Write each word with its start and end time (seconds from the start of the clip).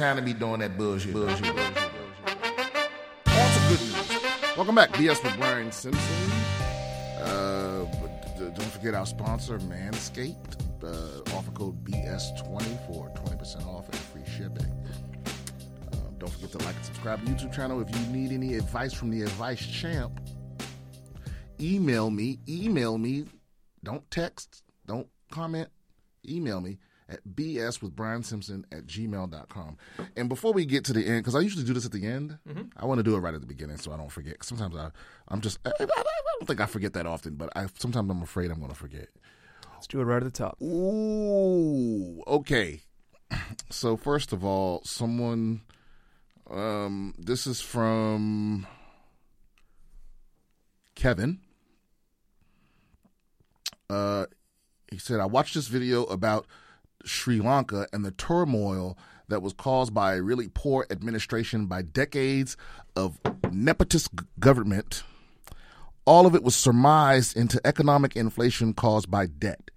Time 0.00 0.16
to 0.16 0.22
be 0.22 0.32
doing 0.32 0.60
that 0.60 0.78
bullshit. 0.78 1.12
bullshit, 1.12 1.42
bullshit, 1.42 1.54
bullshit. 1.54 1.76
On 3.26 3.68
good 3.68 3.80
news. 3.82 4.56
Welcome 4.56 4.74
back, 4.74 4.92
BS 4.92 5.22
with 5.22 5.36
Brian 5.36 5.70
Simpson. 5.70 6.30
Uh, 7.20 7.84
but 8.00 8.38
don't 8.38 8.64
forget 8.70 8.94
our 8.94 9.04
sponsor, 9.04 9.58
Manscaped. 9.58 10.56
Uh, 10.82 11.36
offer 11.36 11.50
code 11.50 11.84
BS20 11.84 12.86
for 12.86 13.10
20% 13.10 13.66
off 13.66 13.88
and 13.90 13.96
free 13.98 14.22
shipping. 14.24 14.72
Uh, 15.92 15.96
don't 16.16 16.32
forget 16.32 16.52
to 16.52 16.58
like 16.64 16.76
and 16.76 16.84
subscribe 16.86 17.22
to 17.22 17.26
the 17.26 17.32
YouTube 17.32 17.52
channel. 17.52 17.82
If 17.82 17.94
you 17.94 18.06
need 18.06 18.32
any 18.32 18.54
advice 18.54 18.94
from 18.94 19.10
the 19.10 19.20
advice 19.20 19.60
champ, 19.60 20.18
email 21.60 22.08
me. 22.08 22.38
Email 22.48 22.96
me. 22.96 23.26
Don't 23.84 24.10
text. 24.10 24.62
Don't 24.86 25.08
comment. 25.30 25.68
Email 26.26 26.62
me 26.62 26.78
at 27.10 27.20
bs 27.34 27.82
with 27.82 27.94
brian 27.94 28.22
simpson 28.22 28.64
at 28.72 28.86
gmail.com 28.86 29.76
and 30.16 30.28
before 30.28 30.52
we 30.52 30.64
get 30.64 30.84
to 30.84 30.92
the 30.92 31.04
end 31.04 31.18
because 31.18 31.34
i 31.34 31.40
usually 31.40 31.64
do 31.64 31.74
this 31.74 31.84
at 31.84 31.92
the 31.92 32.06
end 32.06 32.38
i 32.76 32.86
want 32.86 32.98
to 32.98 33.02
do 33.02 33.14
it 33.16 33.18
right 33.18 33.34
at 33.34 33.40
the 33.40 33.46
beginning 33.46 33.76
so 33.76 33.92
i 33.92 33.96
don't 33.96 34.12
forget 34.12 34.42
sometimes 34.42 34.76
i 34.76 34.90
i'm 35.28 35.40
just 35.40 35.58
I 35.66 35.72
don't 35.78 36.46
think 36.46 36.60
i 36.60 36.66
forget 36.66 36.92
that 36.94 37.06
often 37.06 37.34
but 37.34 37.50
i 37.56 37.66
sometimes 37.78 38.10
i'm 38.10 38.22
afraid 38.22 38.50
i'm 38.50 38.58
going 38.58 38.70
to 38.70 38.76
forget 38.76 39.08
Let's 39.80 39.86
do 39.86 40.00
it 40.02 40.04
right 40.04 40.18
at 40.18 40.24
the 40.24 40.30
top. 40.30 40.60
Ooh, 40.60 42.22
okay. 42.26 42.82
So 43.70 43.96
first 43.96 44.34
of 44.34 44.44
all, 44.44 44.82
someone 44.84 45.62
um 46.50 47.14
this 47.16 47.46
is 47.46 47.62
from 47.62 48.66
Kevin. 50.94 51.40
Uh 53.88 54.26
he 54.92 54.98
said 54.98 55.18
I 55.18 55.24
watched 55.24 55.54
this 55.54 55.68
video 55.68 56.04
about 56.04 56.46
Sri 57.04 57.40
Lanka 57.40 57.86
and 57.92 58.04
the 58.04 58.10
turmoil 58.10 58.96
that 59.28 59.42
was 59.42 59.52
caused 59.52 59.94
by 59.94 60.14
a 60.14 60.22
really 60.22 60.48
poor 60.48 60.86
administration 60.90 61.66
by 61.66 61.82
decades 61.82 62.56
of 62.96 63.22
nepotist 63.22 64.24
government. 64.38 65.02
All 66.04 66.26
of 66.26 66.34
it 66.34 66.42
was 66.42 66.56
surmised 66.56 67.36
into 67.36 67.60
economic 67.64 68.16
inflation 68.16 68.74
caused 68.74 69.10
by 69.10 69.26
debt. 69.26 69.70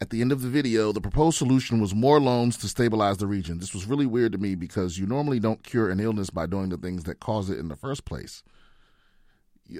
At 0.00 0.10
the 0.10 0.20
end 0.20 0.32
of 0.32 0.42
the 0.42 0.48
video, 0.48 0.90
the 0.90 1.00
proposed 1.00 1.38
solution 1.38 1.80
was 1.80 1.94
more 1.94 2.18
loans 2.20 2.56
to 2.58 2.68
stabilize 2.68 3.18
the 3.18 3.28
region. 3.28 3.60
This 3.60 3.72
was 3.72 3.86
really 3.86 4.06
weird 4.06 4.32
to 4.32 4.38
me 4.38 4.56
because 4.56 4.98
you 4.98 5.06
normally 5.06 5.38
don't 5.38 5.62
cure 5.62 5.90
an 5.90 6.00
illness 6.00 6.28
by 6.28 6.46
doing 6.46 6.70
the 6.70 6.76
things 6.76 7.04
that 7.04 7.20
cause 7.20 7.50
it 7.50 7.58
in 7.58 7.68
the 7.68 7.76
first 7.76 8.04
place. 8.04 8.42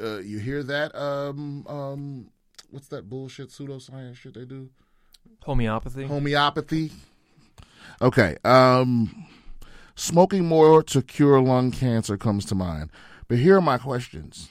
Uh, 0.01 0.19
you 0.19 0.39
hear 0.39 0.63
that? 0.63 0.95
Um, 0.95 1.67
um, 1.67 2.31
what's 2.71 2.87
that 2.89 3.09
bullshit 3.09 3.49
pseudoscience 3.49 4.15
shit 4.15 4.35
they 4.35 4.45
do? 4.45 4.71
Homeopathy. 5.45 6.07
Homeopathy. 6.07 6.93
Okay. 8.01 8.37
Um, 8.45 9.27
smoking 9.95 10.47
more 10.47 10.83
to 10.85 11.03
cure 11.03 11.41
lung 11.41 11.71
cancer 11.71 12.17
comes 12.17 12.45
to 12.47 12.55
mind. 12.55 12.91
But 13.29 13.39
here 13.39 13.57
are 13.57 13.63
my 13.63 13.79
questions. 13.79 14.49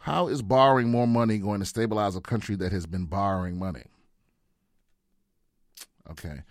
How 0.00 0.28
is 0.28 0.42
borrowing 0.42 0.90
more 0.90 1.06
money 1.06 1.38
going 1.38 1.60
to 1.60 1.66
stabilize 1.66 2.16
a 2.16 2.20
country 2.20 2.56
that 2.56 2.72
has 2.72 2.86
been 2.86 3.04
borrowing 3.04 3.58
money? 3.58 3.84
Okay. 6.10 6.42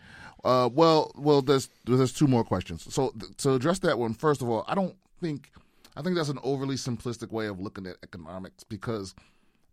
Uh, 0.44 0.70
well, 0.72 1.12
well, 1.16 1.42
there's 1.42 1.70
there's 1.86 2.14
two 2.14 2.28
more 2.28 2.44
questions. 2.44 2.94
So 2.94 3.14
to 3.38 3.54
address 3.54 3.80
that 3.80 3.98
one, 3.98 4.14
first 4.14 4.42
of 4.42 4.50
all, 4.50 4.64
I 4.68 4.76
don't 4.76 4.96
think 5.20 5.52
I 5.98 6.02
think 6.02 6.16
that's 6.16 6.30
an 6.30 6.40
overly 6.44 6.76
simplistic 6.76 7.32
way 7.32 7.48
of 7.48 7.60
looking 7.60 7.86
at 7.88 7.98
economics 8.04 8.64
because 8.64 9.16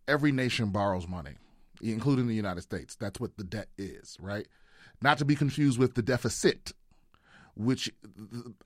every 0.07 0.31
nation 0.31 0.69
borrows 0.71 1.07
money, 1.07 1.35
including 1.81 2.27
the 2.27 2.35
United 2.35 2.61
States. 2.61 2.95
That's 2.95 3.19
what 3.19 3.37
the 3.37 3.43
debt 3.43 3.67
is, 3.77 4.17
right? 4.19 4.47
Not 5.01 5.17
to 5.19 5.25
be 5.25 5.35
confused 5.35 5.77
with 5.77 5.95
the 5.95 6.01
deficit, 6.01 6.73
which 7.55 7.91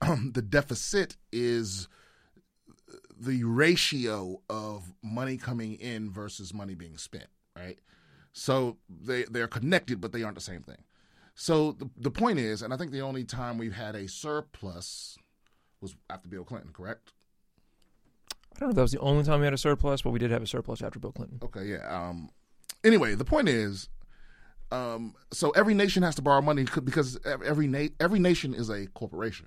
the 0.00 0.44
deficit 0.46 1.16
is 1.30 1.88
the 3.18 3.44
ratio 3.44 4.40
of 4.50 4.92
money 5.02 5.36
coming 5.36 5.74
in 5.74 6.10
versus 6.10 6.52
money 6.52 6.74
being 6.74 6.98
spent, 6.98 7.28
right? 7.56 7.78
So 8.32 8.78
they 8.88 9.24
they're 9.24 9.48
connected, 9.48 10.00
but 10.00 10.12
they 10.12 10.22
aren't 10.22 10.36
the 10.36 10.40
same 10.40 10.62
thing. 10.62 10.82
So 11.34 11.72
the 11.72 11.88
the 11.96 12.10
point 12.10 12.38
is, 12.38 12.62
and 12.62 12.72
I 12.72 12.76
think 12.76 12.92
the 12.92 13.02
only 13.02 13.24
time 13.24 13.58
we've 13.58 13.74
had 13.74 13.94
a 13.94 14.08
surplus 14.08 15.16
was 15.80 15.94
after 16.08 16.28
Bill 16.28 16.44
Clinton, 16.44 16.70
correct? 16.72 17.12
I 18.54 18.58
don't 18.58 18.68
know 18.68 18.70
if 18.70 18.76
that 18.76 18.82
was 18.82 18.92
the 18.92 19.00
only 19.00 19.24
time 19.24 19.40
we 19.40 19.46
had 19.46 19.54
a 19.54 19.58
surplus, 19.58 20.02
but 20.02 20.10
we 20.10 20.18
did 20.18 20.30
have 20.30 20.42
a 20.42 20.46
surplus 20.46 20.82
after 20.82 20.98
Bill 20.98 21.12
Clinton. 21.12 21.38
Okay, 21.42 21.64
yeah. 21.64 21.86
Um, 21.88 22.30
anyway, 22.84 23.14
the 23.14 23.24
point 23.24 23.48
is, 23.48 23.88
um, 24.70 25.14
so 25.32 25.50
every 25.50 25.74
nation 25.74 26.02
has 26.02 26.14
to 26.16 26.22
borrow 26.22 26.40
money 26.40 26.66
because 26.84 27.18
every 27.24 27.66
na- 27.66 27.88
every 28.00 28.18
nation 28.18 28.54
is 28.54 28.70
a 28.70 28.86
corporation. 28.88 29.46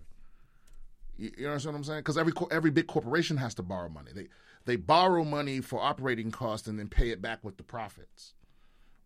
You, 1.18 1.32
you 1.38 1.48
understand 1.48 1.74
what 1.74 1.80
I'm 1.80 1.84
saying? 1.84 2.00
Because 2.00 2.18
every 2.18 2.34
every 2.52 2.72
big 2.72 2.88
corporation 2.88 3.38
has 3.38 3.56
to 3.56 3.64
borrow 3.64 3.90
money. 3.90 4.12
They 4.14 4.28
they 4.66 4.76
borrow 4.76 5.24
money 5.24 5.62
for 5.62 5.82
operating 5.82 6.32
costs 6.32 6.68
and 6.68 6.78
then 6.78 6.90
pay 6.90 7.10
it 7.10 7.22
back 7.22 7.44
with 7.44 7.58
the 7.58 7.64
profits, 7.64 8.34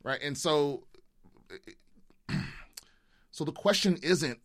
right? 0.04 0.20
And 0.22 0.38
so, 0.38 0.84
so 3.32 3.44
the 3.44 3.52
question 3.52 3.98
isn't 4.02 4.40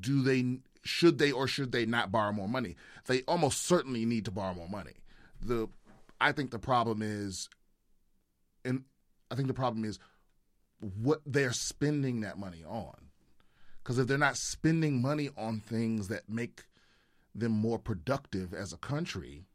do 0.00 0.22
they 0.22 0.58
should 0.82 1.18
they 1.18 1.30
or 1.30 1.46
should 1.46 1.72
they 1.72 1.84
not 1.84 2.10
borrow 2.10 2.32
more 2.32 2.48
money? 2.48 2.76
They 3.06 3.22
almost 3.22 3.62
certainly 3.66 4.04
need 4.04 4.24
to 4.24 4.30
borrow 4.30 4.54
more 4.54 4.68
money. 4.68 4.94
The 5.40 5.68
I 6.20 6.32
think 6.32 6.50
the 6.50 6.58
problem 6.58 7.02
is, 7.02 7.48
and 8.68 8.84
I 9.30 9.34
think 9.34 9.48
the 9.48 9.54
problem 9.54 9.84
is 9.84 9.98
what 10.78 11.20
they're 11.26 11.52
spending 11.52 12.20
that 12.20 12.38
money 12.38 12.64
on. 12.66 12.94
Because 13.82 13.98
if 13.98 14.06
they're 14.06 14.18
not 14.18 14.36
spending 14.36 15.00
money 15.00 15.30
on 15.36 15.60
things 15.60 16.08
that 16.08 16.28
make 16.28 16.64
them 17.34 17.52
more 17.52 17.78
productive 17.78 18.52
as 18.52 18.72
a 18.72 18.76
country, 18.76 19.46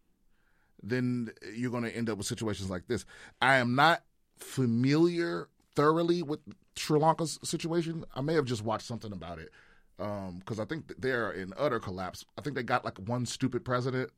then 0.82 1.32
you're 1.56 1.72
going 1.72 1.84
to 1.84 1.96
end 1.96 2.10
up 2.10 2.18
with 2.18 2.28
situations 2.28 2.70
like 2.70 2.88
this. 2.88 3.06
I 3.42 3.56
am 3.56 3.76
not 3.76 4.04
familiar 4.38 5.48
thoroughly 5.76 6.24
with 6.24 6.40
Sri 6.76 7.00
Lanka's 7.00 7.40
situation. 7.44 8.04
I 8.16 8.22
may 8.22 8.34
have 8.34 8.46
just 8.46 8.64
watched 8.64 8.88
something 8.88 9.14
about 9.14 9.40
it 9.40 9.52
because 9.98 10.60
I 10.60 10.66
think 10.66 10.94
they're 10.98 11.32
in 11.32 11.54
utter 11.58 11.80
collapse. 11.80 12.26
I 12.38 12.42
think 12.42 12.56
they 12.56 12.64
got 12.64 12.84
like 12.84 12.98
one 12.98 13.26
stupid 13.26 13.64
president 13.64 14.10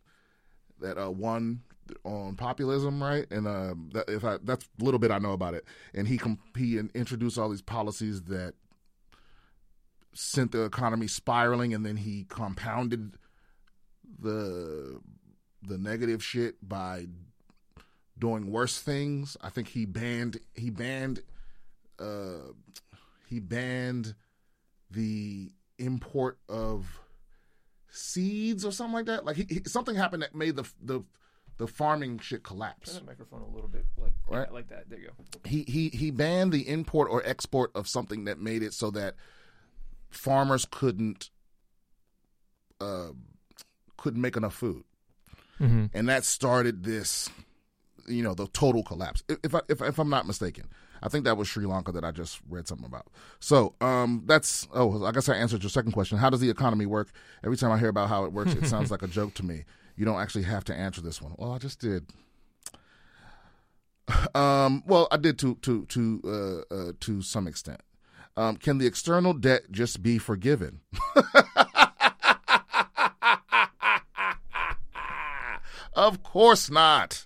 that 0.79 0.97
uh, 0.97 1.12
won 1.12 1.62
on 2.03 2.35
populism, 2.35 3.01
right? 3.01 3.25
And 3.31 3.47
uh, 3.47 3.75
that, 3.94 4.09
if 4.09 4.23
I, 4.23 4.38
that's 4.44 4.68
a 4.79 4.84
little 4.84 5.00
bit 5.00 5.12
I 5.12 5.19
know 5.19 5.34
about 5.34 5.53
it. 5.53 5.66
And 5.94 6.07
he 6.07 6.19
he 6.57 6.78
introduced 6.78 7.38
all 7.38 7.50
these 7.50 7.62
policies 7.62 8.23
that 8.23 8.53
sent 10.13 10.51
the 10.51 10.63
economy 10.63 11.07
spiraling, 11.07 11.74
and 11.74 11.85
then 11.85 11.97
he 11.97 12.25
compounded 12.29 13.13
the 14.19 15.00
the 15.62 15.78
negative 15.78 16.24
shit 16.24 16.56
by 16.68 17.07
doing 18.18 18.51
worse 18.51 18.79
things. 18.79 19.38
I 19.41 19.50
think 19.50 19.69
he 19.69 19.85
banned 19.85 20.40
he 20.53 20.69
banned 20.69 21.22
uh, 22.00 22.51
he 23.28 23.40
banned 23.40 24.16
the 24.91 25.51
import 25.78 26.38
of 26.47 27.00
seeds 27.90 28.66
or 28.66 28.72
something 28.72 28.94
like 28.94 29.06
that. 29.06 29.25
Like 29.25 29.38
he, 29.38 29.45
he, 29.50 29.62
something 29.66 29.95
happened 29.95 30.24
that 30.24 30.35
made 30.35 30.56
the 30.56 30.69
the 30.81 31.01
the 31.58 31.68
farming 31.68 32.20
shit 32.20 32.44
collapse. 32.44 32.94
Turn 32.94 33.06
that 33.06 33.12
microphone 33.12 33.42
a 33.42 33.48
little 33.48 33.70
bit 33.70 33.86
like 33.98 34.12
Right. 34.28 34.52
like 34.52 34.68
that. 34.70 34.90
There 34.90 35.00
you 35.00 35.08
go. 35.08 35.40
He 35.46 35.64
he 35.68 35.90
he 35.90 36.12
banned 36.12 36.52
the 36.52 36.68
import 36.68 37.10
or 37.10 37.26
export 37.26 37.72
of 37.76 37.88
something 37.88 38.26
that 38.26 38.40
made 38.40 38.62
it 38.64 38.74
so 38.74 38.92
that 38.92 39.16
farmers 40.10 40.66
couldn't 40.70 41.30
uh 42.82 43.10
couldn't 43.98 44.22
make 44.22 44.36
enough 44.38 44.54
food. 44.54 44.84
Mm-hmm. 45.62 45.86
and 45.94 46.10
that 46.10 46.26
started 46.26 46.84
this, 46.84 47.30
you 48.08 48.22
know, 48.22 48.34
the 48.34 48.48
total 48.48 48.84
collapse. 48.84 49.24
If 49.30 49.38
if, 49.44 49.56
I, 49.56 49.62
if 49.70 49.82
if 49.82 49.98
I'm 50.00 50.10
not 50.10 50.28
mistaken, 50.28 50.66
I 51.02 51.08
think 51.08 51.24
that 51.24 51.38
was 51.38 51.48
Sri 51.48 51.66
Lanka 51.66 51.94
that 51.94 52.04
I 52.04 52.12
just 52.12 52.42
read 52.50 52.68
something 52.68 52.86
about. 52.86 53.08
So 53.40 53.74
um, 53.80 54.24
that's 54.26 54.68
oh, 54.74 55.06
I 55.06 55.14
guess 55.14 55.30
I 55.30 55.36
answered 55.36 55.64
your 55.64 55.70
second 55.70 55.94
question. 55.94 56.18
How 56.18 56.30
does 56.30 56.42
the 56.42 56.50
economy 56.50 56.86
work? 56.86 57.08
Every 57.42 57.56
time 57.56 57.72
I 57.72 57.78
hear 57.80 57.88
about 57.88 58.10
how 58.10 58.25
it 58.25 58.34
works, 58.34 58.51
it 58.54 58.66
sounds 58.68 58.92
like 58.92 59.01
a 59.01 59.08
joke 59.08 59.34
to 59.36 59.46
me. 59.46 59.63
You 59.95 60.06
don't 60.06 60.19
actually 60.19 60.44
have 60.44 60.63
to 60.65 60.74
answer 60.75 61.01
this 61.01 61.21
one. 61.21 61.33
Well, 61.38 61.51
I 61.51 61.57
just 61.57 61.80
did. 61.80 62.07
Um, 64.36 64.83
well, 64.86 65.07
I 65.12 65.18
did 65.18 65.39
to 65.39 65.56
to 65.56 65.86
to 65.86 66.21
uh, 66.24 66.59
uh, 66.74 66.92
to 67.00 67.24
some 67.24 67.47
extent. 67.47 67.81
Um, 68.38 68.57
can 68.57 68.77
the 68.77 68.86
external 68.86 69.33
debt 69.33 69.71
just 69.71 70.03
be 70.03 70.19
forgiven? 70.19 70.81
of 75.94 76.21
course 76.21 76.69
not. 76.69 77.25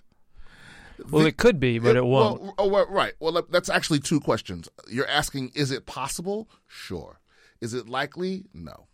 Well, 1.10 1.26
it 1.26 1.36
could 1.36 1.58
be, 1.58 1.78
but 1.78 1.96
it, 1.96 2.04
won't. 2.04 2.40
Well, 2.40 2.54
oh, 2.58 2.68
well, 2.68 2.86
right. 2.88 3.14
Well, 3.18 3.42
that's 3.50 3.68
actually 3.68 4.00
two 4.00 4.20
questions. 4.20 4.68
You're 4.88 5.08
asking, 5.08 5.52
is 5.54 5.70
it 5.70 5.86
possible? 5.86 6.48
Sure. 6.66 7.20
Is 7.60 7.74
it 7.74 7.88
likely? 7.88 8.44
No. 8.54 8.86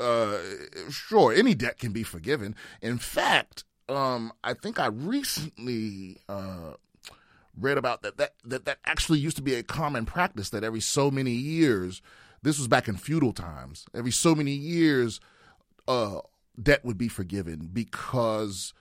Uh, 0.00 0.38
sure, 0.90 1.32
any 1.32 1.54
debt 1.54 1.78
can 1.78 1.92
be 1.92 2.02
forgiven. 2.02 2.56
In 2.80 2.98
fact, 2.98 3.64
um, 3.88 4.32
I 4.42 4.54
think 4.54 4.78
I 4.78 4.86
recently 4.86 6.16
uh, 6.28 6.74
read 7.58 7.76
about 7.78 8.02
that, 8.02 8.16
that 8.16 8.34
that 8.44 8.64
that 8.64 8.78
actually 8.84 9.18
used 9.18 9.36
to 9.36 9.42
be 9.42 9.54
a 9.54 9.62
common 9.62 10.06
practice 10.06 10.50
that 10.50 10.64
every 10.64 10.80
so 10.80 11.10
many 11.10 11.32
years 11.32 12.02
This 12.42 12.58
was 12.58 12.68
back 12.68 12.88
in 12.88 12.96
feudal 12.96 13.32
times. 13.32 13.86
Every 13.94 14.10
so 14.10 14.34
many 14.34 14.52
years, 14.52 15.20
uh, 15.86 16.20
debt 16.60 16.84
would 16.84 16.98
be 16.98 17.08
forgiven 17.08 17.68
because 17.72 18.72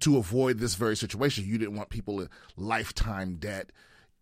to 0.00 0.16
avoid 0.16 0.58
this 0.58 0.74
very 0.74 0.96
situation, 0.96 1.44
you 1.46 1.58
didn't 1.58 1.76
want 1.76 1.90
people 1.90 2.20
in 2.20 2.28
lifetime 2.56 3.36
debt. 3.36 3.70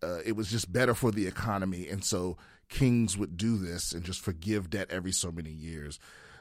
Uh, 0.01 0.19
it 0.25 0.35
was 0.35 0.49
just 0.49 0.71
better 0.71 0.93
for 0.93 1.11
the 1.11 1.27
economy, 1.27 1.87
and 1.87 2.03
so 2.03 2.37
kings 2.69 3.17
would 3.17 3.37
do 3.37 3.57
this 3.57 3.91
and 3.91 4.03
just 4.03 4.21
forgive 4.21 4.69
debt 4.69 4.87
every 4.89 5.11
so 5.11 5.31
many 5.31 5.51
years. 5.51 5.99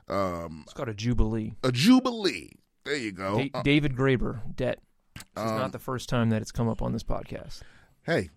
Um, 0.08 0.62
It's 0.64 0.72
called 0.74 0.88
a 0.88 0.94
jubilee. 0.94 1.54
a 1.62 1.70
jubilee. 1.72 2.50
There 2.84 2.96
you 2.96 3.12
go. 3.12 3.38
Da- 3.38 3.50
Uh, 3.54 3.62
David 3.62 3.94
Graeber, 3.96 4.40
debt. 4.56 4.80
This 5.14 5.44
is 5.44 5.50
Um, 5.52 5.58
not 5.58 5.72
the 5.72 5.78
first 5.78 6.08
time 6.08 6.30
that 6.30 6.42
it's 6.42 6.52
come 6.52 6.68
up 6.68 6.82
on 6.82 6.92
this 6.92 7.02
podcast. 7.04 7.62
hey, 8.02 8.30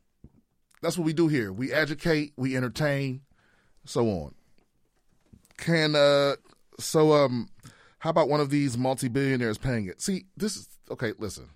that's 0.81 0.97
what 0.97 1.05
we 1.05 1.11
do 1.13 1.27
here. 1.27 1.51
We 1.51 1.73
educate, 1.73 2.33
we 2.37 2.55
entertain, 2.55 3.21
so 3.85 4.07
on. 4.09 4.35
Can 5.57 5.95
uh 5.95 6.35
so 6.79 7.13
um 7.13 7.49
how 7.99 8.11
about 8.11 8.29
one 8.29 8.39
of 8.39 8.49
these 8.51 8.77
multi 8.77 9.07
billionaires 9.07 9.57
paying 9.57 9.87
it? 9.87 10.01
See, 10.01 10.25
this 10.37 10.55
is 10.55 10.67
okay, 10.91 11.13
listen. 11.17 11.49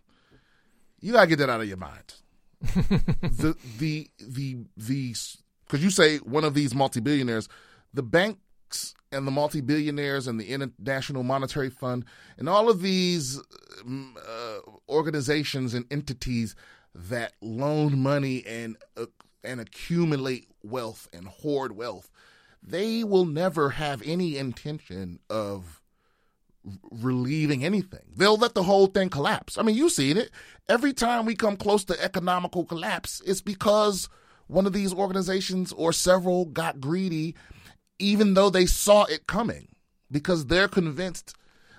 You 1.00 1.13
gotta 1.13 1.27
get 1.27 1.38
that 1.38 1.50
out 1.50 1.62
of 1.62 1.68
your 1.68 1.77
mind. 1.77 2.16
the 2.62 3.56
the 3.77 4.10
the 4.19 4.57
the 4.75 5.13
because 5.71 5.83
you 5.83 5.89
say 5.89 6.18
one 6.18 6.44
of 6.44 6.53
these 6.53 6.75
multi 6.75 7.00
billionaires, 7.00 7.47
the 7.94 8.03
banks 8.03 8.94
and 9.13 9.25
the 9.25 9.31
multi 9.31 9.62
billionaires 9.62 10.27
and 10.27 10.38
the 10.38 10.50
International 10.50 11.23
Monetary 11.23 11.69
Fund 11.69 12.03
and 12.38 12.50
all 12.50 12.69
of 12.69 12.81
these 12.81 13.39
um, 13.85 14.18
uh, 14.27 14.57
organizations 14.89 15.73
and 15.73 15.85
entities 15.89 16.56
that 16.94 17.33
loan 17.41 17.97
money 18.00 18.45
and 18.45 18.75
uh, 18.97 19.06
and 19.45 19.62
accumulate 19.62 20.50
wealth 20.62 21.07
and 21.13 21.25
hoard 21.25 21.71
wealth, 21.71 22.12
they 22.62 23.06
will 23.06 23.25
never 23.25 23.69
have 23.69 24.01
any 24.06 24.38
intention 24.38 25.19
of 25.29 25.81
relieving 26.91 27.63
anything. 27.63 28.12
They'll 28.17 28.35
let 28.35 28.56
the 28.56 28.63
whole 28.63 28.88
thing 28.88 29.09
collapse. 29.09 29.57
I 29.57 29.62
mean, 29.63 29.77
you've 29.77 29.94
seen 29.94 30.17
it. 30.17 30.31
Every 30.67 30.91
time 30.91 31.25
we 31.25 31.33
come 31.33 31.56
close 31.56 31.85
to 31.85 32.03
economical 32.03 32.65
collapse, 32.65 33.21
it's 33.25 33.41
because 33.41 34.09
one 34.51 34.68
of 34.68 34.74
these 34.74 34.94
organizations 34.94 35.71
or 35.71 35.94
several 35.94 36.45
got 36.45 36.81
greedy, 36.81 37.36
even 38.00 38.33
though 38.33 38.50
they 38.50 38.65
saw 38.65 39.06
it 39.06 39.25
coming, 39.25 39.69
because 40.12 40.48
they're 40.48 40.68
convinced. 40.68 41.36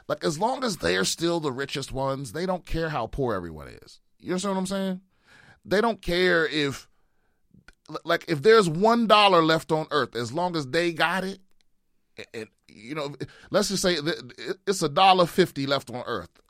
Like, 0.09 0.25
as 0.25 0.39
long 0.39 0.65
as 0.65 0.79
they're 0.79 1.05
still 1.05 1.39
the 1.39 1.53
richest 1.53 1.93
ones, 1.93 2.33
they 2.33 2.47
don't 2.47 2.67
care 2.67 2.89
how 2.89 3.07
poor 3.07 3.35
everyone 3.35 3.69
is. 3.69 4.01
You 4.19 4.33
understand 4.33 4.55
what 4.55 4.61
I'm 4.61 4.67
saying? 4.67 5.01
They 5.65 5.81
don't 5.81 6.01
care 6.01 6.47
if, 6.47 6.89
like, 8.05 8.25
if 8.27 8.43
there's 8.43 8.69
one 8.69 9.07
dollar 9.07 9.43
left 9.43 9.71
on 9.71 9.87
Earth, 9.91 10.17
as 10.17 10.33
long 10.33 10.57
as 10.57 10.67
they 10.67 10.93
got 10.93 11.25
it, 11.25 11.39
and 12.35 12.49
you 12.69 12.95
know, 12.95 13.15
let's 13.51 13.69
just 13.69 13.83
say 13.83 13.99
it's 14.67 14.83
a 14.83 14.89
dollar 14.89 15.27
fifty 15.27 15.67
left 15.67 15.91
on 15.91 16.03
Earth, 16.07 16.41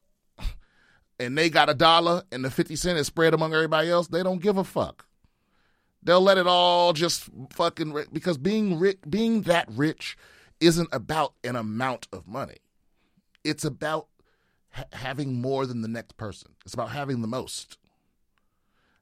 and 1.18 1.36
they 1.36 1.50
got 1.50 1.68
a 1.68 1.74
dollar, 1.74 2.22
and 2.30 2.44
the 2.44 2.50
fifty 2.50 2.76
cent 2.76 2.98
is 2.98 3.06
spread 3.06 3.34
among 3.34 3.54
everybody 3.54 3.90
else. 3.90 4.08
They 4.08 4.22
don't 4.22 4.40
give 4.40 4.56
a 4.56 4.64
fuck. 4.64 5.06
They'll 6.02 6.20
let 6.20 6.38
it 6.38 6.46
all 6.46 6.92
just 6.92 7.28
fucking 7.50 7.96
because 8.12 8.38
being 8.38 8.78
rich, 8.78 8.98
being 9.08 9.42
that 9.42 9.68
rich, 9.70 10.16
isn't 10.60 10.88
about 10.92 11.34
an 11.44 11.56
amount 11.56 12.08
of 12.12 12.26
money. 12.26 12.58
It's 13.44 13.64
about 13.64 14.08
ha- 14.70 14.84
having 14.92 15.40
more 15.40 15.66
than 15.66 15.82
the 15.82 15.88
next 15.88 16.16
person. 16.16 16.52
It's 16.64 16.74
about 16.74 16.90
having 16.90 17.20
the 17.20 17.28
most. 17.28 17.78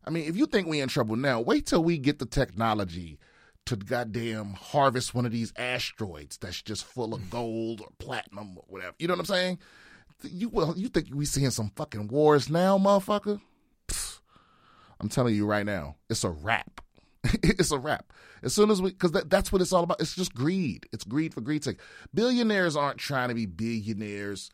I 0.05 0.11
mean, 0.11 0.29
if 0.29 0.37
you 0.37 0.47
think 0.47 0.67
we 0.67 0.81
in 0.81 0.89
trouble 0.89 1.17
now, 1.17 1.41
wait 1.41 1.67
till 1.67 1.85
we 1.85 1.99
get 1.99 2.19
the 2.19 2.27
technology 2.27 3.19
to 3.67 3.77
goddamn 3.77 4.55
harvest 4.55 5.15
one 5.15 5.27
of 5.27 5.33
these 5.33 5.53
asteroids 5.57 6.39
that's 6.39 6.63
just 6.63 6.85
full 6.85 7.15
of 7.15 7.31
gold 7.31 7.81
or 7.81 7.89
platinum 7.99 8.57
or 8.57 8.65
whatever. 8.69 8.95
You 8.99 9.09
know 9.09 9.15
what 9.15 9.21
I'm 9.21 9.27
saying? 9.27 9.59
You 10.23 10.49
well, 10.49 10.75
you 10.77 10.89
think 10.89 11.09
we 11.15 11.25
seeing 11.25 11.51
some 11.51 11.71
fucking 11.77 12.09
wars 12.09 12.51
now, 12.51 12.79
motherfucker? 12.79 13.41
Pfft. 13.89 14.21
I'm 14.99 15.09
telling 15.09 15.35
you 15.35 15.47
right 15.47 15.65
now, 15.65 15.97
it's 16.09 16.25
a 16.25 16.31
wrap. 16.31 16.81
it's 17.43 17.71
a 17.71 17.79
wrap. 17.79 18.13
As 18.43 18.55
soon 18.55 18.71
as 18.71 18.81
we, 18.81 18.91
because 18.91 19.13
that, 19.13 19.31
that's 19.31 19.53
what 19.53 19.61
it's 19.61 19.73
all 19.73 19.85
about. 19.85 20.01
It's 20.01 20.15
just 20.15 20.35
greed. 20.35 20.87
It's 20.93 21.05
greed 21.05 21.35
for 21.35 21.41
greed's 21.41 21.67
sake. 21.67 21.81
Billionaires 22.15 22.77
aren't 22.77 22.99
trying 22.99 23.29
to 23.29 23.35
be 23.35 23.47
billionaires 23.47 24.51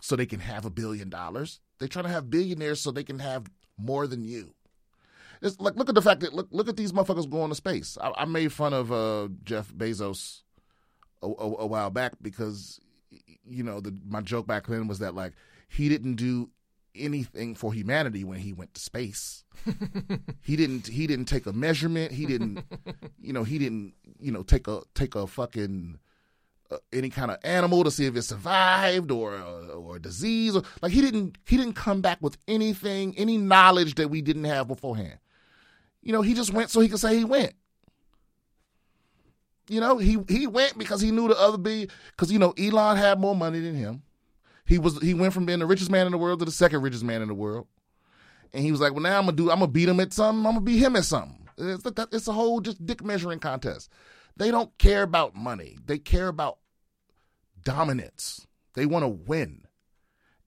so 0.00 0.16
they 0.16 0.26
can 0.26 0.40
have 0.40 0.64
a 0.64 0.70
billion 0.70 1.08
dollars. 1.08 1.60
They're 1.78 1.88
trying 1.88 2.04
to 2.04 2.10
have 2.10 2.30
billionaires 2.30 2.80
so 2.80 2.90
they 2.90 3.04
can 3.04 3.18
have 3.20 3.50
more 3.78 4.06
than 4.06 4.24
you. 4.24 4.54
It's 5.42 5.58
like 5.58 5.76
look 5.76 5.88
at 5.88 5.94
the 5.94 6.02
fact 6.02 6.20
that 6.20 6.34
look 6.34 6.48
look 6.50 6.68
at 6.68 6.76
these 6.76 6.92
motherfuckers 6.92 7.30
going 7.30 7.48
to 7.48 7.54
space. 7.54 7.96
I, 8.00 8.12
I 8.14 8.24
made 8.26 8.52
fun 8.52 8.74
of 8.74 8.92
uh, 8.92 9.28
Jeff 9.42 9.72
Bezos 9.72 10.42
a, 11.22 11.26
a, 11.26 11.56
a 11.60 11.66
while 11.66 11.88
back 11.88 12.12
because 12.20 12.78
you 13.48 13.62
know 13.62 13.80
the, 13.80 13.96
my 14.06 14.20
joke 14.20 14.46
back 14.46 14.66
then 14.66 14.86
was 14.86 14.98
that 14.98 15.14
like 15.14 15.32
he 15.68 15.88
didn't 15.88 16.16
do 16.16 16.50
anything 16.94 17.54
for 17.54 17.72
humanity 17.72 18.24
when 18.24 18.40
he 18.40 18.52
went 18.52 18.74
to 18.74 18.80
space. 18.80 19.44
he 20.42 20.56
didn't 20.56 20.86
he 20.86 21.06
didn't 21.06 21.26
take 21.26 21.46
a 21.46 21.52
measurement. 21.52 22.12
He 22.12 22.26
didn't 22.26 22.64
you 23.20 23.32
know 23.32 23.44
he 23.44 23.58
didn't 23.58 23.94
you 24.18 24.32
know 24.32 24.42
take 24.42 24.68
a 24.68 24.82
take 24.94 25.14
a 25.14 25.26
fucking 25.26 25.98
uh, 26.70 26.76
any 26.92 27.10
kind 27.10 27.30
of 27.30 27.38
animal 27.42 27.84
to 27.84 27.90
see 27.90 28.06
if 28.06 28.16
it 28.16 28.22
survived 28.22 29.10
or 29.10 29.34
uh, 29.36 29.74
or 29.74 29.96
a 29.96 30.00
disease 30.00 30.54
or 30.54 30.62
like 30.82 30.92
he 30.92 31.00
didn't 31.00 31.36
he 31.46 31.56
didn't 31.56 31.74
come 31.74 32.00
back 32.00 32.18
with 32.20 32.36
anything 32.46 33.14
any 33.16 33.36
knowledge 33.36 33.96
that 33.96 34.08
we 34.08 34.22
didn't 34.22 34.44
have 34.44 34.68
beforehand. 34.68 35.18
You 36.02 36.12
know, 36.12 36.22
he 36.22 36.34
just 36.34 36.52
went 36.52 36.70
so 36.70 36.80
he 36.80 36.88
could 36.88 37.00
say 37.00 37.16
he 37.16 37.24
went. 37.24 37.52
You 39.68 39.80
know, 39.80 39.98
he 39.98 40.18
he 40.28 40.46
went 40.46 40.78
because 40.78 41.00
he 41.00 41.10
knew 41.10 41.28
the 41.28 41.38
other 41.38 41.58
be 41.58 41.88
because 42.10 42.32
you 42.32 42.38
know 42.38 42.52
Elon 42.58 42.96
had 42.96 43.20
more 43.20 43.36
money 43.36 43.60
than 43.60 43.74
him. 43.74 44.02
He 44.70 44.78
was 44.78 45.02
he 45.02 45.14
went 45.14 45.34
from 45.34 45.46
being 45.46 45.58
the 45.58 45.66
richest 45.66 45.90
man 45.90 46.06
in 46.06 46.12
the 46.12 46.18
world 46.18 46.38
to 46.38 46.44
the 46.44 46.52
second 46.52 46.82
richest 46.82 47.02
man 47.02 47.22
in 47.22 47.28
the 47.28 47.34
world, 47.34 47.66
and 48.52 48.62
he 48.62 48.70
was 48.70 48.80
like, 48.80 48.92
"Well, 48.92 49.02
now 49.02 49.18
I'm 49.18 49.24
gonna 49.24 49.36
do 49.36 49.50
I'm 49.50 49.58
gonna 49.58 49.66
beat 49.66 49.88
him 49.88 49.98
at 49.98 50.12
something. 50.12 50.46
I'm 50.46 50.52
gonna 50.52 50.60
beat 50.60 50.78
him 50.78 50.94
at 50.94 51.04
something." 51.04 51.48
It's, 51.58 51.84
it's 52.12 52.28
a 52.28 52.32
whole 52.32 52.60
just 52.60 52.86
dick 52.86 53.02
measuring 53.02 53.40
contest. 53.40 53.90
They 54.36 54.52
don't 54.52 54.70
care 54.78 55.02
about 55.02 55.34
money. 55.34 55.76
They 55.84 55.98
care 55.98 56.28
about 56.28 56.58
dominance. 57.64 58.46
They 58.74 58.86
want 58.86 59.02
to 59.02 59.08
win. 59.08 59.62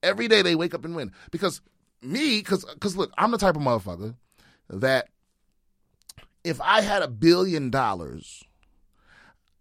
Every 0.02 0.30
day 0.30 0.42
they 0.42 0.56
wake 0.56 0.74
up 0.74 0.86
and 0.86 0.96
win 0.96 1.12
because 1.30 1.60
me 2.02 2.40
because 2.40 2.64
because 2.64 2.96
look, 2.96 3.12
I'm 3.18 3.32
the 3.32 3.38
type 3.38 3.58
of 3.58 3.62
motherfucker 3.62 4.16
that 4.70 5.10
if 6.46 6.62
I 6.62 6.80
had 6.80 7.02
a 7.02 7.10
billion 7.10 7.72
dollars, 7.72 8.42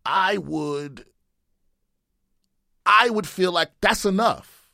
I 0.07 0.39
would 0.39 1.05
I 2.85 3.11
would 3.11 3.27
feel 3.27 3.53
like 3.53 3.71
that's 3.81 4.05
enough. 4.05 4.69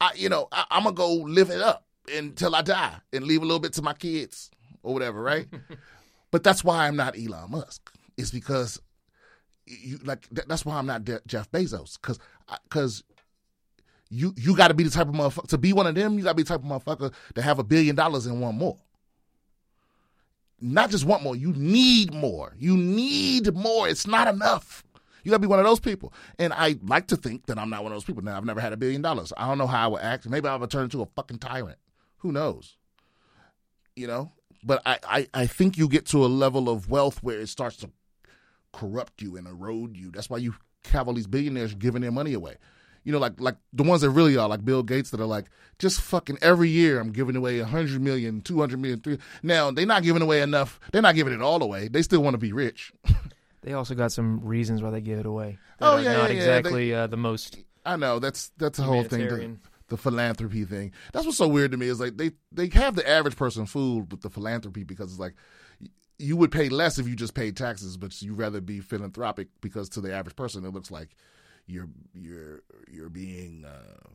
I 0.00 0.12
you 0.16 0.28
know, 0.28 0.48
I, 0.52 0.64
I'm 0.70 0.84
gonna 0.84 0.94
go 0.94 1.14
live 1.14 1.50
it 1.50 1.60
up 1.60 1.84
until 2.12 2.54
I 2.54 2.62
die 2.62 2.96
and 3.12 3.24
leave 3.24 3.42
a 3.42 3.44
little 3.44 3.60
bit 3.60 3.72
to 3.74 3.82
my 3.82 3.94
kids 3.94 4.50
or 4.82 4.92
whatever, 4.92 5.22
right? 5.22 5.46
but 6.30 6.42
that's 6.42 6.64
why 6.64 6.86
I'm 6.86 6.96
not 6.96 7.16
Elon 7.16 7.50
Musk. 7.50 7.92
It's 8.16 8.30
because 8.30 8.80
you 9.66 9.98
like 10.04 10.26
that's 10.30 10.64
why 10.64 10.76
I'm 10.76 10.86
not 10.86 11.04
De- 11.04 11.22
Jeff 11.26 11.50
Bezos 11.50 12.00
because 12.00 12.18
because 12.64 13.04
you 14.10 14.34
you 14.36 14.56
got 14.56 14.68
to 14.68 14.74
be 14.74 14.84
the 14.84 14.90
type 14.90 15.08
of 15.08 15.14
motherfucker 15.14 15.48
to 15.48 15.58
be 15.58 15.72
one 15.72 15.86
of 15.86 15.94
them. 15.94 16.18
You 16.18 16.24
got 16.24 16.30
to 16.30 16.36
be 16.36 16.42
the 16.42 16.48
type 16.48 16.64
of 16.64 16.66
motherfucker 16.66 17.12
to 17.34 17.42
have 17.42 17.58
a 17.58 17.64
billion 17.64 17.96
dollars 17.96 18.26
and 18.26 18.40
one 18.40 18.56
more. 18.56 18.76
Not 20.60 20.90
just 20.90 21.04
want 21.04 21.22
more, 21.22 21.34
you 21.34 21.52
need 21.52 22.12
more. 22.12 22.54
You 22.58 22.76
need 22.76 23.52
more. 23.54 23.88
It's 23.88 24.06
not 24.06 24.28
enough. 24.28 24.84
You 25.22 25.30
got 25.30 25.36
to 25.36 25.40
be 25.40 25.46
one 25.46 25.58
of 25.58 25.64
those 25.64 25.80
people. 25.80 26.12
And 26.38 26.52
I 26.52 26.76
like 26.82 27.06
to 27.08 27.16
think 27.16 27.46
that 27.46 27.58
I'm 27.58 27.70
not 27.70 27.82
one 27.82 27.92
of 27.92 27.96
those 27.96 28.04
people. 28.04 28.22
Now 28.22 28.36
I've 28.36 28.44
never 28.44 28.60
had 28.60 28.72
a 28.72 28.76
billion 28.76 29.02
dollars. 29.02 29.32
I 29.36 29.46
don't 29.46 29.58
know 29.58 29.66
how 29.66 29.84
I 29.84 29.86
would 29.88 30.02
act. 30.02 30.28
Maybe 30.28 30.48
I 30.48 30.56
would 30.56 30.70
turn 30.70 30.84
into 30.84 31.02
a 31.02 31.06
fucking 31.06 31.38
tyrant. 31.38 31.78
Who 32.18 32.32
knows? 32.32 32.76
You 33.96 34.06
know. 34.06 34.32
But 34.64 34.82
I, 34.86 34.98
I, 35.04 35.28
I 35.34 35.46
think 35.46 35.76
you 35.76 35.88
get 35.88 36.06
to 36.06 36.24
a 36.24 36.26
level 36.26 36.68
of 36.68 36.88
wealth 36.88 37.22
where 37.22 37.40
it 37.40 37.48
starts 37.48 37.76
to 37.78 37.90
corrupt 38.72 39.20
you 39.20 39.36
and 39.36 39.46
erode 39.46 39.96
you. 39.96 40.10
That's 40.10 40.30
why 40.30 40.38
you 40.38 40.54
have 40.90 41.08
all 41.08 41.14
these 41.14 41.26
billionaires 41.26 41.74
giving 41.74 42.02
their 42.02 42.12
money 42.12 42.32
away. 42.32 42.56
You 43.04 43.10
know, 43.10 43.18
like 43.18 43.40
like 43.40 43.56
the 43.72 43.82
ones 43.82 44.02
that 44.02 44.10
really 44.10 44.36
are, 44.36 44.48
like 44.48 44.64
Bill 44.64 44.84
Gates, 44.84 45.10
that 45.10 45.20
are 45.20 45.26
like, 45.26 45.46
just 45.80 46.00
fucking 46.00 46.38
every 46.40 46.68
year 46.68 47.00
I'm 47.00 47.10
giving 47.10 47.34
away 47.34 47.60
100 47.60 48.00
million, 48.00 48.40
200 48.40 48.78
million, 48.78 49.00
three. 49.00 49.18
Now, 49.42 49.72
they're 49.72 49.86
not 49.86 50.04
giving 50.04 50.22
away 50.22 50.40
enough. 50.40 50.78
They're 50.92 51.02
not 51.02 51.16
giving 51.16 51.32
it 51.32 51.42
all 51.42 51.60
away. 51.62 51.88
They 51.88 52.02
still 52.02 52.22
want 52.22 52.34
to 52.34 52.38
be 52.38 52.52
rich. 52.52 52.92
They 53.62 53.74
also 53.74 53.94
got 53.94 54.12
some 54.12 54.40
reasons 54.40 54.82
why 54.82 54.90
they 54.90 55.00
give 55.00 55.20
it 55.20 55.26
away. 55.26 55.58
Oh, 55.80 55.96
yeah, 55.98 56.12
not 56.14 56.22
yeah, 56.22 56.26
yeah. 56.28 56.32
exactly 56.34 56.94
uh, 56.94 57.06
the 57.06 57.16
most. 57.16 57.58
I 57.84 57.96
know 57.96 58.18
that's 58.18 58.50
that's 58.58 58.78
the 58.78 58.84
whole 58.84 59.04
thing. 59.04 59.28
The, 59.28 59.56
the 59.88 59.96
philanthropy 59.96 60.64
thing. 60.64 60.92
That's 61.12 61.26
what's 61.26 61.38
so 61.38 61.48
weird 61.48 61.72
to 61.72 61.76
me 61.76 61.86
is 61.86 62.00
like 62.00 62.16
they 62.16 62.32
they 62.50 62.68
have 62.68 62.96
the 62.96 63.08
average 63.08 63.36
person 63.36 63.66
fooled 63.66 64.10
with 64.10 64.22
the 64.22 64.30
philanthropy 64.30 64.84
because 64.84 65.10
it's 65.10 65.20
like 65.20 65.34
you 66.18 66.36
would 66.36 66.52
pay 66.52 66.68
less 66.68 66.98
if 66.98 67.08
you 67.08 67.16
just 67.16 67.34
paid 67.34 67.56
taxes, 67.56 67.96
but 67.96 68.20
you'd 68.22 68.38
rather 68.38 68.60
be 68.60 68.80
philanthropic 68.80 69.48
because 69.60 69.88
to 69.90 70.00
the 70.00 70.14
average 70.14 70.36
person 70.36 70.64
it 70.64 70.72
looks 70.72 70.90
like 70.90 71.16
you're 71.66 71.88
you're 72.14 72.62
you're 72.90 73.08
being 73.08 73.64
uh, 73.64 74.08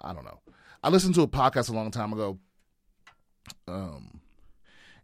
I 0.00 0.12
don't 0.12 0.24
know. 0.24 0.40
I 0.82 0.88
listened 0.88 1.14
to 1.16 1.22
a 1.22 1.28
podcast 1.28 1.70
a 1.70 1.72
long 1.72 1.90
time 1.90 2.12
ago, 2.12 2.38
um, 3.66 4.20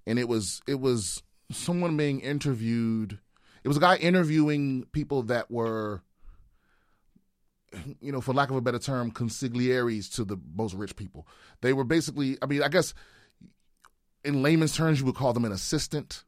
and 0.07 0.19
it 0.19 0.29
was 0.29 0.61
it 0.67 0.81
was 0.81 1.23
someone 1.51 1.97
being 1.97 2.21
interviewed. 2.21 3.19
It 3.65 3.69
was 3.69 3.77
a 3.77 3.81
guy 3.81 3.97
interviewing 3.97 4.87
people 4.93 5.23
that 5.25 5.51
were, 5.51 6.03
you 8.01 8.13
know, 8.13 8.21
for 8.21 8.35
lack 8.35 8.51
of 8.51 8.57
a 8.57 8.61
better 8.61 8.79
term, 8.79 9.11
consiglieres 9.11 10.13
to 10.17 10.25
the 10.25 10.37
most 10.55 10.75
rich 10.75 10.97
people. 10.97 11.27
They 11.61 11.73
were 11.73 11.85
basically, 11.85 12.37
I 12.43 12.47
mean, 12.47 12.63
I 12.63 12.69
guess 12.69 12.93
in 14.25 14.43
layman's 14.43 14.77
terms, 14.77 15.01
you 15.01 15.07
would 15.07 15.15
call 15.15 15.33
them 15.33 15.45
an 15.45 15.53
assistant. 15.53 16.25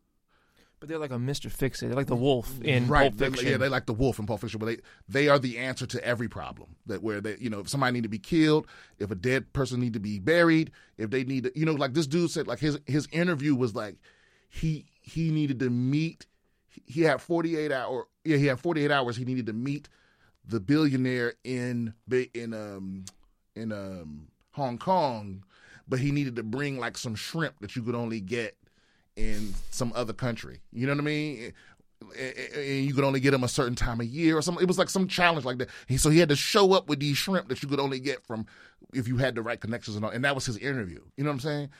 But 0.80 0.88
they're 0.88 0.98
like 0.98 1.12
a 1.12 1.16
Mr. 1.16 1.50
Fix 1.50 1.82
It. 1.82 1.86
They're 1.86 1.96
like 1.96 2.08
the 2.08 2.16
wolf 2.16 2.60
in 2.62 2.88
right. 2.88 3.04
Pulp 3.10 3.16
They- 3.16 3.30
Fiction. 3.30 3.48
yeah, 3.48 3.56
they 3.56 3.68
like 3.68 3.86
the 3.86 3.94
wolf 3.94 4.18
in 4.18 4.26
Pulp 4.26 4.40
Fiction, 4.40 4.58
but 4.60 4.66
they 4.66 4.78
they 5.08 5.28
are 5.28 5.38
the 5.38 5.58
answer 5.58 5.86
to 5.86 6.04
every 6.04 6.28
problem. 6.28 6.76
That 6.86 7.02
where 7.02 7.20
they, 7.20 7.36
you 7.38 7.48
know, 7.48 7.60
if 7.60 7.68
somebody 7.68 7.94
need 7.94 8.02
to 8.02 8.08
be 8.08 8.18
killed, 8.18 8.66
if 8.98 9.10
a 9.10 9.14
dead 9.14 9.52
person 9.54 9.80
need 9.80 9.94
to 9.94 10.00
be 10.00 10.18
buried, 10.18 10.72
if 10.98 11.10
they 11.10 11.24
need, 11.24 11.44
to, 11.44 11.58
you 11.58 11.64
know, 11.64 11.72
like 11.72 11.94
this 11.94 12.06
dude 12.06 12.30
said, 12.30 12.46
like 12.46 12.58
his 12.58 12.78
his 12.86 13.08
interview 13.12 13.54
was 13.54 13.74
like 13.74 13.96
he 14.50 14.86
he 15.00 15.30
needed 15.30 15.58
to 15.60 15.70
meet. 15.70 16.26
He 16.86 17.02
had 17.02 17.20
forty 17.20 17.56
eight 17.56 17.72
hour. 17.72 18.06
Yeah, 18.24 18.36
he 18.36 18.46
had 18.46 18.60
forty 18.60 18.84
eight 18.84 18.90
hours. 18.90 19.16
He 19.16 19.24
needed 19.24 19.46
to 19.46 19.52
meet 19.52 19.88
the 20.46 20.60
billionaire 20.60 21.34
in 21.44 21.94
in 22.34 22.52
um 22.54 23.04
in 23.56 23.72
um 23.72 24.28
Hong 24.52 24.78
Kong, 24.78 25.44
but 25.88 25.98
he 25.98 26.10
needed 26.10 26.36
to 26.36 26.42
bring 26.42 26.78
like 26.78 26.96
some 26.96 27.14
shrimp 27.14 27.60
that 27.60 27.76
you 27.76 27.82
could 27.82 27.94
only 27.94 28.20
get 28.20 28.56
in 29.16 29.54
some 29.70 29.92
other 29.94 30.12
country. 30.12 30.60
You 30.72 30.86
know 30.86 30.92
what 30.92 31.00
I 31.00 31.04
mean? 31.04 31.52
And 32.18 32.84
you 32.84 32.92
could 32.94 33.04
only 33.04 33.20
get 33.20 33.30
them 33.30 33.44
a 33.44 33.48
certain 33.48 33.74
time 33.74 34.00
of 34.00 34.06
year 34.06 34.36
or 34.36 34.42
something. 34.42 34.62
It 34.62 34.68
was 34.68 34.78
like 34.78 34.90
some 34.90 35.08
challenge 35.08 35.44
like 35.44 35.58
that. 35.58 35.70
So 35.96 36.10
he 36.10 36.18
had 36.18 36.28
to 36.28 36.36
show 36.36 36.72
up 36.72 36.88
with 36.88 37.00
these 37.00 37.16
shrimp 37.16 37.48
that 37.48 37.62
you 37.62 37.68
could 37.68 37.80
only 37.80 37.98
get 37.98 38.24
from 38.26 38.46
if 38.92 39.08
you 39.08 39.16
had 39.16 39.34
the 39.34 39.42
right 39.42 39.60
connections 39.60 39.96
and 39.96 40.04
all. 40.04 40.10
And 40.10 40.24
that 40.24 40.34
was 40.34 40.44
his 40.46 40.58
interview. 40.58 41.00
You 41.16 41.24
know 41.24 41.30
what 41.30 41.34
I'm 41.34 41.40
saying? 41.40 41.70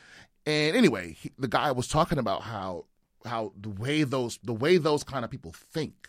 And 0.46 0.76
anyway, 0.76 1.12
he, 1.12 1.30
the 1.38 1.48
guy 1.48 1.72
was 1.72 1.88
talking 1.88 2.18
about 2.18 2.42
how 2.42 2.86
how 3.24 3.52
the 3.60 3.70
way 3.70 4.02
those 4.04 4.38
the 4.42 4.52
way 4.52 4.76
those 4.76 5.04
kind 5.04 5.24
of 5.24 5.30
people 5.30 5.52
think 5.52 6.08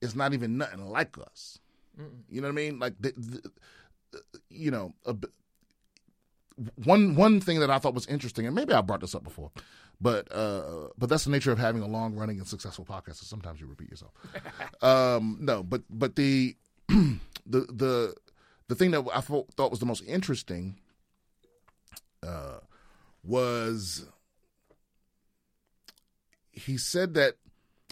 is 0.00 0.14
not 0.14 0.34
even 0.34 0.58
nothing 0.58 0.86
like 0.86 1.16
us. 1.18 1.58
You 2.28 2.40
know 2.40 2.48
what 2.48 2.52
I 2.52 2.56
mean? 2.56 2.78
Like 2.78 2.94
the, 3.00 3.12
the, 3.16 3.50
you 4.48 4.70
know, 4.70 4.94
a, 5.04 5.14
one 6.84 7.14
one 7.14 7.40
thing 7.40 7.60
that 7.60 7.70
I 7.70 7.78
thought 7.78 7.94
was 7.94 8.06
interesting, 8.06 8.46
and 8.46 8.54
maybe 8.54 8.72
I 8.72 8.80
brought 8.80 9.00
this 9.00 9.14
up 9.14 9.24
before, 9.24 9.50
but 10.00 10.30
uh, 10.32 10.88
but 10.98 11.08
that's 11.08 11.24
the 11.24 11.30
nature 11.30 11.52
of 11.52 11.58
having 11.58 11.82
a 11.82 11.86
long 11.86 12.14
running 12.14 12.38
and 12.38 12.46
successful 12.46 12.84
podcast. 12.84 13.16
So 13.16 13.24
sometimes 13.24 13.60
you 13.60 13.66
repeat 13.66 13.90
yourself. 13.90 14.12
um, 14.82 15.38
no, 15.40 15.62
but 15.62 15.82
but 15.90 16.16
the 16.16 16.56
the 16.88 17.18
the 17.46 18.14
the 18.68 18.74
thing 18.74 18.90
that 18.92 19.04
I 19.14 19.20
thought 19.20 19.52
thought 19.54 19.70
was 19.70 19.80
the 19.80 19.86
most 19.86 20.04
interesting 20.06 20.78
uh, 22.26 22.58
was 23.24 24.06
he 26.52 26.76
said 26.76 27.14
that 27.14 27.34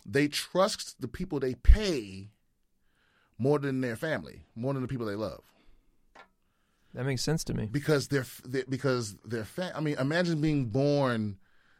they 0.07 0.29
trust 0.29 1.01
the 1.01 1.09
people 1.09 1.41
they 1.41 1.55
pay 1.55 2.31
more 3.39 3.59
than 3.59 3.81
their 3.81 3.97
family, 3.97 4.45
more 4.55 4.73
than 4.75 4.83
the 4.83 4.89
people 4.89 5.07
they 5.07 5.15
love 5.15 5.43
that 6.95 7.05
makes 7.05 7.23
sense 7.23 7.45
to 7.45 7.55
me. 7.55 7.67
because 7.71 8.09
they're, 8.09 8.27
they 8.45 8.65
because 8.69 9.17
they're 9.25 9.45
fa- 9.45 9.73
I 9.75 9.81
mean, 9.81 9.97
imagine 9.99 10.41
being 10.41 10.67
born 10.67 11.39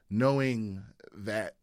knowing 0.09 0.83
that 1.13 1.55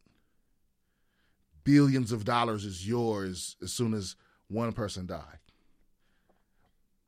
billions 1.64 2.12
of 2.12 2.24
dollars 2.24 2.64
is 2.64 2.86
yours 2.86 3.56
as 3.62 3.72
soon 3.72 3.94
as 3.94 4.16
one 4.48 4.72
person 4.72 5.06
died, 5.06 5.38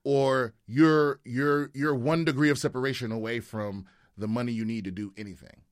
or 0.03 0.55
you're 0.67 1.21
you're 1.25 1.71
you're 1.75 1.95
one 1.95 2.25
degree 2.25 2.51
of 2.51 2.59
separation 2.59 3.13
away 3.13 3.41
from 3.41 3.87
the 4.17 4.29
money 4.29 4.53
you 4.53 4.65
need 4.65 4.85
to 4.85 4.91
do 4.91 5.13
anything. 5.17 5.63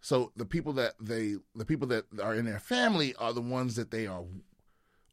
So 0.00 0.32
the 0.36 0.44
people 0.46 0.72
that 0.74 0.94
they 1.00 1.36
the 1.54 1.64
people 1.64 1.86
that 1.88 2.06
are 2.22 2.34
in 2.34 2.46
their 2.46 2.58
family 2.58 3.14
are 3.16 3.32
the 3.32 3.42
ones 3.42 3.76
that 3.76 3.90
they 3.90 4.06
are 4.06 4.24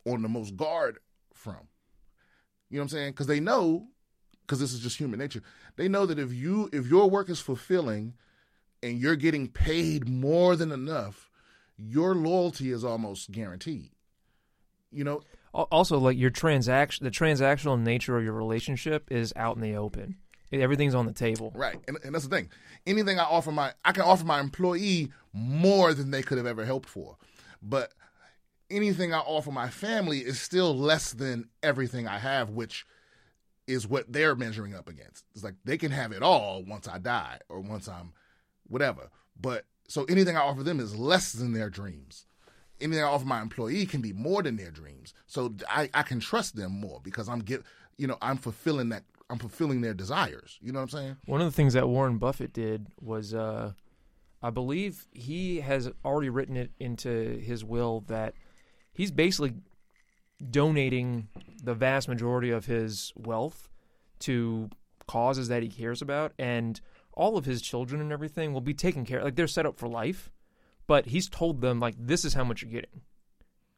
on 0.05 0.21
the 0.21 0.29
most 0.29 0.55
guard 0.55 0.99
from. 1.33 1.67
You 2.69 2.77
know 2.77 2.81
what 2.81 2.83
I'm 2.83 2.89
saying? 2.89 3.11
Because 3.11 3.27
they 3.27 3.39
know 3.39 3.87
because 4.41 4.59
this 4.59 4.73
is 4.73 4.79
just 4.79 4.97
human 4.97 5.19
nature. 5.19 5.43
They 5.75 5.87
know 5.89 6.05
that 6.05 6.19
if 6.19 6.33
you 6.33 6.69
if 6.71 6.87
your 6.87 7.09
work 7.09 7.29
is 7.29 7.39
fulfilling 7.39 8.13
and 8.81 8.97
you're 8.99 9.15
getting 9.15 9.49
paid 9.49 10.07
more 10.07 10.55
than 10.55 10.71
enough, 10.71 11.29
your 11.77 12.15
loyalty 12.15 12.71
is 12.71 12.83
almost 12.83 13.31
guaranteed. 13.31 13.91
You 14.91 15.03
know, 15.03 15.21
Also, 15.53 15.97
like 15.97 16.17
your 16.17 16.29
transaction, 16.29 17.03
the 17.03 17.11
transactional 17.11 17.79
nature 17.79 18.17
of 18.17 18.23
your 18.23 18.33
relationship 18.33 19.11
is 19.11 19.33
out 19.35 19.55
in 19.55 19.61
the 19.61 19.75
open. 19.75 20.17
Everything's 20.51 20.95
on 20.95 21.05
the 21.05 21.13
table. 21.13 21.51
right? 21.55 21.77
And, 21.87 21.97
and 22.03 22.15
that's 22.15 22.25
the 22.25 22.35
thing. 22.35 22.49
Anything 22.85 23.19
I 23.19 23.23
offer 23.23 23.51
my 23.51 23.73
I 23.83 23.91
can 23.91 24.03
offer 24.03 24.25
my 24.25 24.39
employee 24.39 25.11
more 25.33 25.93
than 25.93 26.11
they 26.11 26.21
could 26.21 26.37
have 26.37 26.47
ever 26.47 26.65
hoped 26.65 26.89
for. 26.89 27.17
But 27.61 27.91
anything 28.69 29.13
I 29.13 29.19
offer 29.19 29.51
my 29.51 29.69
family 29.69 30.19
is 30.19 30.39
still 30.39 30.75
less 30.75 31.13
than 31.13 31.49
everything 31.63 32.07
I 32.07 32.19
have, 32.19 32.49
which 32.49 32.85
is 33.67 33.87
what 33.87 34.11
they're 34.11 34.35
measuring 34.35 34.73
up 34.73 34.87
against. 34.87 35.25
It's 35.35 35.43
like 35.43 35.55
they 35.65 35.77
can 35.77 35.91
have 35.91 36.11
it 36.11 36.23
all 36.23 36.63
once 36.65 36.87
I 36.87 36.99
die 36.99 37.39
or 37.49 37.59
once 37.59 37.87
I'm 37.87 38.13
whatever. 38.67 39.09
But 39.39 39.65
so 39.87 40.05
anything 40.05 40.37
I 40.37 40.41
offer 40.41 40.63
them 40.63 40.79
is 40.79 40.97
less 40.97 41.33
than 41.33 41.53
their 41.53 41.69
dreams. 41.69 42.25
Anything 42.79 43.03
I 43.03 43.07
offer 43.07 43.25
my 43.25 43.41
employee 43.41 43.85
can 43.85 44.01
be 44.01 44.13
more 44.13 44.43
than 44.43 44.55
their 44.55 44.71
dreams. 44.71 45.13
So 45.25 45.53
I, 45.69 45.89
I 45.93 46.03
can 46.03 46.19
trust 46.19 46.55
them 46.55 46.79
more 46.79 47.01
because 47.03 47.27
I'm 47.27 47.39
get 47.39 47.63
you 47.97 48.05
know, 48.07 48.17
I'm 48.21 48.37
fulfilling 48.37 48.89
that 48.89 49.03
I'm 49.29 49.39
fulfilling 49.39 49.81
their 49.81 49.93
desires. 49.93 50.57
You 50.61 50.71
know 50.71 50.79
what 50.79 50.93
I'm 50.93 50.99
saying? 50.99 51.17
One 51.25 51.41
of 51.41 51.47
the 51.47 51.51
things 51.51 51.73
that 51.73 51.89
Warren 51.89 52.17
Buffett 52.17 52.53
did 52.53 52.87
was, 53.01 53.33
uh, 53.33 53.73
I 54.41 54.49
believe 54.49 55.07
he 55.11 55.59
has 55.59 55.89
already 56.05 56.29
written 56.29 56.55
it 56.55 56.71
into 56.79 57.39
his 57.39 57.65
will 57.65 58.01
that 58.07 58.35
he's 58.93 59.11
basically 59.11 59.53
donating 60.49 61.27
the 61.63 61.73
vast 61.73 62.07
majority 62.07 62.51
of 62.51 62.65
his 62.65 63.11
wealth 63.15 63.69
to 64.19 64.69
causes 65.07 65.47
that 65.47 65.63
he 65.63 65.69
cares 65.69 66.01
about, 66.01 66.33
and 66.37 66.79
all 67.13 67.37
of 67.37 67.45
his 67.45 67.61
children 67.61 67.99
and 67.99 68.11
everything 68.11 68.53
will 68.53 68.61
be 68.61 68.73
taken 68.73 69.05
care. 69.05 69.19
Of. 69.19 69.25
Like 69.25 69.35
they're 69.35 69.47
set 69.47 69.65
up 69.65 69.77
for 69.77 69.87
life, 69.87 70.31
but 70.85 71.07
he's 71.07 71.27
told 71.27 71.61
them 71.61 71.79
like 71.79 71.95
this 71.97 72.23
is 72.23 72.33
how 72.33 72.43
much 72.43 72.61
you're 72.61 72.71
getting. 72.71 73.01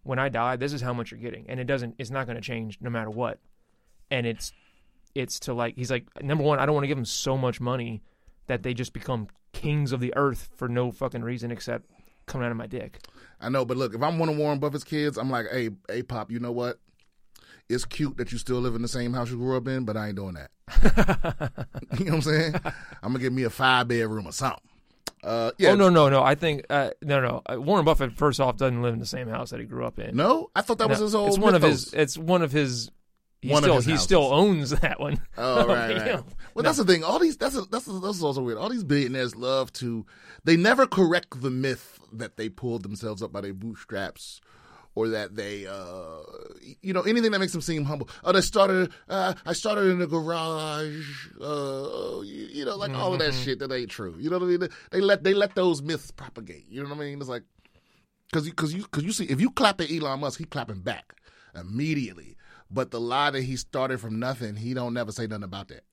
When 0.04 0.20
I 0.20 0.30
die, 0.30 0.56
this 0.56 0.74
is 0.74 0.82
how 0.82 0.94
much 0.94 1.12
you're 1.12 1.20
getting, 1.20 1.46
and 1.50 1.60
it 1.60 1.66
doesn't. 1.66 1.96
It's 1.98 2.12
not 2.12 2.26
going 2.26 2.36
to 2.36 2.42
change 2.42 2.80
no 2.82 2.90
matter 2.90 3.10
what. 3.10 3.40
And 4.12 4.26
it's 4.26 4.52
it's 5.16 5.40
to 5.42 5.54
like 5.54 5.76
he's 5.76 5.92
like 5.92 6.06
number 6.24 6.44
one. 6.44 6.60
I 6.60 6.66
don't 6.66 6.76
want 6.76 6.84
to 6.84 6.88
give 6.88 6.98
them 6.98 7.06
so 7.06 7.38
much 7.38 7.60
money 7.60 8.02
that 8.48 8.64
they 8.64 8.74
just 8.74 8.94
become 8.94 9.28
kings 9.54 9.92
of 9.92 10.00
the 10.00 10.14
earth 10.16 10.50
for 10.56 10.68
no 10.68 10.92
fucking 10.92 11.24
reason 11.24 11.52
except 11.52 11.90
coming 12.26 12.46
out 12.46 12.52
of 12.52 12.58
my 12.58 12.68
dick. 12.68 13.00
I 13.42 13.50
know, 13.50 13.66
but 13.66 13.78
look, 13.78 13.94
if 13.94 14.02
I'm 14.02 14.20
one 14.20 14.30
of 14.30 14.38
Warren 14.38 14.60
Buffett's 14.60 14.84
kids, 14.84 15.18
I'm 15.18 15.30
like, 15.30 15.48
hey, 15.52 15.70
hey, 15.88 16.04
pop, 16.04 16.32
you 16.32 16.40
know 16.40 16.52
what? 16.52 16.80
It's 17.68 17.86
cute 17.86 18.18
that 18.18 18.32
you 18.32 18.38
still 18.38 18.60
live 18.60 18.76
in 18.76 18.82
the 18.82 18.88
same 18.88 19.14
house 19.14 19.30
you 19.30 19.38
grew 19.38 19.56
up 19.56 19.68
in, 19.68 19.86
but 19.86 19.96
I 19.96 20.08
ain't 20.08 20.16
doing 20.16 20.36
that. 20.36 20.50
you 22.00 22.06
know 22.06 22.12
what 22.12 22.14
I'm 22.16 22.22
saying? 22.22 22.56
I'm 23.04 23.12
gonna 23.12 23.20
give 23.20 23.34
me 23.34 23.44
a 23.44 23.50
five 23.50 23.88
bedroom 23.88 24.28
or 24.28 24.32
something. 24.32 24.60
Uh, 25.24 25.52
yeah. 25.58 25.72
Oh 25.72 25.76
no 25.76 25.90
no 25.90 26.10
no! 26.10 26.24
I 26.24 26.36
think 26.36 26.66
uh, 26.70 26.92
no 27.02 27.20
no. 27.20 27.42
Uh, 27.46 27.60
Warren 27.60 27.84
Buffett 27.84 28.14
first 28.14 28.40
off 28.40 28.58
doesn't 28.58 28.82
live 28.82 28.94
in 28.94 29.00
the 29.00 29.06
same 29.06 29.28
house 29.28 29.50
that 29.50 29.60
he 29.60 29.66
grew 29.66 29.86
up 29.86 30.00
in. 30.00 30.16
No, 30.16 30.50
I 30.56 30.62
thought 30.62 30.78
that 30.78 30.90
was 30.90 31.00
his 31.00 31.14
whole. 31.14 31.28
It's 31.28 31.38
one 31.38 31.56
of 31.56 31.62
his. 31.62 31.94
It's 31.94 32.18
one 32.18 32.42
of 32.42 32.52
his. 32.52 32.90
He 33.42 33.50
One 33.50 33.64
still 33.64 33.80
he 33.82 33.92
houses. 33.92 34.02
still 34.04 34.34
owns 34.34 34.72
that 34.72 35.00
one. 35.00 35.22
Oh 35.38 35.66
right, 35.68 35.96
right. 35.98 36.06
know, 36.08 36.26
Well, 36.54 36.64
that's 36.64 36.78
the 36.78 36.84
thing. 36.84 37.04
All 37.06 37.20
these 37.20 37.38
that's 37.38 37.56
that's 37.68 37.86
that's 37.86 38.22
also 38.22 38.42
weird. 38.42 38.58
All 38.58 38.68
these 38.70 38.84
billionaires 38.84 39.36
love 39.36 39.72
to. 39.74 40.06
They 40.44 40.58
never 40.58 40.86
correct 40.86 41.42
the 41.42 41.50
myth 41.50 42.00
that 42.12 42.36
they 42.36 42.50
pulled 42.50 42.84
themselves 42.84 43.22
up 43.24 43.32
by 43.32 43.40
their 43.40 43.54
bootstraps, 43.54 44.42
or 44.94 45.08
that 45.10 45.38
they, 45.38 45.66
uh, 45.68 46.20
you 46.82 46.92
know, 46.92 47.02
anything 47.04 47.32
that 47.32 47.40
makes 47.40 47.54
them 47.54 47.62
seem 47.62 47.86
humble. 47.86 48.10
Oh, 48.26 48.34
they 48.34 48.42
started. 48.42 48.92
Uh, 49.08 49.36
I 49.46 49.54
started 49.54 49.86
in 49.90 50.00
the 50.00 50.08
garage. 50.08 51.30
Uh, 51.40 52.20
you, 52.24 52.48
you 52.52 52.66
know, 52.66 52.76
like 52.76 52.92
all 52.92 53.14
of 53.14 53.20
that 53.20 53.34
shit 53.34 53.60
that 53.60 53.72
ain't 53.72 53.90
true. 53.90 54.16
You 54.20 54.30
know 54.30 54.38
what 54.40 54.46
I 54.46 54.50
mean? 54.50 54.60
They, 54.60 54.70
they 54.92 55.02
let 55.02 55.24
they 55.24 55.34
let 55.34 55.56
those 55.56 55.82
myths 55.82 56.12
propagate. 56.12 56.66
You 56.70 56.84
know 56.84 56.90
what 56.90 56.98
I 56.98 57.06
mean? 57.06 57.20
It's 57.20 57.30
like 57.30 57.44
because 58.30 58.46
you 58.46 58.52
because 58.52 58.74
you 58.74 58.82
because 58.82 59.06
you 59.06 59.14
see 59.14 59.26
if 59.26 59.40
you 59.40 59.50
clap 59.52 59.80
at 59.80 59.90
Elon 59.90 60.20
Musk, 60.20 60.40
he 60.40 60.44
clapping 60.46 60.82
back 60.82 61.16
immediately. 61.56 62.36
But 62.72 62.92
the 62.92 63.00
lie 63.00 63.32
that 63.32 63.42
he 63.42 63.56
started 63.56 64.00
from 64.00 64.20
nothing, 64.20 64.56
he 64.56 64.74
don't 64.74 64.94
never 64.94 65.12
say 65.12 65.28
nothing 65.28 65.44
about 65.44 65.70
that. 65.70 65.84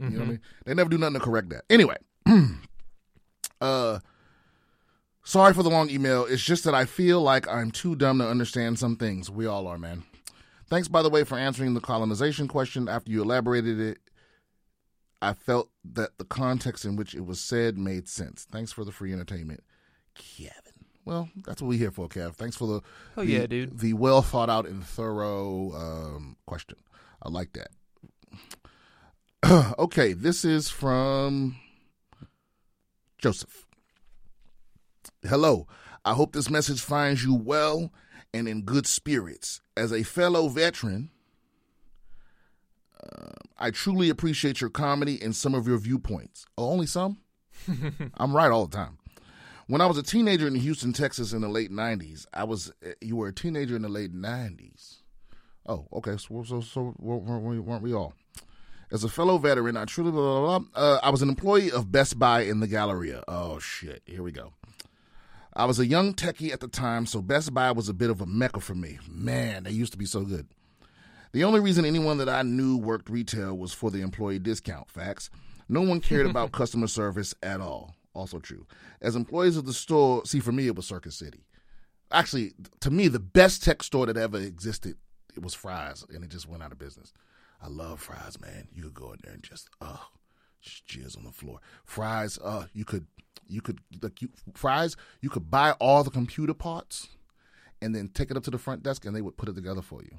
You 0.00 0.10
know 0.10 0.18
what 0.18 0.24
I 0.24 0.30
mean? 0.30 0.40
They 0.64 0.74
never 0.74 0.90
do 0.90 0.98
nothing 0.98 1.14
to 1.14 1.20
correct 1.20 1.50
that. 1.50 1.64
Anyway, 1.70 1.96
uh, 3.60 4.00
sorry 5.22 5.54
for 5.54 5.62
the 5.62 5.70
long 5.70 5.88
email. 5.88 6.24
It's 6.24 6.42
just 6.42 6.64
that 6.64 6.74
I 6.74 6.84
feel 6.84 7.20
like 7.22 7.48
I'm 7.48 7.70
too 7.70 7.94
dumb 7.94 8.18
to 8.18 8.28
understand 8.28 8.78
some 8.78 8.96
things. 8.96 9.30
We 9.30 9.46
all 9.46 9.66
are, 9.68 9.78
man. 9.78 10.02
Thanks, 10.68 10.88
by 10.88 11.02
the 11.02 11.10
way, 11.10 11.24
for 11.24 11.38
answering 11.38 11.74
the 11.74 11.80
colonization 11.80 12.48
question. 12.48 12.88
After 12.88 13.12
you 13.12 13.22
elaborated 13.22 13.78
it, 13.78 13.98
I 15.22 15.32
felt 15.32 15.70
that 15.84 16.18
the 16.18 16.24
context 16.24 16.84
in 16.84 16.96
which 16.96 17.14
it 17.14 17.24
was 17.24 17.40
said 17.40 17.78
made 17.78 18.08
sense. 18.08 18.46
Thanks 18.50 18.72
for 18.72 18.84
the 18.84 18.92
free 18.92 19.12
entertainment, 19.12 19.62
Kevin. 20.14 20.63
Well, 21.04 21.28
that's 21.44 21.60
what 21.60 21.68
we're 21.68 21.78
here 21.78 21.90
for, 21.90 22.08
Kev. 22.08 22.34
Thanks 22.34 22.56
for 22.56 22.66
the 22.66 22.80
Oh 23.16 23.24
the- 23.24 23.32
yeah, 23.32 23.46
dude. 23.46 23.78
the 23.78 23.92
well 23.92 24.22
thought 24.22 24.48
out 24.50 24.66
and 24.66 24.84
thorough 24.84 25.72
um, 25.74 26.36
question. 26.46 26.78
I 27.22 27.28
like 27.28 27.50
that. 27.54 27.68
okay, 29.78 30.12
this 30.14 30.44
is 30.44 30.70
from 30.70 31.56
Joseph. 33.18 33.66
Hello. 35.22 35.66
I 36.04 36.12
hope 36.14 36.32
this 36.32 36.50
message 36.50 36.80
finds 36.80 37.24
you 37.24 37.34
well 37.34 37.90
and 38.34 38.46
in 38.48 38.62
good 38.62 38.86
spirits. 38.86 39.60
As 39.76 39.92
a 39.92 40.02
fellow 40.02 40.48
veteran, 40.48 41.10
uh, 43.02 43.32
I 43.58 43.70
truly 43.70 44.10
appreciate 44.10 44.60
your 44.60 44.68
comedy 44.70 45.18
and 45.22 45.34
some 45.34 45.54
of 45.54 45.66
your 45.66 45.78
viewpoints. 45.78 46.44
Oh, 46.58 46.70
only 46.70 46.86
some? 46.86 47.18
I'm 48.18 48.36
right 48.36 48.50
all 48.50 48.66
the 48.66 48.76
time. 48.76 48.98
When 49.66 49.80
I 49.80 49.86
was 49.86 49.96
a 49.96 50.02
teenager 50.02 50.46
in 50.46 50.54
Houston, 50.56 50.92
Texas 50.92 51.32
in 51.32 51.40
the 51.40 51.48
late 51.48 51.70
90s, 51.70 52.26
I 52.34 52.44
was, 52.44 52.70
uh, 52.84 52.90
you 53.00 53.16
were 53.16 53.28
a 53.28 53.32
teenager 53.32 53.74
in 53.74 53.82
the 53.82 53.88
late 53.88 54.14
90s. 54.14 54.98
Oh, 55.66 55.86
okay. 55.92 56.16
So, 56.18 56.42
so, 56.42 56.60
so 56.60 56.94
weren't 56.98 57.44
we, 57.44 57.58
weren't 57.58 57.82
we 57.82 57.94
all? 57.94 58.14
As 58.92 59.04
a 59.04 59.08
fellow 59.08 59.38
veteran, 59.38 59.76
I 59.76 59.86
truly, 59.86 60.10
blah, 60.10 60.40
blah, 60.40 60.58
blah, 60.58 60.68
uh, 60.74 61.00
I 61.02 61.08
was 61.08 61.22
an 61.22 61.30
employee 61.30 61.72
of 61.72 61.90
Best 61.90 62.18
Buy 62.18 62.42
in 62.42 62.60
the 62.60 62.66
Galleria. 62.66 63.24
Oh, 63.26 63.58
shit. 63.58 64.02
Here 64.04 64.22
we 64.22 64.32
go. 64.32 64.52
I 65.56 65.64
was 65.64 65.78
a 65.78 65.86
young 65.86 66.14
techie 66.14 66.52
at 66.52 66.60
the 66.60 66.68
time, 66.68 67.06
so 67.06 67.22
Best 67.22 67.54
Buy 67.54 67.72
was 67.72 67.88
a 67.88 67.94
bit 67.94 68.10
of 68.10 68.20
a 68.20 68.26
mecca 68.26 68.60
for 68.60 68.74
me. 68.74 68.98
Man, 69.08 69.64
they 69.64 69.70
used 69.70 69.92
to 69.92 69.98
be 69.98 70.04
so 70.04 70.22
good. 70.22 70.46
The 71.32 71.44
only 71.44 71.60
reason 71.60 71.84
anyone 71.84 72.18
that 72.18 72.28
I 72.28 72.42
knew 72.42 72.76
worked 72.76 73.08
retail 73.08 73.56
was 73.56 73.72
for 73.72 73.90
the 73.90 74.02
employee 74.02 74.38
discount. 74.38 74.90
Facts. 74.90 75.30
No 75.68 75.80
one 75.80 76.00
cared 76.00 76.26
about 76.26 76.52
customer 76.52 76.86
service 76.86 77.34
at 77.42 77.60
all. 77.60 77.94
Also 78.14 78.38
true. 78.38 78.66
As 79.00 79.16
employees 79.16 79.56
of 79.56 79.66
the 79.66 79.72
store, 79.72 80.24
see, 80.24 80.40
for 80.40 80.52
me, 80.52 80.66
it 80.66 80.76
was 80.76 80.86
Circuit 80.86 81.12
City. 81.12 81.44
Actually, 82.12 82.52
to 82.80 82.90
me, 82.90 83.08
the 83.08 83.18
best 83.18 83.64
tech 83.64 83.82
store 83.82 84.06
that 84.06 84.16
ever 84.16 84.38
existed, 84.38 84.96
it 85.36 85.42
was 85.42 85.54
Fry's, 85.54 86.04
and 86.08 86.22
it 86.22 86.30
just 86.30 86.48
went 86.48 86.62
out 86.62 86.70
of 86.70 86.78
business. 86.78 87.12
I 87.60 87.68
love 87.68 88.00
Fry's, 88.00 88.40
man. 88.40 88.68
You 88.72 88.84
could 88.84 88.94
go 88.94 89.12
in 89.12 89.18
there 89.24 89.34
and 89.34 89.42
just, 89.42 89.68
uh, 89.80 89.96
just 90.62 90.86
jizz 90.86 91.18
on 91.18 91.24
the 91.24 91.32
floor. 91.32 91.58
Fry's, 91.84 92.38
uh, 92.38 92.66
you 92.72 92.84
could, 92.84 93.06
you 93.48 93.60
could, 93.60 93.80
like, 94.00 94.22
you, 94.22 94.28
Fry's, 94.54 94.96
you 95.20 95.28
could 95.30 95.50
buy 95.50 95.72
all 95.72 96.04
the 96.04 96.10
computer 96.10 96.54
parts 96.54 97.08
and 97.82 97.94
then 97.94 98.08
take 98.08 98.30
it 98.30 98.36
up 98.36 98.44
to 98.44 98.50
the 98.50 98.58
front 98.58 98.82
desk 98.82 99.04
and 99.04 99.16
they 99.16 99.22
would 99.22 99.36
put 99.36 99.48
it 99.48 99.56
together 99.56 99.82
for 99.82 100.02
you. 100.02 100.18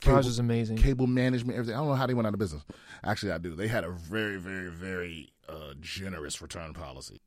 Fry's 0.00 0.26
was 0.26 0.38
amazing. 0.38 0.76
Cable 0.76 1.06
management, 1.06 1.58
everything. 1.58 1.74
I 1.74 1.78
don't 1.78 1.88
know 1.88 1.94
how 1.94 2.06
they 2.06 2.14
went 2.14 2.26
out 2.26 2.34
of 2.34 2.40
business. 2.40 2.64
Actually, 3.04 3.32
I 3.32 3.38
do. 3.38 3.54
They 3.54 3.68
had 3.68 3.84
a 3.84 3.90
very, 3.90 4.36
very, 4.36 4.70
very 4.70 5.32
uh, 5.48 5.74
generous 5.80 6.40
return 6.40 6.72
policy. 6.72 7.20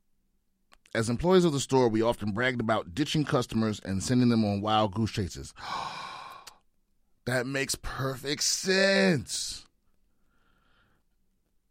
As 0.94 1.08
employees 1.08 1.44
of 1.44 1.52
the 1.52 1.60
store, 1.60 1.88
we 1.88 2.02
often 2.02 2.32
bragged 2.32 2.60
about 2.60 2.94
ditching 2.94 3.24
customers 3.24 3.80
and 3.80 4.02
sending 4.02 4.28
them 4.28 4.44
on 4.44 4.60
wild 4.60 4.94
goose 4.94 5.10
chases. 5.10 5.54
that 7.24 7.46
makes 7.46 7.74
perfect 7.74 8.42
sense. 8.42 9.66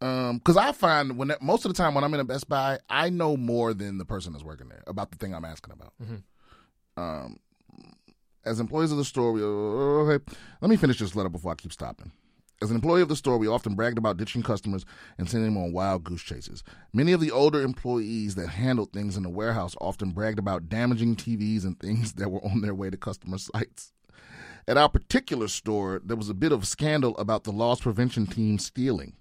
Um, 0.00 0.38
because 0.38 0.56
I 0.56 0.72
find 0.72 1.16
when 1.16 1.32
most 1.40 1.64
of 1.64 1.72
the 1.72 1.80
time 1.80 1.94
when 1.94 2.02
I'm 2.02 2.12
in 2.12 2.18
a 2.18 2.24
Best 2.24 2.48
Buy, 2.48 2.80
I 2.90 3.08
know 3.08 3.36
more 3.36 3.72
than 3.72 3.98
the 3.98 4.04
person 4.04 4.32
that's 4.32 4.44
working 4.44 4.68
there 4.68 4.82
about 4.88 5.12
the 5.12 5.16
thing 5.16 5.32
I'm 5.32 5.44
asking 5.44 5.72
about. 5.72 5.92
Mm-hmm. 6.02 7.00
Um, 7.00 7.38
as 8.44 8.60
employees 8.60 8.92
of 8.92 8.98
the 8.98 9.04
store, 9.04 9.32
we, 9.32 9.42
uh, 9.42 9.44
okay, 9.44 10.24
let 10.60 10.70
me 10.70 10.76
finish 10.76 10.98
this 10.98 11.14
letter 11.14 11.28
before 11.28 11.52
I 11.52 11.56
keep 11.56 11.72
stopping. 11.72 12.12
As 12.60 12.70
an 12.70 12.76
employee 12.76 13.02
of 13.02 13.08
the 13.08 13.16
store, 13.16 13.38
we 13.38 13.48
often 13.48 13.74
bragged 13.74 13.98
about 13.98 14.16
ditching 14.16 14.42
customers 14.42 14.84
and 15.18 15.28
sending 15.28 15.52
them 15.52 15.62
on 15.62 15.72
wild 15.72 16.04
goose 16.04 16.22
chases. 16.22 16.62
Many 16.92 17.10
of 17.10 17.20
the 17.20 17.32
older 17.32 17.60
employees 17.60 18.36
that 18.36 18.50
handled 18.50 18.92
things 18.92 19.16
in 19.16 19.24
the 19.24 19.28
warehouse 19.28 19.74
often 19.80 20.10
bragged 20.10 20.38
about 20.38 20.68
damaging 20.68 21.16
TVs 21.16 21.64
and 21.64 21.78
things 21.78 22.12
that 22.14 22.30
were 22.30 22.44
on 22.44 22.60
their 22.60 22.74
way 22.74 22.88
to 22.88 22.96
customer 22.96 23.38
sites. 23.38 23.92
At 24.68 24.76
our 24.76 24.88
particular 24.88 25.48
store, 25.48 26.00
there 26.04 26.16
was 26.16 26.28
a 26.28 26.34
bit 26.34 26.52
of 26.52 26.68
scandal 26.68 27.16
about 27.18 27.42
the 27.42 27.50
loss 27.50 27.80
prevention 27.80 28.26
team 28.28 28.58
stealing. 28.58 29.14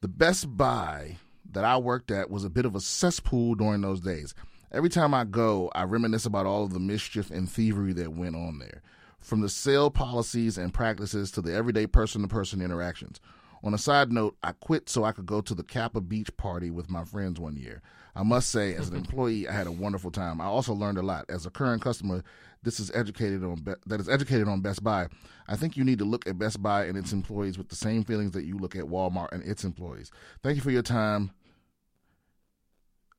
The 0.00 0.08
Best 0.08 0.56
Buy 0.56 1.18
that 1.52 1.64
I 1.64 1.76
worked 1.76 2.10
at 2.10 2.28
was 2.28 2.44
a 2.44 2.50
bit 2.50 2.64
of 2.64 2.74
a 2.74 2.80
cesspool 2.80 3.54
during 3.54 3.82
those 3.82 4.00
days. 4.00 4.34
Every 4.72 4.88
time 4.88 5.14
I 5.14 5.24
go, 5.24 5.70
I 5.74 5.84
reminisce 5.84 6.26
about 6.26 6.46
all 6.46 6.64
of 6.64 6.72
the 6.72 6.80
mischief 6.80 7.30
and 7.30 7.48
thievery 7.50 7.92
that 7.94 8.12
went 8.12 8.36
on 8.36 8.58
there, 8.58 8.82
from 9.18 9.40
the 9.40 9.48
sale 9.48 9.90
policies 9.90 10.58
and 10.58 10.74
practices 10.74 11.30
to 11.32 11.40
the 11.40 11.54
everyday 11.54 11.86
person 11.86 12.22
to 12.22 12.28
person 12.28 12.60
interactions. 12.60 13.20
On 13.62 13.74
a 13.74 13.78
side 13.78 14.12
note, 14.12 14.36
I 14.42 14.52
quit 14.52 14.88
so 14.88 15.04
I 15.04 15.12
could 15.12 15.26
go 15.26 15.40
to 15.40 15.54
the 15.54 15.62
Kappa 15.64 16.00
Beach 16.00 16.36
party 16.36 16.70
with 16.70 16.90
my 16.90 17.04
friends 17.04 17.40
one 17.40 17.56
year. 17.56 17.82
I 18.14 18.22
must 18.22 18.50
say, 18.50 18.74
as 18.74 18.88
an 18.88 18.96
employee, 19.04 19.48
I 19.48 19.52
had 19.52 19.66
a 19.66 19.72
wonderful 19.72 20.10
time. 20.10 20.40
I 20.40 20.44
also 20.44 20.72
learned 20.72 20.98
a 20.98 21.02
lot. 21.02 21.24
As 21.28 21.46
a 21.46 21.50
current 21.50 21.82
customer, 21.82 22.22
this 22.62 22.80
is 22.80 22.90
educated 22.94 23.42
on 23.44 23.56
Be- 23.56 23.74
that 23.86 24.00
is 24.00 24.08
educated 24.08 24.48
on 24.48 24.60
Best 24.60 24.82
Buy. 24.84 25.08
I 25.48 25.56
think 25.56 25.76
you 25.76 25.84
need 25.84 25.98
to 25.98 26.04
look 26.04 26.26
at 26.26 26.38
Best 26.38 26.62
Buy 26.62 26.84
and 26.84 26.98
its 26.98 27.12
employees 27.12 27.58
with 27.58 27.68
the 27.68 27.76
same 27.76 28.04
feelings 28.04 28.32
that 28.32 28.44
you 28.44 28.58
look 28.58 28.76
at 28.76 28.84
Walmart 28.84 29.32
and 29.32 29.42
its 29.42 29.64
employees. 29.64 30.10
Thank 30.42 30.56
you 30.56 30.62
for 30.62 30.70
your 30.70 30.82
time, 30.82 31.30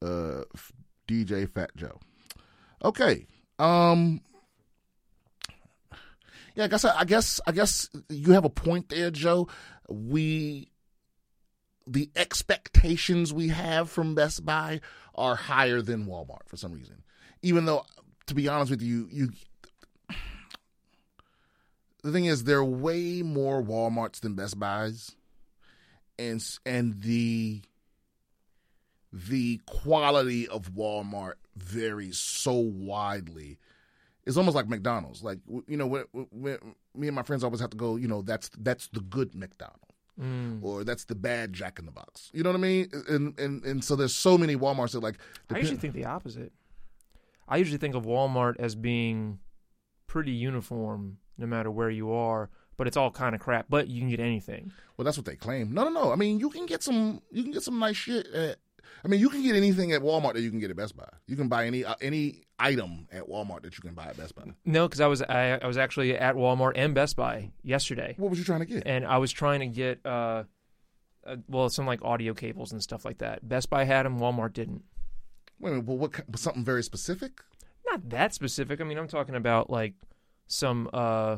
uh, 0.01 0.43
DJ 1.07 1.49
Fat 1.49 1.75
Joe. 1.75 1.99
Okay. 2.83 3.25
Um 3.59 4.21
Yeah, 6.55 6.65
I 6.65 6.67
guess 6.67 6.85
I 6.85 7.05
guess 7.05 7.41
I 7.47 7.51
guess 7.51 7.89
you 8.09 8.33
have 8.33 8.45
a 8.45 8.49
point 8.49 8.89
there, 8.89 9.11
Joe. 9.11 9.47
We 9.89 10.69
the 11.85 12.09
expectations 12.15 13.33
we 13.33 13.47
have 13.47 13.89
from 13.89 14.13
Best 14.13 14.45
Buy 14.45 14.81
are 15.15 15.35
higher 15.35 15.81
than 15.81 16.05
Walmart 16.05 16.47
for 16.47 16.57
some 16.57 16.73
reason. 16.73 17.03
Even 17.41 17.65
though 17.65 17.85
to 18.27 18.35
be 18.35 18.47
honest 18.47 18.69
with 18.69 18.81
you, 18.81 19.07
you 19.11 19.29
the 22.03 22.11
thing 22.11 22.25
is 22.25 22.43
there 22.43 22.59
are 22.59 22.65
way 22.65 23.21
more 23.21 23.61
Walmarts 23.61 24.19
than 24.19 24.35
Best 24.35 24.59
Buys. 24.59 25.15
And 26.19 26.43
and 26.65 27.01
the 27.01 27.61
the 29.11 29.59
quality 29.65 30.47
of 30.47 30.73
Walmart 30.73 31.33
varies 31.55 32.17
so 32.17 32.53
widely. 32.53 33.57
It's 34.25 34.37
almost 34.37 34.55
like 34.55 34.67
McDonald's. 34.67 35.23
Like 35.23 35.39
you 35.67 35.77
know, 35.77 35.87
when, 35.87 36.03
when, 36.31 36.57
me 36.93 37.07
and 37.07 37.15
my 37.15 37.23
friends 37.23 37.43
always 37.43 37.61
have 37.61 37.69
to 37.69 37.77
go. 37.77 37.95
You 37.95 38.07
know, 38.07 38.21
that's 38.21 38.49
that's 38.59 38.87
the 38.89 38.99
good 38.99 39.33
McDonald's, 39.35 39.83
Mm. 40.19 40.63
or 40.63 40.83
that's 40.83 41.05
the 41.05 41.13
bad 41.13 41.53
Jack 41.53 41.77
in 41.77 41.85
the 41.85 41.91
Box. 41.91 42.31
You 42.33 42.41
know 42.41 42.49
what 42.49 42.57
I 42.57 42.61
mean? 42.61 42.89
And 43.07 43.39
and 43.39 43.63
and 43.63 43.83
so 43.83 43.95
there's 43.95 44.15
so 44.15 44.37
many 44.37 44.55
WalMarts 44.55 44.93
that 44.93 45.01
like. 45.01 45.17
I 45.53 45.59
usually 45.59 45.77
think 45.77 45.93
the 45.93 46.05
opposite. 46.05 46.51
I 47.47 47.57
usually 47.57 47.77
think 47.77 47.95
of 47.95 48.03
Walmart 48.05 48.55
as 48.59 48.75
being 48.75 49.39
pretty 50.07 50.31
uniform 50.31 51.19
no 51.37 51.45
matter 51.45 51.69
where 51.69 51.89
you 51.89 52.11
are, 52.11 52.49
but 52.77 52.87
it's 52.87 52.97
all 52.97 53.11
kind 53.11 53.35
of 53.35 53.41
crap. 53.41 53.67
But 53.69 53.87
you 53.87 54.01
can 54.01 54.09
get 54.09 54.19
anything. 54.19 54.71
Well, 54.97 55.05
that's 55.05 55.17
what 55.17 55.25
they 55.25 55.35
claim. 55.35 55.71
No, 55.71 55.83
no, 55.83 55.89
no. 55.91 56.11
I 56.11 56.15
mean, 56.15 56.39
you 56.39 56.49
can 56.49 56.65
get 56.65 56.81
some. 56.83 57.21
You 57.31 57.43
can 57.43 57.51
get 57.51 57.63
some 57.63 57.77
nice 57.79 57.95
shit. 57.95 58.27
At, 58.33 58.57
I 59.03 59.07
mean, 59.07 59.19
you 59.19 59.29
can 59.29 59.41
get 59.43 59.55
anything 59.55 59.91
at 59.93 60.01
Walmart 60.01 60.33
that 60.33 60.41
you 60.41 60.49
can 60.49 60.59
get 60.59 60.69
at 60.69 60.75
Best 60.75 60.95
Buy. 60.97 61.07
You 61.27 61.35
can 61.35 61.47
buy 61.47 61.65
any 61.65 61.85
uh, 61.85 61.95
any 62.01 62.41
item 62.59 63.07
at 63.11 63.27
Walmart 63.27 63.61
that 63.63 63.77
you 63.77 63.81
can 63.81 63.93
buy 63.93 64.05
at 64.05 64.17
Best 64.17 64.35
Buy. 64.35 64.43
No, 64.65 64.87
because 64.87 64.99
I 65.01 65.07
was 65.07 65.21
I, 65.21 65.59
I 65.61 65.67
was 65.67 65.77
actually 65.77 66.17
at 66.17 66.35
Walmart 66.35 66.73
and 66.75 66.93
Best 66.95 67.15
Buy 67.15 67.51
yesterday, 67.63 68.15
What 68.17 68.29
was 68.29 68.39
you 68.39 68.45
trying 68.45 68.59
to 68.61 68.65
get? 68.65 68.83
and 68.85 69.05
I 69.05 69.17
was 69.19 69.31
trying 69.31 69.59
to 69.61 69.67
get 69.67 69.99
uh, 70.05 70.43
uh 71.25 71.35
well 71.47 71.69
some 71.69 71.85
like 71.85 72.01
audio 72.03 72.33
cables 72.33 72.71
and 72.71 72.81
stuff 72.81 73.05
like 73.05 73.19
that. 73.19 73.47
Best 73.47 73.69
Buy 73.69 73.83
had 73.83 74.05
them, 74.05 74.19
Walmart 74.19 74.53
didn't. 74.53 74.83
Wait 75.59 75.69
a 75.71 75.73
minute. 75.73 75.85
Well, 75.87 75.97
what? 75.97 76.15
Something 76.39 76.63
very 76.63 76.83
specific? 76.83 77.41
Not 77.89 78.09
that 78.09 78.33
specific. 78.33 78.81
I 78.81 78.83
mean, 78.83 78.97
I'm 78.97 79.07
talking 79.07 79.35
about 79.35 79.69
like 79.69 79.93
some 80.47 80.89
uh 80.93 81.37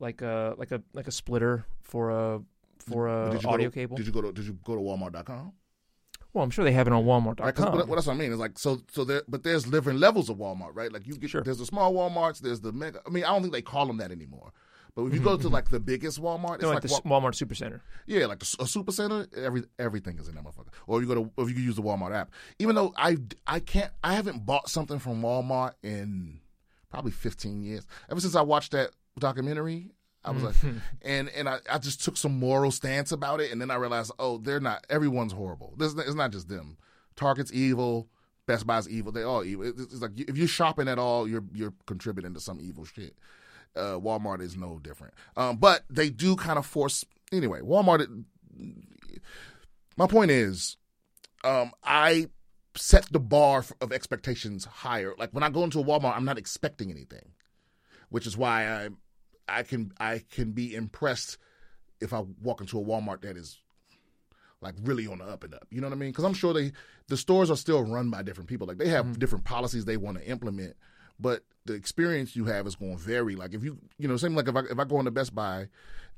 like 0.00 0.22
a 0.22 0.54
like 0.58 0.72
a 0.72 0.82
like 0.92 1.06
a 1.06 1.12
splitter 1.12 1.64
for 1.82 2.10
a 2.10 2.40
for 2.78 3.08
a 3.08 3.30
Did 3.30 3.42
you 3.42 3.48
go 3.48 3.54
audio 3.54 3.68
to- 3.70 3.74
cable. 3.74 3.96
Did 3.96 4.06
you 4.06 4.12
go 4.12 4.20
to 4.22 4.32
Did 4.32 4.44
you 4.46 4.58
go 4.64 4.74
to 4.74 4.80
Walmart.com? 4.80 5.52
Well, 6.34 6.44
I'm 6.44 6.50
sure 6.50 6.64
they 6.64 6.72
have 6.72 6.86
it 6.88 6.92
on 6.92 7.04
Walmart.com. 7.04 7.46
Right, 7.46 7.54
but 7.86 7.94
that's 7.94 8.06
what 8.06 8.14
I 8.14 8.16
mean. 8.16 8.32
It's 8.32 8.40
like 8.40 8.58
so, 8.58 8.82
so 8.92 9.04
there, 9.04 9.22
but 9.28 9.44
there's 9.44 9.64
different 9.64 10.00
levels 10.00 10.28
of 10.28 10.36
Walmart, 10.36 10.70
right? 10.74 10.92
Like 10.92 11.06
you 11.06 11.14
get 11.16 11.30
Sure. 11.30 11.42
there's 11.42 11.58
the 11.58 11.66
small 11.66 11.94
WalMarts, 11.94 12.40
there's 12.40 12.60
the 12.60 12.72
mega. 12.72 13.00
I 13.06 13.10
mean, 13.10 13.24
I 13.24 13.28
don't 13.28 13.42
think 13.42 13.54
they 13.54 13.62
call 13.62 13.86
them 13.86 13.96
that 13.98 14.10
anymore. 14.10 14.52
But 14.96 15.06
if 15.06 15.14
you 15.14 15.20
go 15.20 15.36
to 15.36 15.42
mm-hmm, 15.44 15.52
like 15.52 15.64
mm-hmm. 15.64 15.74
the 15.74 15.80
biggest 15.80 16.20
Walmart, 16.22 16.54
it's 16.56 16.62
No, 16.62 16.70
like, 16.70 16.82
the 16.82 16.88
Wa- 17.04 17.18
s- 17.18 17.36
Walmart 17.36 17.46
Supercenter. 17.46 17.80
yeah, 18.06 18.26
like 18.26 18.42
a, 18.42 18.62
a 18.62 18.66
super 18.66 18.92
center. 18.92 19.26
Every 19.36 19.64
everything 19.78 20.18
is 20.18 20.28
in 20.28 20.34
that 20.36 20.44
motherfucker. 20.44 20.68
Or 20.86 21.00
you 21.00 21.08
go 21.08 21.14
to, 21.14 21.30
if 21.42 21.50
you 21.50 21.62
use 21.62 21.76
the 21.76 21.82
Walmart 21.82 22.14
app. 22.14 22.30
Even 22.58 22.74
though 22.76 22.92
I 22.96 23.16
I 23.46 23.60
can't, 23.60 23.90
I 24.04 24.14
haven't 24.14 24.44
bought 24.46 24.68
something 24.68 24.98
from 24.98 25.22
Walmart 25.22 25.72
in 25.82 26.40
probably 26.90 27.10
15 27.10 27.62
years. 27.62 27.86
Ever 28.08 28.20
since 28.20 28.36
I 28.36 28.42
watched 28.42 28.70
that 28.72 28.90
documentary, 29.18 29.90
I 30.24 30.30
was 30.30 30.42
like, 30.42 30.54
and 31.02 31.28
and 31.30 31.48
I, 31.48 31.58
I 31.70 31.78
just 31.78 32.02
took 32.02 32.16
some 32.16 32.38
moral 32.38 32.70
stance 32.70 33.12
about 33.12 33.40
it, 33.40 33.52
and 33.52 33.60
then 33.60 33.70
I 33.70 33.74
realized, 33.76 34.12
oh, 34.18 34.38
they're 34.38 34.60
not. 34.60 34.86
Everyone's 34.88 35.32
horrible. 35.32 35.74
This 35.76 35.94
it's 35.94 36.14
not 36.14 36.32
just 36.32 36.48
them. 36.48 36.78
Target's 37.16 37.52
evil. 37.52 38.08
Best 38.46 38.66
Buy's 38.66 38.88
evil. 38.88 39.12
They 39.12 39.22
all 39.22 39.44
evil. 39.44 39.66
It's, 39.66 39.80
it's 39.80 40.00
like 40.02 40.18
if 40.18 40.36
you're 40.36 40.48
shopping 40.48 40.88
at 40.88 40.98
all, 40.98 41.28
you're 41.28 41.44
you're 41.52 41.74
contributing 41.86 42.34
to 42.34 42.40
some 42.40 42.58
evil 42.60 42.84
shit. 42.84 43.16
Uh, 43.76 43.98
Walmart 43.98 44.40
is 44.40 44.56
no 44.56 44.78
different. 44.78 45.14
Um, 45.36 45.56
but 45.56 45.84
they 45.90 46.10
do 46.10 46.36
kind 46.36 46.58
of 46.58 46.66
force. 46.66 47.04
Anyway, 47.32 47.60
Walmart. 47.60 48.24
My 49.96 50.06
point 50.06 50.30
is, 50.30 50.76
um, 51.44 51.72
I 51.82 52.28
set 52.76 53.06
the 53.12 53.20
bar 53.20 53.64
of 53.80 53.92
expectations 53.92 54.64
higher. 54.64 55.14
Like 55.18 55.30
when 55.30 55.42
I 55.42 55.50
go 55.50 55.64
into 55.64 55.80
a 55.80 55.84
Walmart, 55.84 56.16
I'm 56.16 56.24
not 56.24 56.38
expecting 56.38 56.90
anything, 56.90 57.32
which 58.08 58.26
is 58.26 58.36
why 58.36 58.68
I 58.68 58.88
I 59.48 59.62
can 59.62 59.92
I 59.98 60.22
can 60.30 60.52
be 60.52 60.74
impressed 60.74 61.38
if 62.00 62.12
I 62.12 62.24
walk 62.42 62.60
into 62.60 62.78
a 62.78 62.84
Walmart 62.84 63.22
that 63.22 63.36
is 63.36 63.58
like 64.60 64.74
really 64.82 65.06
on 65.06 65.18
the 65.18 65.24
up 65.24 65.44
and 65.44 65.54
up. 65.54 65.66
You 65.70 65.80
know 65.80 65.88
what 65.88 65.94
I 65.94 65.98
mean? 65.98 66.10
Because 66.10 66.24
I'm 66.24 66.34
sure 66.34 66.52
they 66.52 66.72
the 67.08 67.16
stores 67.16 67.50
are 67.50 67.56
still 67.56 67.82
run 67.82 68.10
by 68.10 68.22
different 68.22 68.48
people. 68.48 68.66
Like 68.66 68.78
they 68.78 68.88
have 68.88 69.18
different 69.18 69.44
policies 69.44 69.84
they 69.84 69.96
want 69.96 70.18
to 70.18 70.26
implement, 70.26 70.76
but 71.20 71.44
the 71.66 71.74
experience 71.74 72.34
you 72.34 72.46
have 72.46 72.66
is 72.66 72.74
going 72.74 72.96
to 72.96 73.02
vary. 73.02 73.36
Like 73.36 73.54
if 73.54 73.62
you, 73.62 73.78
you 73.98 74.08
know, 74.08 74.16
same 74.16 74.34
like 74.34 74.48
if 74.48 74.56
I 74.56 74.60
if 74.70 74.78
I 74.78 74.84
go 74.84 74.98
into 74.98 75.10
Best 75.10 75.34
Buy, 75.34 75.68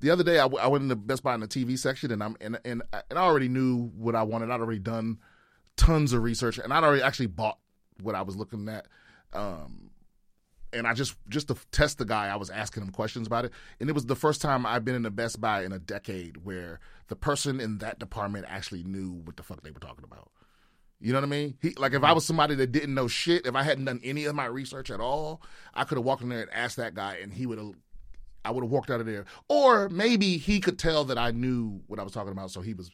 the 0.01 0.11
other 0.11 0.25
day 0.25 0.39
I, 0.39 0.43
w- 0.43 0.63
I 0.63 0.67
went 0.69 0.83
into 0.83 0.97
Best 0.97 1.23
Buy 1.23 1.35
in 1.35 1.41
the 1.41 1.49
TV 1.49 1.79
section 1.79 2.11
and 2.13 2.23
I'm 2.23 2.37
and 2.41 2.59
and 2.65 2.83
and 2.93 3.19
I 3.19 3.23
already 3.23 3.49
knew 3.49 3.91
what 3.97 4.15
I 4.15 4.23
wanted. 4.23 4.51
I'd 4.51 4.61
already 4.61 4.81
done 4.81 5.19
tons 5.77 6.13
of 6.13 6.23
research 6.23 6.59
and 6.59 6.73
I'd 6.73 6.85
already 6.85 7.03
actually 7.03 7.27
bought 7.27 7.59
what 8.03 8.15
I 8.15 8.23
was 8.23 8.37
looking 8.37 8.69
at. 8.69 8.87
Um, 9.33 9.91
and 10.73 10.87
I 10.87 10.95
just 10.95 11.17
just 11.29 11.49
to 11.49 11.57
test 11.71 11.99
the 11.99 12.05
guy, 12.05 12.29
I 12.29 12.37
was 12.37 12.51
asking 12.51 12.83
him 12.83 12.91
questions 12.91 13.27
about 13.27 13.45
it, 13.45 13.53
and 13.81 13.89
it 13.89 13.93
was 13.93 14.07
the 14.07 14.17
first 14.17 14.41
time 14.41 14.67
I've 14.67 14.85
been 14.85 14.95
in 14.95 15.07
a 15.07 15.11
Best 15.11 15.41
Buy 15.41 15.65
in 15.65 15.73
a 15.73 15.79
decade 15.79 16.45
where 16.45 16.81
the 17.09 17.17
person 17.17 17.61
in 17.61 17.79
that 17.79 17.99
department 17.99 18.47
actually 18.49 18.83
knew 18.85 19.13
what 19.25 19.37
the 19.37 19.43
fuck 19.43 19.63
they 19.63 19.71
were 19.71 19.81
talking 19.81 20.05
about. 20.05 20.31
You 21.01 21.13
know 21.13 21.21
what 21.21 21.27
I 21.27 21.31
mean? 21.31 21.59
He, 21.61 21.71
like 21.77 21.93
if 21.93 22.03
I 22.03 22.13
was 22.13 22.25
somebody 22.25 22.55
that 22.55 22.73
didn't 22.73 22.95
know 22.95 23.07
shit, 23.07 23.47
if 23.47 23.55
I 23.55 23.63
hadn't 23.63 23.85
done 23.85 24.01
any 24.03 24.25
of 24.25 24.35
my 24.35 24.47
research 24.47 24.91
at 24.91 25.01
all, 25.01 25.43
I 25.75 25.85
could 25.85 25.99
have 25.99 26.05
walked 26.05 26.23
in 26.23 26.31
there 26.31 26.41
and 26.41 26.53
asked 26.53 26.77
that 26.77 26.95
guy, 26.95 27.19
and 27.23 27.33
he 27.33 27.47
would 27.47 27.59
have. 27.59 27.73
I 28.45 28.53
would 28.53 28.63
have 28.63 28.71
walked 28.71 28.91
out 28.91 29.01
of 29.01 29.07
there, 29.07 29.25
or 29.49 29.89
maybe 29.89 30.37
he 30.37 30.61
could 30.61 30.79
tell 30.79 31.03
that 31.07 31.19
I 31.19 31.33
knew 31.33 31.81
what 31.89 31.99
I 31.99 32.05
was 32.05 32.13
talking 32.13 32.31
about, 32.31 32.53
so 32.53 32.61
he 32.61 32.75
was, 32.75 32.93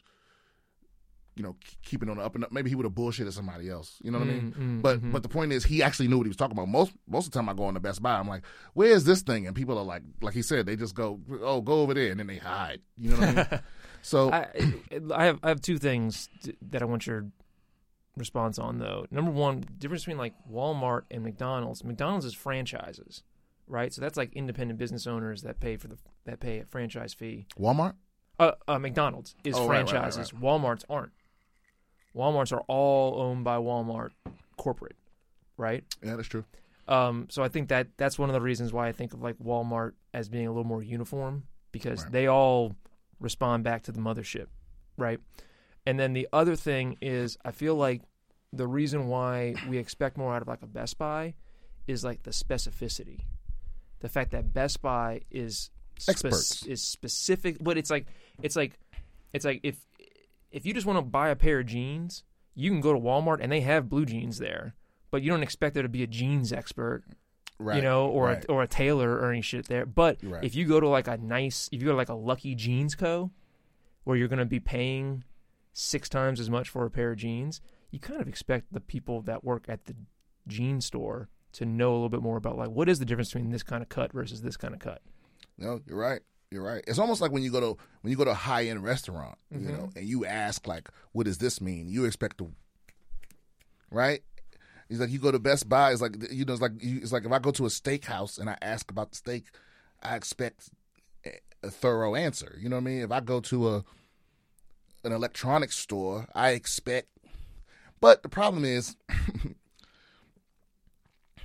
you 1.35 1.43
know, 1.43 1.55
keeping 1.83 2.09
on 2.09 2.17
the 2.17 2.23
up 2.23 2.35
and 2.35 2.43
up. 2.43 2.51
Maybe 2.51 2.69
he 2.69 2.75
would 2.75 2.85
have 2.85 2.93
bullshitted 2.93 3.31
somebody 3.33 3.69
else. 3.69 3.97
You 4.03 4.11
know 4.11 4.19
what 4.19 4.27
I 4.27 4.31
mean? 4.31 4.53
Mm, 4.57 4.61
mm, 4.61 4.81
But 4.81 5.01
mhm. 5.01 5.11
but 5.11 5.23
the 5.23 5.29
point 5.29 5.51
is, 5.51 5.63
he 5.63 5.81
actually 5.81 6.07
knew 6.07 6.17
what 6.17 6.25
he 6.25 6.29
was 6.29 6.37
talking 6.37 6.55
about. 6.57 6.67
Most 6.67 6.93
most 7.07 7.25
of 7.27 7.31
the 7.31 7.39
time, 7.39 7.49
I 7.49 7.53
go 7.53 7.65
on 7.65 7.73
the 7.73 7.79
Best 7.79 8.01
Buy, 8.01 8.17
I'm 8.19 8.27
like, 8.27 8.43
"Where 8.73 8.89
is 8.89 9.03
this 9.05 9.21
thing?" 9.21 9.47
And 9.47 9.55
people 9.55 9.77
are 9.77 9.83
like, 9.85 10.03
like 10.21 10.33
he 10.33 10.41
said, 10.41 10.65
they 10.65 10.75
just 10.75 10.95
go, 10.95 11.19
"Oh, 11.41 11.61
go 11.61 11.81
over 11.81 11.93
there," 11.93 12.11
and 12.11 12.19
then 12.19 12.27
they 12.27 12.37
hide. 12.37 12.81
You 12.97 13.11
know 13.11 13.17
what 13.17 13.29
I 13.29 13.33
mean? 13.33 13.47
So 14.05 14.31
I, 14.33 14.47
I 15.15 15.23
have 15.27 15.39
I 15.43 15.47
have 15.47 15.61
two 15.61 15.77
things 15.77 16.27
that 16.71 16.81
I 16.81 16.85
want 16.85 17.07
your 17.07 17.27
response 18.17 18.59
on 18.59 18.79
though. 18.79 19.05
Number 19.11 19.31
one, 19.31 19.63
difference 19.77 20.03
between 20.03 20.17
like 20.17 20.33
Walmart 20.51 21.03
and 21.09 21.23
McDonald's. 21.23 21.83
McDonald's 21.85 22.25
is 22.25 22.33
franchises, 22.33 23.23
right? 23.65 23.93
So 23.93 24.01
that's 24.01 24.17
like 24.17 24.33
independent 24.33 24.77
business 24.77 25.07
owners 25.07 25.43
that 25.43 25.59
pay 25.59 25.77
for 25.77 25.87
the 25.87 25.97
that 26.25 26.39
pay 26.39 26.59
a 26.59 26.65
franchise 26.65 27.13
fee. 27.13 27.47
Walmart. 27.57 27.93
Uh, 28.39 28.51
uh 28.67 28.77
McDonald's 28.79 29.35
is 29.43 29.55
Oh, 29.55 29.61
right, 29.61 29.69
right, 29.69 29.79
right, 29.79 29.89
franchises. 29.89 30.31
Walmart's 30.31 30.83
aren't. 30.89 31.13
Walmart's 32.15 32.51
are 32.51 32.63
all 32.67 33.19
owned 33.21 33.43
by 33.43 33.57
Walmart 33.57 34.09
corporate, 34.57 34.95
right? 35.57 35.83
Yeah, 36.03 36.15
that's 36.15 36.27
true. 36.27 36.45
Um, 36.87 37.27
so 37.29 37.41
I 37.43 37.47
think 37.47 37.69
that 37.69 37.87
that's 37.97 38.19
one 38.19 38.29
of 38.29 38.33
the 38.33 38.41
reasons 38.41 38.73
why 38.73 38.87
I 38.87 38.91
think 38.91 39.13
of 39.13 39.21
like 39.21 39.37
Walmart 39.37 39.93
as 40.13 40.29
being 40.29 40.47
a 40.47 40.51
little 40.51 40.63
more 40.65 40.83
uniform 40.83 41.43
because 41.71 42.03
Right. 42.03 42.11
they 42.11 42.27
all 42.27 42.75
respond 43.19 43.63
back 43.63 43.83
to 43.83 43.91
the 43.91 43.99
mothership, 43.99 44.47
right? 44.97 45.19
And 45.85 45.99
then 45.99 46.13
the 46.13 46.27
other 46.33 46.55
thing 46.55 46.97
is 47.01 47.37
I 47.45 47.51
feel 47.51 47.75
like 47.75 48.01
the 48.51 48.67
reason 48.67 49.07
why 49.07 49.55
we 49.67 49.77
expect 49.77 50.17
more 50.17 50.35
out 50.35 50.41
of 50.41 50.47
like 50.47 50.61
a 50.61 50.67
Best 50.67 50.97
Buy 50.97 51.33
is 51.87 52.03
like 52.03 52.23
the 52.23 52.31
specificity. 52.31 53.21
The 54.01 54.09
fact 54.09 54.31
that 54.31 54.53
Best 54.53 54.81
Buy 54.81 55.21
is 55.31 55.69
Experts. 56.07 56.65
is 56.65 56.81
specific, 56.83 57.57
but 57.61 57.77
it's 57.77 57.89
like 57.89 58.07
it's 58.41 58.55
like 58.55 58.73
it's 59.31 59.45
like 59.45 59.61
if 59.63 59.77
if 60.53 60.65
you 60.65 60.73
just 60.73 60.85
want 60.85 60.97
to 60.97 61.01
buy 61.03 61.27
a 61.29 61.35
pair 61.35 61.59
of 61.59 61.65
jeans, 61.65 62.23
you 62.55 62.69
can 62.69 62.79
go 62.79 62.93
to 62.93 62.99
Walmart 62.99 63.39
and 63.41 63.51
they 63.51 63.61
have 63.61 63.89
blue 63.89 64.05
jeans 64.05 64.37
there, 64.37 64.75
but 65.11 65.21
you 65.21 65.29
don't 65.29 65.43
expect 65.43 65.73
there 65.73 65.83
to 65.83 65.89
be 65.89 66.03
a 66.03 66.07
jeans 66.07 66.53
expert, 66.53 67.03
Right. 67.59 67.75
you 67.77 67.81
know, 67.81 68.07
or 68.07 68.25
right. 68.27 68.45
a, 68.45 68.51
or 68.51 68.63
a 68.63 68.67
tailor 68.67 69.17
or 69.17 69.31
any 69.31 69.41
shit 69.41 69.67
there. 69.67 69.85
But 69.85 70.17
right. 70.23 70.43
if 70.43 70.55
you 70.55 70.65
go 70.65 70.79
to 70.79 70.87
like 70.87 71.07
a 71.07 71.17
nice, 71.17 71.69
if 71.71 71.81
you 71.81 71.85
go 71.87 71.91
to 71.91 71.97
like 71.97 72.09
a 72.09 72.13
Lucky 72.15 72.55
Jeans 72.55 72.95
Co, 72.95 73.31
where 74.03 74.15
you're 74.15 74.27
going 74.27 74.39
to 74.39 74.45
be 74.45 74.59
paying 74.59 75.23
six 75.73 76.07
times 76.07 76.39
as 76.39 76.49
much 76.49 76.69
for 76.69 76.85
a 76.85 76.91
pair 76.91 77.11
of 77.11 77.17
jeans, 77.17 77.61
you 77.91 77.99
kind 77.99 78.21
of 78.21 78.27
expect 78.27 78.71
the 78.71 78.79
people 78.79 79.21
that 79.23 79.43
work 79.43 79.65
at 79.67 79.85
the 79.85 79.95
jean 80.47 80.81
store 80.81 81.29
to 81.53 81.65
know 81.65 81.91
a 81.91 81.93
little 81.93 82.09
bit 82.09 82.21
more 82.21 82.37
about 82.37 82.57
like 82.57 82.69
what 82.69 82.89
is 82.89 82.99
the 82.99 83.05
difference 83.05 83.29
between 83.31 83.51
this 83.51 83.63
kind 83.63 83.81
of 83.81 83.89
cut 83.89 84.11
versus 84.11 84.41
this 84.41 84.57
kind 84.57 84.73
of 84.73 84.79
cut. 84.79 85.01
No, 85.57 85.79
you're 85.87 85.97
right. 85.97 86.21
You're 86.53 86.63
right. 86.63 86.83
It's 86.87 86.99
almost 86.99 87.19
like 87.19 87.31
when 87.31 87.41
you 87.41 87.51
go 87.51 87.59
to 87.59 87.77
when 88.01 88.11
you 88.11 88.15
go 88.15 88.25
to 88.25 88.31
a 88.31 88.35
high 88.35 88.65
end 88.65 88.83
restaurant, 88.83 89.37
you 89.51 89.67
Mhm. 89.67 89.71
know, 89.71 89.89
and 89.95 90.05
you 90.05 90.25
ask 90.25 90.67
like, 90.67 90.87
"What 91.11 91.25
does 91.25 91.39
this 91.39 91.59
mean?" 91.59 91.89
You 91.89 92.05
expect 92.05 92.37
to, 92.37 92.53
right? 93.89 94.23
He's 94.87 94.99
like, 94.99 95.09
you 95.09 95.17
go 95.17 95.31
to 95.31 95.39
Best 95.39 95.67
Buy. 95.67 95.91
It's 95.91 96.01
like 96.01 96.15
you 96.31 96.45
know, 96.45 96.53
it's 96.53 96.61
like 96.61 96.73
you, 96.79 96.99
it's 97.01 97.11
like 97.11 97.25
if 97.25 97.31
I 97.31 97.39
go 97.39 97.49
to 97.51 97.65
a 97.65 97.69
steakhouse 97.69 98.37
and 98.37 98.49
I 98.49 98.57
ask 98.61 98.91
about 98.91 99.09
the 99.09 99.17
steak, 99.17 99.45
I 100.03 100.15
expect 100.15 100.69
a- 101.25 101.39
a 101.63 101.71
thorough 101.71 102.13
answer. 102.13 102.55
You 102.61 102.69
know 102.69 102.75
what 102.75 102.83
I 102.83 102.85
mean? 102.85 103.01
If 103.01 103.11
I 103.11 103.19
go 103.19 103.39
to 103.41 103.69
a 103.69 103.85
an 105.03 105.11
electronics 105.11 105.77
store, 105.77 106.27
I 106.35 106.51
expect. 106.51 107.09
But 107.99 108.21
the 108.21 108.29
problem 108.29 108.63
is, 108.63 108.95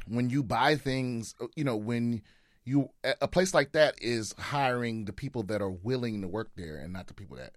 when 0.06 0.30
you 0.30 0.42
buy 0.42 0.76
things, 0.76 1.34
you 1.56 1.64
know, 1.64 1.76
when 1.76 2.22
you 2.68 2.90
a 3.22 3.26
place 3.26 3.54
like 3.54 3.72
that 3.72 3.94
is 4.00 4.34
hiring 4.38 5.06
the 5.06 5.12
people 5.12 5.42
that 5.44 5.62
are 5.62 5.70
willing 5.70 6.20
to 6.20 6.28
work 6.28 6.50
there 6.54 6.76
and 6.76 6.92
not 6.92 7.06
the 7.06 7.14
people 7.14 7.36
that 7.36 7.52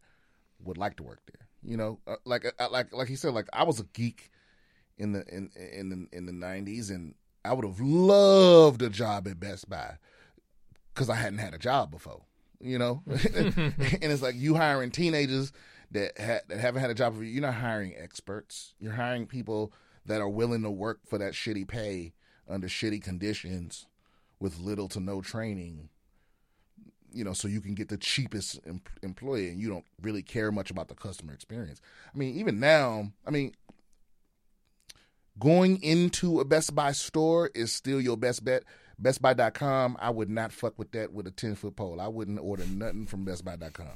would 0.63 0.77
like 0.77 0.95
to 0.97 1.03
work 1.03 1.19
there. 1.25 1.47
You 1.63 1.77
know, 1.77 1.99
Uh, 2.07 2.15
like 2.25 2.45
uh, 2.57 2.69
like 2.71 2.93
like 2.93 3.07
he 3.07 3.15
said, 3.15 3.33
like 3.33 3.47
I 3.53 3.63
was 3.63 3.79
a 3.79 3.83
geek 3.93 4.31
in 4.97 5.11
the 5.11 5.25
in 5.27 5.49
in 5.73 5.89
the 5.89 6.17
in 6.17 6.25
the 6.25 6.31
nineties, 6.31 6.89
and 6.89 7.15
I 7.43 7.53
would 7.53 7.65
have 7.65 7.79
loved 7.81 8.81
a 8.81 8.89
job 8.89 9.27
at 9.27 9.39
Best 9.39 9.69
Buy 9.69 9.97
because 10.93 11.09
I 11.09 11.15
hadn't 11.15 11.39
had 11.39 11.53
a 11.53 11.59
job 11.59 11.91
before. 11.91 12.21
You 12.59 12.79
know, 12.79 13.03
and 13.07 14.01
it's 14.01 14.21
like 14.21 14.35
you 14.35 14.55
hiring 14.55 14.91
teenagers 14.91 15.51
that 15.91 16.17
ha- 16.17 16.45
that 16.47 16.59
haven't 16.59 16.81
had 16.81 16.89
a 16.89 16.95
job 16.95 17.13
before. 17.13 17.25
You're 17.25 17.41
not 17.41 17.55
hiring 17.55 17.95
experts. 17.97 18.73
You're 18.79 18.93
hiring 18.93 19.27
people 19.27 19.73
that 20.05 20.21
are 20.21 20.29
willing 20.29 20.63
to 20.63 20.71
work 20.71 21.01
for 21.05 21.17
that 21.17 21.33
shitty 21.33 21.67
pay 21.67 22.13
under 22.47 22.67
shitty 22.67 23.03
conditions 23.03 23.87
with 24.41 24.59
little 24.59 24.89
to 24.89 24.99
no 24.99 25.21
training 25.21 25.87
you 27.13 27.23
know 27.23 27.33
so 27.33 27.47
you 27.47 27.61
can 27.61 27.73
get 27.75 27.87
the 27.89 27.97
cheapest 27.97 28.59
em- 28.67 28.81
employee 29.03 29.49
and 29.49 29.59
you 29.59 29.69
don't 29.69 29.85
really 30.01 30.21
care 30.23 30.51
much 30.51 30.71
about 30.71 30.87
the 30.87 30.95
customer 30.95 31.33
experience 31.33 31.79
i 32.13 32.17
mean 32.17 32.35
even 32.35 32.59
now 32.59 33.09
i 33.27 33.31
mean 33.31 33.53
going 35.39 35.81
into 35.81 36.39
a 36.39 36.45
best 36.45 36.75
buy 36.75 36.91
store 36.91 37.49
is 37.55 37.71
still 37.71 37.99
your 38.01 38.17
best 38.17 38.43
bet 38.43 38.63
bestbuy.com 39.01 39.97
i 39.99 40.09
would 40.09 40.29
not 40.29 40.51
fuck 40.51 40.77
with 40.77 40.91
that 40.91 41.11
with 41.13 41.25
a 41.27 41.31
10 41.31 41.55
foot 41.55 41.75
pole 41.75 41.99
i 41.99 42.07
wouldn't 42.07 42.39
order 42.39 42.65
nothing 42.65 43.05
from 43.07 43.25
bestbuy.com 43.25 43.87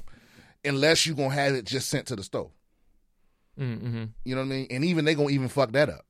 unless 0.64 1.06
you're 1.06 1.14
gonna 1.16 1.30
have 1.30 1.54
it 1.54 1.64
just 1.64 1.88
sent 1.88 2.06
to 2.06 2.16
the 2.16 2.22
store 2.22 2.50
Mm-hmm. 3.58 4.04
you 4.22 4.34
know 4.34 4.42
what 4.42 4.48
I 4.48 4.50
mean? 4.50 4.66
And 4.68 4.84
even 4.84 5.06
they 5.06 5.14
gonna 5.14 5.30
even 5.30 5.48
fuck 5.48 5.72
that 5.72 5.88
up. 5.88 6.04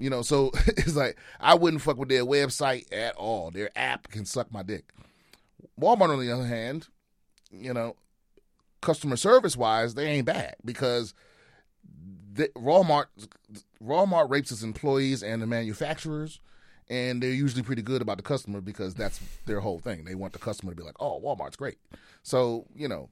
You 0.00 0.10
know, 0.10 0.22
so 0.22 0.50
it's 0.66 0.96
like 0.96 1.16
I 1.38 1.54
wouldn't 1.54 1.82
fuck 1.82 1.98
with 1.98 2.08
their 2.08 2.24
website 2.24 2.92
at 2.92 3.14
all. 3.16 3.50
Their 3.50 3.70
app 3.76 4.08
can 4.08 4.24
suck 4.24 4.50
my 4.50 4.62
dick. 4.62 4.92
Walmart, 5.78 6.08
on 6.10 6.18
the 6.20 6.32
other 6.32 6.46
hand, 6.46 6.88
you 7.52 7.72
know, 7.72 7.94
customer 8.80 9.16
service 9.16 9.56
wise, 9.56 9.94
they 9.94 10.06
ain't 10.06 10.26
bad 10.26 10.56
because 10.64 11.14
the, 12.32 12.48
Walmart 12.56 13.06
Walmart 13.82 14.30
rapes 14.30 14.50
its 14.50 14.62
employees 14.62 15.22
and 15.22 15.42
the 15.42 15.46
manufacturers, 15.46 16.40
and 16.88 17.22
they're 17.22 17.30
usually 17.30 17.62
pretty 17.62 17.82
good 17.82 18.00
about 18.00 18.16
the 18.16 18.22
customer 18.22 18.60
because 18.62 18.94
that's 18.94 19.20
their 19.46 19.60
whole 19.60 19.78
thing. 19.80 20.04
They 20.04 20.14
want 20.14 20.32
the 20.32 20.38
customer 20.38 20.72
to 20.72 20.76
be 20.76 20.82
like, 20.82 20.96
"Oh, 21.00 21.20
Walmart's 21.22 21.56
great." 21.56 21.78
So 22.22 22.66
you 22.74 22.88
know, 22.88 23.10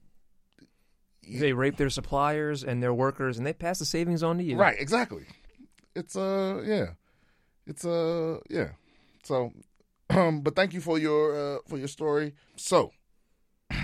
They 1.28 1.52
rape 1.52 1.76
their 1.76 1.90
suppliers 1.90 2.64
and 2.64 2.82
their 2.82 2.94
workers, 2.94 3.36
and 3.36 3.46
they 3.46 3.52
pass 3.52 3.78
the 3.78 3.84
savings 3.84 4.22
on 4.22 4.38
to 4.38 4.44
you. 4.44 4.56
Right, 4.56 4.76
exactly. 4.78 5.26
It's 5.98 6.14
uh 6.14 6.62
yeah. 6.64 6.90
It's 7.66 7.84
uh 7.84 8.38
yeah. 8.48 8.68
So 9.24 9.52
um 10.10 10.42
but 10.42 10.54
thank 10.54 10.72
you 10.72 10.80
for 10.80 10.96
your 10.98 11.56
uh 11.56 11.58
for 11.66 11.76
your 11.76 11.88
story. 11.88 12.34
So 12.56 12.92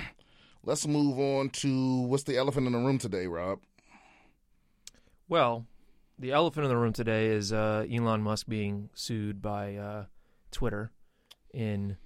let's 0.64 0.86
move 0.86 1.18
on 1.18 1.50
to 1.50 2.02
what's 2.02 2.22
the 2.22 2.36
elephant 2.36 2.66
in 2.68 2.72
the 2.72 2.78
room 2.78 2.98
today, 2.98 3.26
Rob? 3.26 3.58
Well, 5.28 5.66
the 6.18 6.30
elephant 6.30 6.64
in 6.64 6.70
the 6.70 6.76
room 6.76 6.92
today 6.92 7.26
is 7.26 7.52
uh, 7.52 7.84
Elon 7.90 8.22
Musk 8.22 8.46
being 8.46 8.90
sued 8.94 9.42
by 9.42 9.74
uh, 9.74 10.04
Twitter 10.52 10.92
in 11.52 11.96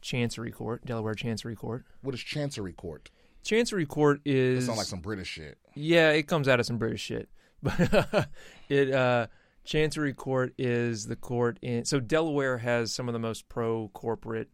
Chancery 0.00 0.52
Court, 0.52 0.86
Delaware 0.86 1.14
Chancery 1.14 1.56
Court. 1.56 1.84
What 2.00 2.14
is 2.14 2.20
Chancery 2.22 2.72
Court? 2.72 3.10
Chancery 3.42 3.84
Court 3.84 4.20
is 4.24 4.64
sounds 4.66 4.78
like 4.78 4.86
some 4.86 5.00
British 5.00 5.28
shit. 5.28 5.58
yeah, 5.74 6.10
it 6.10 6.22
comes 6.22 6.48
out 6.48 6.60
of 6.60 6.64
some 6.64 6.78
British 6.78 7.02
shit, 7.02 7.28
but 7.64 8.28
it 8.68 8.92
uh, 8.92 9.26
Chancery 9.64 10.12
Court 10.12 10.54
is 10.58 11.06
the 11.06 11.16
court 11.16 11.58
in 11.62 11.84
so 11.84 11.98
Delaware 11.98 12.58
has 12.58 12.92
some 12.94 13.08
of 13.08 13.12
the 13.14 13.18
most 13.18 13.48
pro 13.48 13.88
corporate 13.88 14.50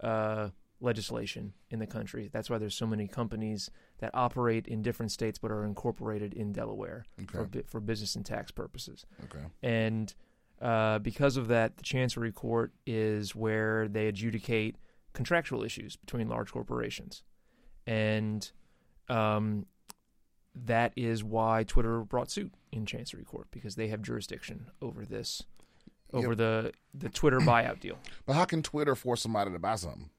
uh, 0.00 0.50
legislation 0.80 1.52
in 1.70 1.78
the 1.78 1.86
country. 1.86 2.28
That's 2.32 2.50
why 2.50 2.58
there's 2.58 2.74
so 2.74 2.86
many 2.86 3.06
companies 3.08 3.70
that 3.98 4.10
operate 4.14 4.66
in 4.66 4.82
different 4.82 5.10
states 5.12 5.38
but 5.38 5.50
are 5.50 5.64
incorporated 5.64 6.34
in 6.34 6.52
Delaware 6.52 7.04
for 7.28 7.40
Okay. 7.40 7.48
bu- 7.60 7.62
for 7.66 7.80
business 7.80 8.14
and 8.16 8.24
tax 8.26 8.50
purposes. 8.50 9.06
Okay. 9.24 9.44
And 9.62 10.12
uh, 10.60 10.98
because 11.00 11.36
of 11.36 11.48
that, 11.48 11.76
the 11.76 11.82
Chancery 11.82 12.30
Court 12.32 12.72
is 12.86 13.34
where 13.34 13.88
they 13.88 14.06
adjudicate 14.08 14.76
contractual 15.12 15.62
issues 15.64 15.96
between 15.96 16.28
large 16.28 16.52
corporations. 16.52 17.22
And 17.86 18.48
um, 19.08 19.66
that 20.66 20.92
is 20.96 21.24
why 21.24 21.64
Twitter 21.64 22.00
brought 22.00 22.30
suit 22.30 22.52
in 22.70 22.86
Chancery 22.86 23.24
Court 23.24 23.46
because 23.50 23.74
they 23.74 23.88
have 23.88 24.02
jurisdiction 24.02 24.66
over 24.80 25.04
this 25.04 25.42
over 26.12 26.28
Yep. 26.30 26.36
the 26.38 26.72
the 26.94 27.08
Twitter 27.08 27.38
buyout 27.40 27.80
deal. 27.80 27.98
But 28.26 28.34
how 28.34 28.44
can 28.44 28.62
Twitter 28.62 28.94
force 28.94 29.22
somebody 29.22 29.50
to 29.50 29.58
buy 29.58 29.76
something? 29.76 30.10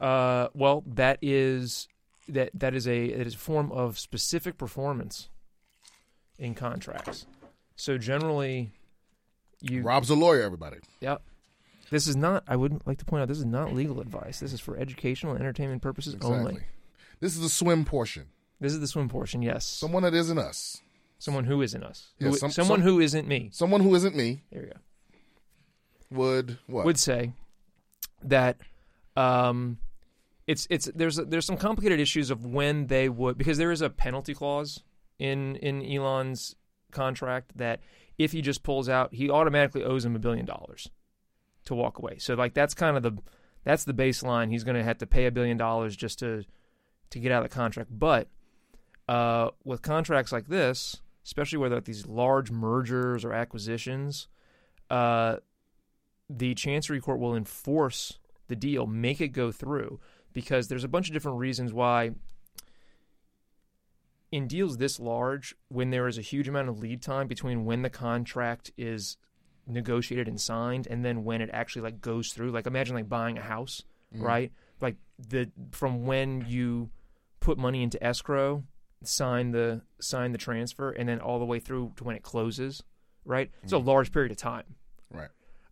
Uh, 0.00 0.48
well, 0.54 0.82
that 0.86 1.18
is 1.22 1.88
that 2.28 2.50
that 2.54 2.74
is 2.74 2.86
a 2.86 3.04
it 3.06 3.26
is 3.26 3.34
a 3.34 3.38
form 3.38 3.70
of 3.72 3.98
specific 3.98 4.56
performance 4.58 5.28
in 6.38 6.54
contracts. 6.54 7.26
So 7.76 7.98
generally, 7.98 8.70
you 9.60 9.82
Rob's 9.82 10.10
a 10.10 10.14
lawyer, 10.14 10.42
everybody. 10.42 10.78
Yep. 11.00 11.22
This 11.90 12.06
is 12.06 12.16
not. 12.16 12.42
I 12.48 12.56
would 12.56 12.86
like 12.86 12.98
to 12.98 13.04
point 13.04 13.22
out 13.22 13.28
this 13.28 13.38
is 13.38 13.44
not 13.44 13.74
legal 13.74 14.00
advice. 14.00 14.40
This 14.40 14.52
is 14.52 14.60
for 14.60 14.76
educational 14.76 15.32
and 15.32 15.40
entertainment 15.42 15.82
purposes 15.82 16.14
Exactly. 16.14 16.38
only. 16.38 16.58
This 17.20 17.34
is 17.34 17.42
the 17.42 17.48
swim 17.48 17.84
portion. 17.84 18.26
This 18.62 18.72
is 18.72 18.80
the 18.80 18.86
swim 18.86 19.08
portion. 19.08 19.42
Yes, 19.42 19.66
Someone 19.66 20.02
that 20.04 20.14
isn't 20.14 20.38
us. 20.38 20.80
someone 21.18 21.44
who 21.44 21.62
isn't 21.62 21.82
us. 21.82 22.12
Yeah, 22.18 22.28
Who- 22.28 22.36
some- 22.36 22.50
someone 22.50 22.78
some- 22.80 22.88
who 22.88 23.00
isn't 23.00 23.26
me. 23.28 23.50
Someone 23.52 23.80
who 23.80 23.94
isn't 23.94 24.14
me 24.16 24.42
There 24.50 24.62
you 24.62 24.68
go. 24.72 24.78
would 26.10 26.58
what? 26.66 26.84
would 26.84 26.98
say 26.98 27.32
that 28.22 28.58
um, 29.16 29.78
it's 30.46 30.66
it's 30.70 30.86
there's 30.94 31.16
there's 31.16 31.44
some 31.46 31.56
complicated 31.56 32.00
issues 32.00 32.30
of 32.30 32.44
when 32.46 32.86
they 32.86 33.08
would 33.08 33.38
because 33.38 33.58
there 33.58 33.72
is 33.72 33.80
a 33.82 33.90
penalty 33.90 34.34
clause 34.34 34.82
in 35.18 35.56
in 35.56 35.82
Elon's 35.84 36.54
contract 36.90 37.56
that 37.56 37.80
if 38.18 38.32
he 38.32 38.42
just 38.42 38.62
pulls 38.62 38.88
out, 38.88 39.14
he 39.14 39.30
automatically 39.30 39.82
owes 39.82 40.04
him 40.04 40.14
a 40.14 40.18
billion 40.18 40.44
dollars 40.46 40.88
to 41.64 41.74
walk 41.74 41.98
away. 41.98 42.18
So 42.18 42.34
like 42.34 42.54
that's 42.54 42.74
kind 42.74 42.96
of 42.96 43.02
the 43.02 43.18
that's 43.64 43.84
the 43.84 43.94
baseline. 43.94 44.50
He's 44.50 44.64
going 44.64 44.76
to 44.76 44.84
have 44.84 44.98
to 44.98 45.06
pay 45.06 45.26
a 45.26 45.30
billion 45.30 45.56
dollars 45.56 45.96
just 45.96 46.18
to 46.20 46.44
to 47.10 47.18
get 47.18 47.32
out 47.32 47.42
of 47.44 47.50
the 47.50 47.54
contract. 47.54 47.90
But 47.96 48.28
uh, 49.12 49.50
with 49.64 49.82
contracts 49.82 50.32
like 50.32 50.46
this, 50.48 51.02
especially 51.24 51.58
where 51.58 51.68
there 51.68 51.78
are 51.78 51.82
these 51.82 52.06
large 52.06 52.50
mergers 52.50 53.24
or 53.26 53.32
acquisitions, 53.34 54.26
uh, 54.88 55.36
the 56.30 56.54
Chancery 56.54 56.98
Court 57.00 57.18
will 57.20 57.36
enforce 57.36 58.18
the 58.48 58.56
deal, 58.56 58.86
make 58.86 59.20
it 59.20 59.28
go 59.28 59.52
through, 59.52 60.00
because 60.32 60.68
there's 60.68 60.84
a 60.84 60.88
bunch 60.88 61.08
of 61.08 61.12
different 61.12 61.38
reasons 61.38 61.72
why. 61.74 62.12
In 64.30 64.46
deals 64.46 64.78
this 64.78 64.98
large, 64.98 65.54
when 65.68 65.90
there 65.90 66.08
is 66.08 66.16
a 66.16 66.22
huge 66.22 66.48
amount 66.48 66.70
of 66.70 66.78
lead 66.78 67.02
time 67.02 67.26
between 67.26 67.66
when 67.66 67.82
the 67.82 67.90
contract 67.90 68.72
is 68.78 69.18
negotiated 69.66 70.26
and 70.26 70.40
signed 70.40 70.86
and 70.90 71.04
then 71.04 71.22
when 71.22 71.42
it 71.42 71.50
actually 71.52 71.82
like 71.82 72.00
goes 72.00 72.32
through, 72.32 72.50
like 72.50 72.66
imagine 72.66 72.94
like 72.96 73.08
buying 73.10 73.36
a 73.36 73.42
house, 73.42 73.82
Mm. 74.14 74.22
right? 74.22 74.52
Like 74.80 74.96
the 75.18 75.50
from 75.70 76.06
when 76.06 76.44
you 76.46 76.88
put 77.40 77.58
money 77.58 77.82
into 77.82 78.02
escrow, 78.02 78.64
sign 79.08 79.50
the 79.50 79.82
sign 80.00 80.32
the 80.32 80.38
transfer, 80.38 80.90
and 80.90 81.08
then 81.08 81.20
all 81.20 81.38
the 81.38 81.44
way 81.44 81.58
through 81.58 81.92
to 81.96 82.04
when 82.04 82.16
it 82.16 82.22
closes, 82.22 82.82
right? 83.24 83.50
It's 83.62 83.72
a 83.72 83.78
large 83.78 84.12
period 84.12 84.32
of 84.32 84.38
time. 84.38 84.76
Right. 85.10 85.28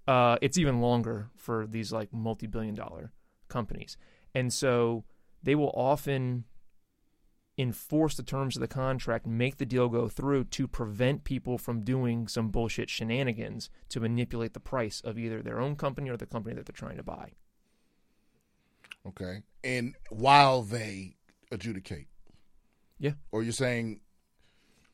Uh, 0.06 0.38
it's 0.40 0.58
even 0.58 0.80
longer 0.80 1.30
for 1.36 1.66
these 1.66 1.92
like 1.92 2.12
multi-billion 2.12 2.74
dollar 2.74 3.12
companies, 3.48 3.96
and 4.34 4.52
so 4.52 5.04
they 5.42 5.54
will 5.54 5.72
often 5.74 6.44
enforce 7.58 8.14
the 8.16 8.22
terms 8.22 8.56
of 8.56 8.60
the 8.60 8.68
contract, 8.68 9.26
make 9.26 9.58
the 9.58 9.66
deal 9.66 9.88
go 9.88 10.08
through 10.08 10.44
to 10.44 10.66
prevent 10.66 11.24
people 11.24 11.58
from 11.58 11.82
doing 11.82 12.26
some 12.26 12.48
bullshit 12.48 12.88
shenanigans 12.88 13.68
to 13.90 14.00
manipulate 14.00 14.54
the 14.54 14.60
price 14.60 15.02
of 15.02 15.18
either 15.18 15.42
their 15.42 15.60
own 15.60 15.76
company 15.76 16.08
or 16.08 16.16
the 16.16 16.26
company 16.26 16.54
that 16.54 16.64
they're 16.64 16.72
trying 16.72 16.96
to 16.96 17.02
buy. 17.02 17.32
Okay. 19.06 19.42
And 19.62 19.94
while 20.08 20.62
they 20.62 21.16
adjudicate. 21.50 22.06
Yeah. 23.00 23.12
Or 23.32 23.42
you're 23.42 23.52
saying 23.52 24.00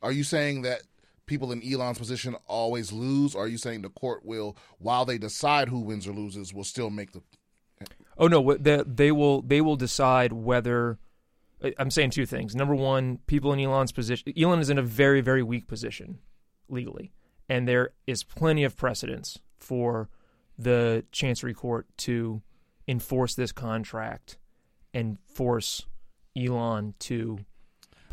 are 0.02 0.12
you 0.12 0.24
saying 0.24 0.62
that 0.62 0.82
people 1.26 1.52
in 1.52 1.62
Elon's 1.62 1.98
position 1.98 2.36
always 2.46 2.92
lose? 2.92 3.34
Or 3.34 3.44
are 3.44 3.48
you 3.48 3.58
saying 3.58 3.82
the 3.82 3.90
court 3.90 4.24
will, 4.24 4.56
while 4.78 5.04
they 5.04 5.18
decide 5.18 5.68
who 5.68 5.80
wins 5.80 6.06
or 6.06 6.12
loses, 6.12 6.54
will 6.54 6.64
still 6.64 6.90
make 6.90 7.12
the 7.12 7.22
Oh 8.18 8.28
no, 8.28 8.54
they, 8.54 8.82
they 8.86 9.12
will 9.12 9.42
they 9.42 9.60
will 9.60 9.76
decide 9.76 10.32
whether. 10.32 10.98
I'm 11.78 11.90
saying 11.90 12.10
two 12.10 12.26
things. 12.26 12.54
Number 12.54 12.74
one, 12.74 13.18
people 13.26 13.52
in 13.52 13.60
Elon's 13.60 13.92
position. 13.92 14.32
Elon 14.38 14.60
is 14.60 14.70
in 14.70 14.78
a 14.78 14.82
very 14.82 15.20
very 15.20 15.42
weak 15.42 15.66
position 15.66 16.18
legally, 16.68 17.12
and 17.48 17.68
there 17.68 17.90
is 18.06 18.24
plenty 18.24 18.64
of 18.64 18.76
precedence 18.76 19.38
for 19.58 20.08
the 20.58 21.04
Chancery 21.12 21.52
Court 21.52 21.86
to 21.98 22.42
enforce 22.88 23.34
this 23.34 23.52
contract 23.52 24.38
and 24.94 25.18
force 25.26 25.84
Elon 26.36 26.94
to 27.00 27.40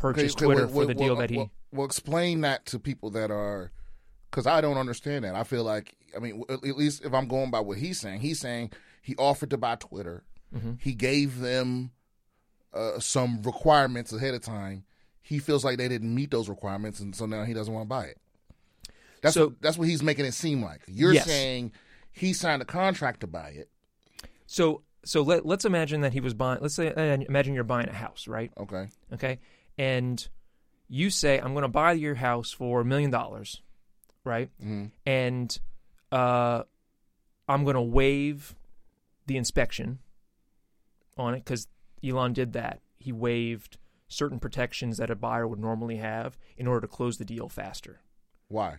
purchase 0.04 0.34
Okay, 0.34 0.44
okay, 0.44 0.54
Twitter 0.54 0.66
well, 0.66 0.86
for 0.86 0.92
the 0.92 0.98
well, 0.98 1.06
deal 1.08 1.14
well, 1.14 1.20
that 1.20 1.30
he. 1.30 1.36
Well, 1.38 1.50
well, 1.72 1.86
explain 1.86 2.42
that 2.42 2.66
to 2.66 2.78
people 2.78 3.10
that 3.10 3.30
are, 3.30 3.72
because 4.30 4.46
I 4.46 4.60
don't 4.60 4.76
understand 4.76 5.24
that. 5.24 5.34
I 5.34 5.44
feel 5.44 5.64
like, 5.64 5.94
I 6.14 6.18
mean, 6.20 6.44
at 6.50 6.62
least 6.62 7.04
if 7.04 7.14
I'm 7.14 7.26
going 7.26 7.50
by 7.50 7.60
what 7.60 7.78
he's 7.78 8.00
saying, 8.00 8.20
he's 8.20 8.38
saying 8.38 8.72
he 9.02 9.16
offered 9.16 9.50
to 9.50 9.56
buy 9.56 9.76
Twitter. 9.76 10.24
Mhm. 10.54 10.80
He 10.80 10.94
gave 10.94 11.40
them 11.40 11.90
uh, 12.72 12.98
some 12.98 13.40
requirements 13.42 14.12
ahead 14.12 14.34
of 14.34 14.42
time. 14.42 14.84
He 15.22 15.38
feels 15.38 15.64
like 15.64 15.78
they 15.78 15.88
didn't 15.88 16.14
meet 16.14 16.30
those 16.30 16.48
requirements, 16.48 17.00
and 17.00 17.14
so 17.16 17.24
now 17.24 17.44
he 17.44 17.54
doesn't 17.54 17.72
want 17.72 17.84
to 17.84 17.88
buy 17.88 18.04
it. 18.06 18.18
That's 19.22 19.34
So- 19.34 19.46
what, 19.46 19.62
that's 19.62 19.78
what 19.78 19.88
he's 19.88 20.02
making 20.02 20.26
it 20.26 20.34
seem 20.34 20.62
like. 20.62 20.82
You're 20.86 21.14
Yes. 21.14 21.24
saying 21.24 21.72
he 22.12 22.32
signed 22.34 22.60
a 22.60 22.66
contract 22.66 23.20
to 23.20 23.26
buy 23.26 23.50
it. 23.50 23.70
So 24.46 24.82
so 25.04 25.22
let 25.22 25.46
let's 25.46 25.64
imagine 25.64 26.00
that 26.02 26.12
he 26.12 26.20
was 26.20 26.34
buying. 26.34 26.60
Let's 26.60 26.74
say 26.74 26.92
uh, 26.92 27.16
imagine 27.28 27.54
you're 27.54 27.64
buying 27.64 27.88
a 27.88 27.92
house, 27.92 28.26
right? 28.28 28.50
Okay. 28.58 28.88
okay 29.12 29.38
and 29.78 30.28
you 30.88 31.10
say 31.10 31.38
i'm 31.38 31.52
going 31.52 31.62
to 31.62 31.68
buy 31.68 31.92
your 31.92 32.14
house 32.14 32.52
for 32.52 32.80
a 32.80 32.84
million 32.84 33.10
dollars 33.10 33.62
right? 34.24 34.50
Hmm 34.60 34.86
and 35.04 35.58
uh, 36.12 36.62
i'm 37.48 37.64
going 37.64 37.74
to 37.74 37.82
waive 37.82 38.54
the 39.26 39.36
inspection 39.36 39.98
on 41.16 41.34
it 41.34 41.44
because 41.44 41.68
elon 42.04 42.32
did 42.32 42.52
that. 42.54 42.80
He 42.98 43.12
waived 43.12 43.78
certain 44.08 44.38
protections 44.38 44.98
that 44.98 45.10
a 45.10 45.14
buyer 45.14 45.46
would 45.46 45.58
normally 45.58 45.96
have 45.96 46.36
in 46.56 46.66
order 46.66 46.82
to 46.82 46.86
close 46.88 47.18
the 47.18 47.24
deal 47.24 47.48
faster. 47.48 48.00
Why? 48.48 48.76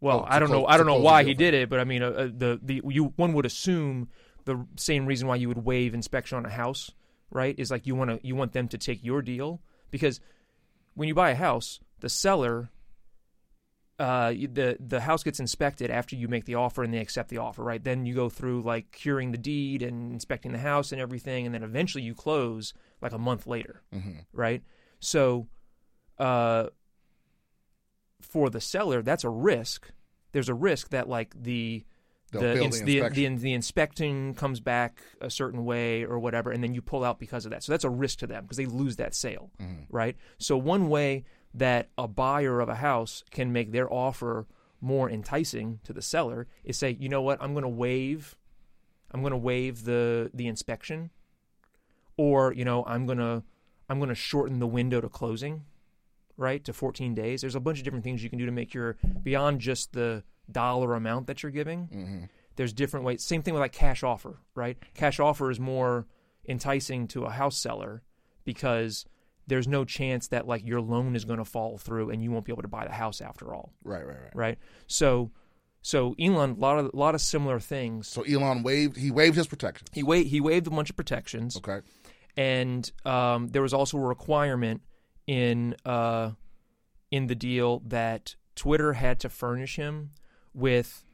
well 0.00 0.20
Oh, 0.20 0.26
i 0.28 0.38
don't 0.40 0.50
know 0.50 0.66
i 0.66 0.76
don't 0.76 0.86
know 0.86 0.98
why 0.98 1.22
he 1.22 1.32
did 1.34 1.54
it 1.54 1.68
but 1.70 1.78
i 1.78 1.84
mean 1.84 2.02
uh, 2.02 2.08
uh, 2.08 2.28
the 2.36 2.58
the 2.60 2.80
you 2.88 3.12
one 3.16 3.32
would 3.34 3.46
assume 3.46 4.08
the 4.46 4.66
same 4.76 5.06
reason 5.06 5.28
why 5.28 5.36
you 5.36 5.46
would 5.46 5.64
waive 5.64 5.94
inspection 5.94 6.36
on 6.38 6.44
a 6.44 6.50
house 6.50 6.90
right 7.30 7.54
is 7.56 7.70
like 7.70 7.86
you 7.86 7.94
want 7.94 8.10
to 8.10 8.18
you 8.26 8.34
want 8.34 8.52
them 8.52 8.66
to 8.66 8.76
take 8.78 9.04
your 9.04 9.22
deal 9.22 9.60
because 9.92 10.18
when 10.94 11.06
you 11.06 11.14
buy 11.14 11.30
a 11.30 11.36
house 11.36 11.78
the 12.00 12.08
seller 12.08 12.68
uh 14.00 14.30
the 14.30 14.76
the 14.80 15.00
house 15.02 15.22
gets 15.22 15.38
inspected 15.38 15.88
after 15.88 16.16
you 16.16 16.26
make 16.26 16.46
the 16.46 16.56
offer 16.56 16.82
and 16.82 16.92
they 16.92 16.98
accept 16.98 17.28
the 17.28 17.38
offer 17.38 17.62
right 17.62 17.84
then 17.84 18.04
you 18.04 18.14
go 18.14 18.28
through 18.28 18.60
like 18.62 18.90
curing 18.90 19.30
the 19.30 19.38
deed 19.38 19.82
and 19.82 20.12
inspecting 20.12 20.50
the 20.50 20.58
house 20.58 20.90
and 20.90 21.00
everything 21.00 21.46
and 21.46 21.54
then 21.54 21.62
eventually 21.62 22.02
you 22.02 22.14
close 22.14 22.74
like 23.00 23.12
a 23.12 23.18
month 23.18 23.46
later 23.46 23.82
hmm 23.92 24.12
right? 24.32 24.62
So, 25.00 25.48
uh, 26.18 26.68
for 28.20 28.50
the 28.50 28.60
seller, 28.60 29.02
that's 29.02 29.24
a 29.24 29.28
risk. 29.28 29.90
There's 30.32 30.48
a 30.48 30.54
risk 30.54 30.90
that 30.90 31.08
like 31.08 31.34
the 31.40 31.84
the, 32.40 32.62
ins- 32.64 32.80
the 32.82 33.00
the, 33.14 33.28
the 33.36 33.52
inspecting 33.52 34.34
comes 34.34 34.60
back 34.60 35.02
a 35.20 35.30
certain 35.30 35.64
way 35.64 36.04
or 36.04 36.18
whatever, 36.18 36.50
and 36.50 36.62
then 36.62 36.74
you 36.74 36.82
pull 36.82 37.04
out 37.04 37.18
because 37.18 37.44
of 37.44 37.50
that. 37.50 37.62
So 37.62 37.72
that's 37.72 37.84
a 37.84 37.90
risk 37.90 38.18
to 38.20 38.26
them 38.26 38.44
because 38.44 38.56
they 38.56 38.66
lose 38.66 38.96
that 38.96 39.14
sale, 39.14 39.50
Mhm. 39.60 39.86
right? 39.90 40.16
So 40.38 40.56
one 40.56 40.88
way 40.88 41.24
that 41.54 41.90
a 41.98 42.08
buyer 42.08 42.60
of 42.60 42.68
a 42.68 42.76
house 42.76 43.22
can 43.30 43.52
make 43.52 43.72
their 43.72 43.92
offer 43.92 44.46
more 44.80 45.08
enticing 45.10 45.78
to 45.84 45.92
the 45.92 46.02
seller 46.02 46.46
is 46.64 46.76
say, 46.78 46.96
you 46.98 47.08
know 47.08 47.22
what, 47.22 47.40
I'm 47.42 47.52
going 47.52 47.62
to 47.62 47.68
waive, 47.68 48.36
I'm 49.10 49.20
going 49.20 49.32
to 49.32 49.36
waive 49.36 49.84
the 49.84 50.30
the 50.34 50.46
inspection, 50.48 51.10
or 52.16 52.52
you 52.52 52.64
know, 52.64 52.84
I'm 52.86 53.06
gonna 53.06 53.42
I'm 53.88 53.98
going 53.98 54.08
to 54.08 54.14
shorten 54.14 54.58
the 54.58 54.66
window 54.66 55.00
to 55.00 55.08
closing, 55.08 55.64
right, 56.36 56.64
to 56.64 56.72
14 56.72 57.14
days. 57.14 57.42
There's 57.42 57.54
a 57.54 57.60
bunch 57.60 57.78
of 57.78 57.84
different 57.84 58.04
things 58.04 58.22
you 58.24 58.30
can 58.30 58.38
do 58.38 58.46
to 58.46 58.52
make 58.52 58.72
your 58.72 58.96
beyond 59.22 59.60
just 59.60 59.92
the 59.92 60.22
dollar 60.52 60.94
amount 60.94 61.26
that 61.26 61.42
you're 61.42 61.52
giving. 61.52 61.86
hmm 61.86 62.24
There's 62.56 62.72
different 62.72 63.04
ways. 63.06 63.24
Same 63.24 63.42
thing 63.42 63.54
with 63.54 63.60
like 63.60 63.72
cash 63.72 64.02
offer, 64.02 64.38
right? 64.54 64.76
Cash 64.94 65.18
offer 65.20 65.50
is 65.50 65.58
more 65.58 66.06
enticing 66.48 67.08
to 67.08 67.24
a 67.24 67.30
house 67.30 67.56
seller 67.56 68.02
because 68.44 69.04
there's 69.46 69.66
no 69.68 69.84
chance 69.84 70.28
that 70.28 70.46
like 70.46 70.64
your 70.66 70.80
loan 70.80 71.16
is 71.16 71.24
going 71.24 71.38
to 71.38 71.44
fall 71.44 71.78
through 71.78 72.10
and 72.10 72.22
you 72.22 72.30
won't 72.30 72.44
be 72.44 72.52
able 72.52 72.62
to 72.62 72.68
buy 72.68 72.84
the 72.86 72.92
house 72.92 73.20
after 73.20 73.52
all, 73.54 73.72
Right, 73.84 74.06
right, 74.06 74.16
right. 74.20 74.34
right? 74.34 74.58
So, 74.86 75.30
so 75.82 76.14
Elon, 76.20 76.50
a 76.52 76.54
lot 76.54 76.78
of 76.78 76.90
a 76.92 76.96
lot 76.96 77.14
of 77.16 77.20
similar 77.20 77.58
things. 77.58 78.06
So 78.06 78.22
Elon 78.22 78.62
waived. 78.62 78.96
He 78.96 79.10
waived 79.10 79.36
his 79.36 79.46
protections. 79.48 79.88
He 79.92 80.02
wa- 80.04 80.14
he 80.16 80.40
waived 80.40 80.66
a 80.68 80.70
bunch 80.70 80.90
of 80.90 80.96
protections. 80.96 81.56
Okay. 81.56 81.80
and 82.36 82.90
um, 83.04 83.48
there 83.48 83.62
was 83.62 83.74
also 83.74 83.98
a 83.98 84.00
requirement 84.00 84.80
in 85.26 85.74
uh, 85.84 86.30
in 87.10 87.26
the 87.26 87.34
deal 87.34 87.80
that 87.86 88.36
Twitter 88.54 88.92
had 88.92 89.20
to 89.20 89.28
furnish 89.28 89.76
him 89.76 90.10
with 90.54 91.04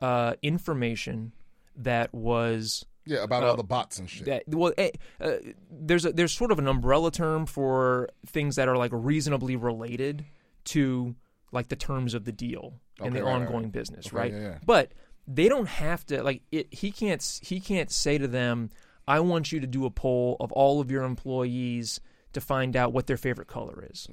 uh, 0.00 0.34
information 0.42 1.32
that 1.76 2.12
was 2.12 2.84
Yeah, 3.06 3.22
about 3.22 3.42
Uh, 3.44 3.50
all 3.50 3.56
the 3.56 3.62
bots 3.64 3.98
and 3.98 4.08
shit. 4.10 4.26
that 4.26 4.42
well 4.48 4.72
eh, 4.78 4.90
uh, 5.20 5.32
there's 5.70 6.04
a, 6.04 6.12
there's 6.12 6.32
sort 6.32 6.50
of 6.52 6.58
an 6.58 6.66
umbrella 6.68 7.10
term 7.10 7.46
for 7.46 8.08
things 8.26 8.56
that 8.56 8.68
are 8.68 8.76
like 8.76 8.90
reasonably 8.94 9.56
related 9.56 10.24
to 10.64 11.14
like 11.52 11.68
the 11.68 11.76
terms 11.76 12.14
of 12.14 12.24
the 12.24 12.32
deal 12.32 12.74
Okay, 13.00 13.10
the 13.10 13.22
right, 13.22 13.24
right, 13.24 13.42
ongoing 13.42 13.64
right. 13.64 13.72
business, 13.72 14.06
Okay, 14.08 14.16
right? 14.16 14.32
yeah, 14.32 14.40
yeah. 14.40 14.58
But 14.64 14.92
they 15.26 15.48
don't 15.48 15.68
have 15.68 16.04
to 16.06 16.22
like 16.22 16.42
it. 16.52 16.72
He 16.72 16.90
can't. 16.92 17.22
He 17.42 17.58
can't 17.60 17.90
say 17.90 18.18
to 18.18 18.26
them, 18.28 18.70
"I 19.08 19.20
want 19.20 19.50
you 19.52 19.60
to 19.60 19.66
do 19.66 19.84
a 19.86 19.90
poll 19.90 20.36
of 20.40 20.50
all 20.52 20.80
of 20.80 20.90
your 20.90 21.04
employees 21.04 22.00
to 22.32 22.40
find 22.40 22.76
out 22.76 22.92
what 22.92 23.06
their 23.06 23.16
favorite 23.16 23.48
color 23.48 23.86
is," 23.90 24.08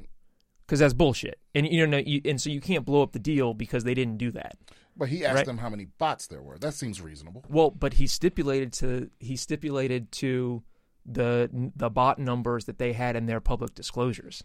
because 0.69 0.79
that's 0.79 0.93
bullshit. 0.93 1.39
And 1.55 1.67
you 1.67 1.87
know, 1.87 1.97
you, 1.97 2.21
and 2.25 2.39
so 2.39 2.51
you 2.51 2.61
can't 2.61 2.85
blow 2.85 3.01
up 3.01 3.11
the 3.11 3.17
deal 3.19 3.55
because 3.55 3.85
they 3.85 3.95
didn't 3.95 4.17
do 4.17 4.29
that. 4.33 4.55
But 4.95 5.09
he 5.09 5.25
asked 5.25 5.35
Right. 5.37 5.45
them 5.47 5.57
how 5.57 5.69
many 5.69 5.85
bots 5.85 6.27
there 6.27 6.43
were. 6.43 6.59
That 6.59 6.75
seems 6.75 7.01
reasonable. 7.01 7.43
Well, 7.49 7.71
but 7.71 7.93
he 7.95 8.05
stipulated 8.05 8.71
to 8.73 9.09
he 9.19 9.35
stipulated 9.35 10.11
to 10.13 10.61
the 11.07 11.71
the 11.75 11.89
bot 11.89 12.19
numbers 12.19 12.65
that 12.65 12.77
they 12.77 12.93
had 12.93 13.15
in 13.15 13.25
their 13.25 13.39
public 13.39 13.73
disclosures 13.73 14.43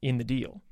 in 0.00 0.16
the 0.16 0.24
deal. 0.24 0.62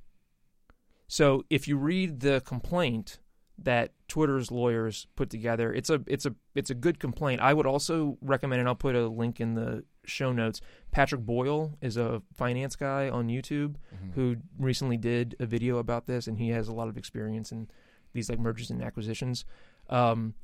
So 1.09 1.45
if 1.51 1.69
you 1.69 1.77
read 1.77 2.21
the 2.21 2.41
complaint 2.41 3.19
that 3.61 3.93
Twitter's 4.07 4.51
lawyers 4.51 5.07
put 5.17 5.31
together, 5.31 5.73
it's 5.73 5.91
a 5.91 6.01
it's 6.07 6.27
a 6.27 6.35
it's 6.55 6.71
a 6.71 6.75
good 6.75 6.99
complaint. 6.99 7.41
I 7.41 7.53
would 7.53 7.67
also 7.67 8.19
recommend, 8.21 8.61
and 8.61 8.69
I'll 8.69 8.75
put 8.75 8.95
a 8.95 9.09
link 9.09 9.41
in 9.41 9.55
the 9.55 9.85
show 10.05 10.33
notes. 10.33 10.61
Patrick 10.91 11.21
Boyle 11.23 11.77
is 11.83 11.97
a 11.97 12.23
finance 12.35 12.77
guy 12.77 13.09
on 13.11 13.29
YouTube 13.29 13.75
who 14.15 14.37
recently 14.59 14.97
did 14.97 15.37
a 15.41 15.47
video 15.47 15.79
about 15.79 16.07
this, 16.07 16.27
and 16.27 16.39
he 16.39 16.51
has 16.51 16.69
a 16.69 16.73
lot 16.73 16.89
of 16.89 16.97
experience 16.97 17.53
in 17.53 17.69
these 18.13 18.31
like 18.31 18.39
mergers 18.39 18.71
and 18.71 18.83
acquisitions. 18.83 19.45
Um, 19.91 20.35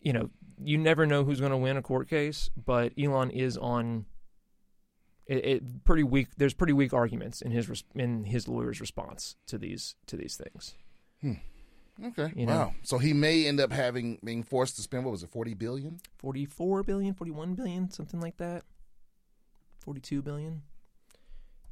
you 0.00 0.12
know, 0.12 0.30
you 0.62 0.76
never 0.78 1.06
know 1.06 1.24
who's 1.24 1.40
going 1.40 1.52
to 1.52 1.56
win 1.58 1.76
a 1.76 1.82
court 1.82 2.08
case, 2.08 2.50
but 2.56 2.92
Elon 2.98 3.30
is 3.30 3.56
on 3.56 4.06
it, 5.26 5.44
it 5.44 5.84
pretty 5.84 6.02
weak. 6.02 6.28
There's 6.36 6.54
pretty 6.54 6.72
weak 6.74 6.92
arguments 6.92 7.40
in 7.40 7.50
his 7.52 7.68
res- 7.68 7.84
in 7.94 8.24
his 8.24 8.48
lawyer's 8.48 8.80
response 8.80 9.36
to 9.46 9.56
these 9.58 9.94
to 10.06 10.16
these 10.16 10.36
things. 10.36 10.74
Okay. 12.02 12.32
You 12.34 12.46
know. 12.46 12.52
wow. 12.52 12.74
So 12.82 12.98
he 12.98 13.12
may 13.12 13.46
end 13.46 13.60
up 13.60 13.72
having 13.72 14.18
being 14.24 14.42
forced 14.42 14.76
to 14.76 14.82
spend 14.82 15.04
what 15.04 15.12
was 15.12 15.22
it, 15.22 15.30
forty 15.30 15.54
billion? 15.54 16.00
44 16.18 16.82
billion, 16.82 17.14
41 17.14 17.54
billion, 17.54 17.90
something 17.90 18.20
like 18.20 18.36
that. 18.38 18.64
42 19.80 20.22
billion. 20.22 20.62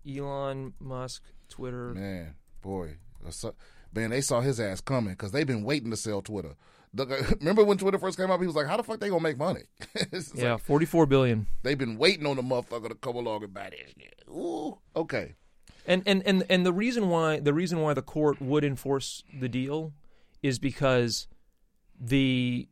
Elon 0.09 0.75
Musk, 0.81 1.23
Twitter. 1.49 1.95
Man, 1.95 2.35
boy, 2.61 2.97
man, 3.95 4.11
they 4.11 4.21
saw 4.21 4.41
his 4.41 4.61
ass 4.61 4.81
coming 4.81 5.15
because 5.15 5.33
they've 5.33 5.47
been 5.47 5.65
waiting 5.65 5.91
to 5.91 5.97
sell 5.97 6.23
Twitter. 6.23 6.55
Remember 7.41 7.65
when 7.65 7.79
Twitter 7.79 7.99
first 7.99 8.19
came 8.19 8.31
out? 8.31 8.39
He 8.41 8.47
was 8.47 8.55
like, 8.57 8.67
"How 8.67 8.77
the 8.77 8.83
fuck 8.83 9.01
they 9.01 9.09
gonna 9.09 9.23
make 9.23 9.39
money?" 9.39 9.63
Yeah, 10.35 10.53
like, 10.53 10.63
44 10.63 11.07
billion. 11.07 11.47
they've 11.63 11.79
been 11.79 11.97
waiting 11.97 12.27
on 12.27 12.37
the 12.37 12.43
motherfucker 12.43 12.89
to 12.89 12.95
come 12.95 13.17
along 13.17 13.45
and 13.45 13.55
buy 13.55 13.71
this 13.71 13.95
shit. 13.99 14.23
Ooh, 14.29 14.79
okay. 14.95 15.35
And 15.87 16.03
and 16.07 16.23
and 16.27 16.45
and 16.51 16.67
the 16.67 16.73
reason 16.73 17.09
why 17.09 17.41
the 17.41 17.55
reason 17.55 17.81
why 17.81 17.95
the 17.95 18.03
court 18.03 18.43
would 18.43 18.63
enforce 18.63 19.25
the 19.41 19.49
deal 19.49 19.93
is 20.43 20.59
because 20.59 21.29
the 22.01 22.69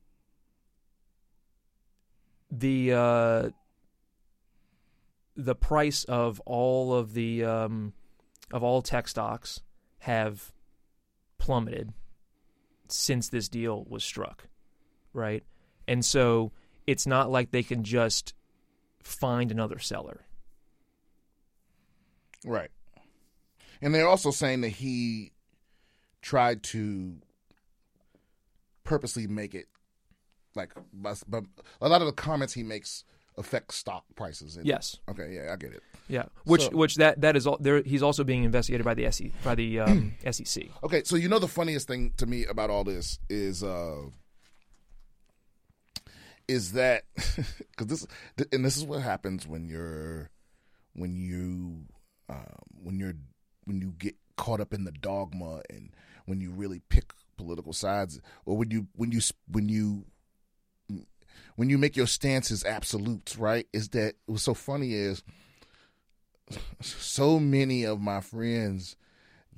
the 2.51 2.93
uh, 2.93 3.51
the 5.37 5.55
price 5.55 6.05
of 6.05 6.41
all 6.41 6.95
of 6.95 7.15
the 7.15 7.45
um, 7.45 7.93
of 8.53 8.63
all 8.63 8.83
tech 8.83 9.09
stocks 9.09 9.61
have 10.01 10.53
plummeted 11.39 11.93
since 12.89 13.29
this 13.29 13.49
deal 13.49 13.85
was 13.89 14.05
struck, 14.05 14.49
right? 15.13 15.45
And 15.87 16.05
so 16.05 16.53
it's 16.87 17.07
not 17.07 17.31
like 17.31 17.51
they 17.51 17.63
can 17.63 17.85
just 17.85 18.35
find 19.03 19.51
another 19.51 19.79
seller. 19.79 20.25
Right. 22.45 22.71
And 23.83 23.95
they're 23.95 24.09
also 24.09 24.31
saying 24.31 24.63
that 24.63 24.71
he 24.71 25.33
tried 26.21 26.63
to 26.65 27.17
purposely 28.91 29.27
make 29.29 29.55
it 29.55 29.67
like, 30.57 30.73
but 30.93 31.23
but 31.29 31.45
a 31.81 31.89
lot 31.89 32.01
of 32.03 32.07
the 32.07 32.13
comments 32.13 32.53
he 32.55 32.65
makes 32.65 33.05
affect 33.39 33.73
stock 33.73 34.05
prices. 34.17 34.59
Yes. 34.65 34.97
Okay. 35.09 35.29
Yeah, 35.37 35.53
I 35.53 35.57
get 35.57 35.73
it. 35.73 35.83
Yeah, 36.09 36.25
which 36.45 36.63
So- 36.63 36.71
which 36.77 36.97
that 36.97 37.21
that 37.21 37.37
is 37.37 37.47
all. 37.47 37.57
There, 37.61 37.83
he's 37.83 38.03
also 38.03 38.25
being 38.25 38.43
investigated 38.43 38.85
by 38.85 38.95
the 38.95 39.11
SEC 39.13 39.31
by 39.45 39.55
the 39.55 39.81
um, 39.81 40.15
SEC. 40.31 40.65
Okay, 40.83 41.03
so 41.05 41.15
you 41.17 41.29
know 41.29 41.39
the 41.39 41.47
funniest 41.61 41.87
thing 41.87 42.13
to 42.17 42.27
me 42.27 42.45
about 42.47 42.69
all 42.71 42.83
this 42.85 43.19
is 43.29 43.63
uh 43.63 44.03
is 46.49 46.73
that 46.73 47.05
because 47.15 47.87
this 47.87 48.07
and 48.53 48.65
this 48.65 48.77
is 48.77 48.85
what 48.85 49.03
happens 49.03 49.47
when 49.47 49.69
you're 49.69 50.31
when 50.95 51.15
you 51.17 51.85
um, 52.29 52.59
when 52.83 52.99
you're 52.99 53.15
when 53.67 53.81
you 53.81 53.95
get 53.99 54.17
caught 54.37 54.61
up 54.61 54.73
in 54.75 54.83
the 54.85 54.93
dogma 54.93 55.63
and 55.71 55.95
when 56.27 56.41
you 56.41 56.51
really 56.51 56.81
pick 56.89 57.13
political 57.41 57.73
sides 57.73 58.21
or 58.47 58.57
when 58.57 58.71
you 58.71 58.87
when 58.95 59.11
you 59.13 59.21
when 59.51 59.69
you 59.69 60.05
when 61.57 61.69
you 61.69 61.79
make 61.79 61.97
your 61.97 62.07
stances 62.07 62.65
absolutes 62.65 63.37
right 63.37 63.67
is 63.73 63.91
that 63.91 64.15
what's 64.27 64.43
so 64.43 64.55
funny 64.55 64.95
is 64.95 65.23
so 66.81 67.39
many 67.39 67.85
of 67.85 68.01
my 68.01 68.21
friends 68.21 68.97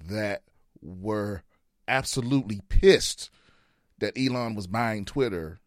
that 0.09 0.43
were 0.81 1.43
absolutely 1.89 2.61
pissed 2.69 3.31
that 3.99 4.19
Elon 4.19 4.55
was 4.55 4.67
buying 4.67 5.05
Twitter 5.05 5.61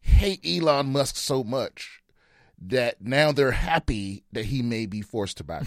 hate 0.00 0.40
Elon 0.44 0.92
Musk 0.92 1.16
so 1.16 1.44
much 1.44 2.02
that 2.66 3.00
now 3.00 3.30
they're 3.32 3.52
happy 3.52 4.24
that 4.32 4.44
he 4.44 4.62
may 4.62 4.86
be 4.86 5.00
forced 5.00 5.36
to 5.36 5.44
buy 5.44 5.62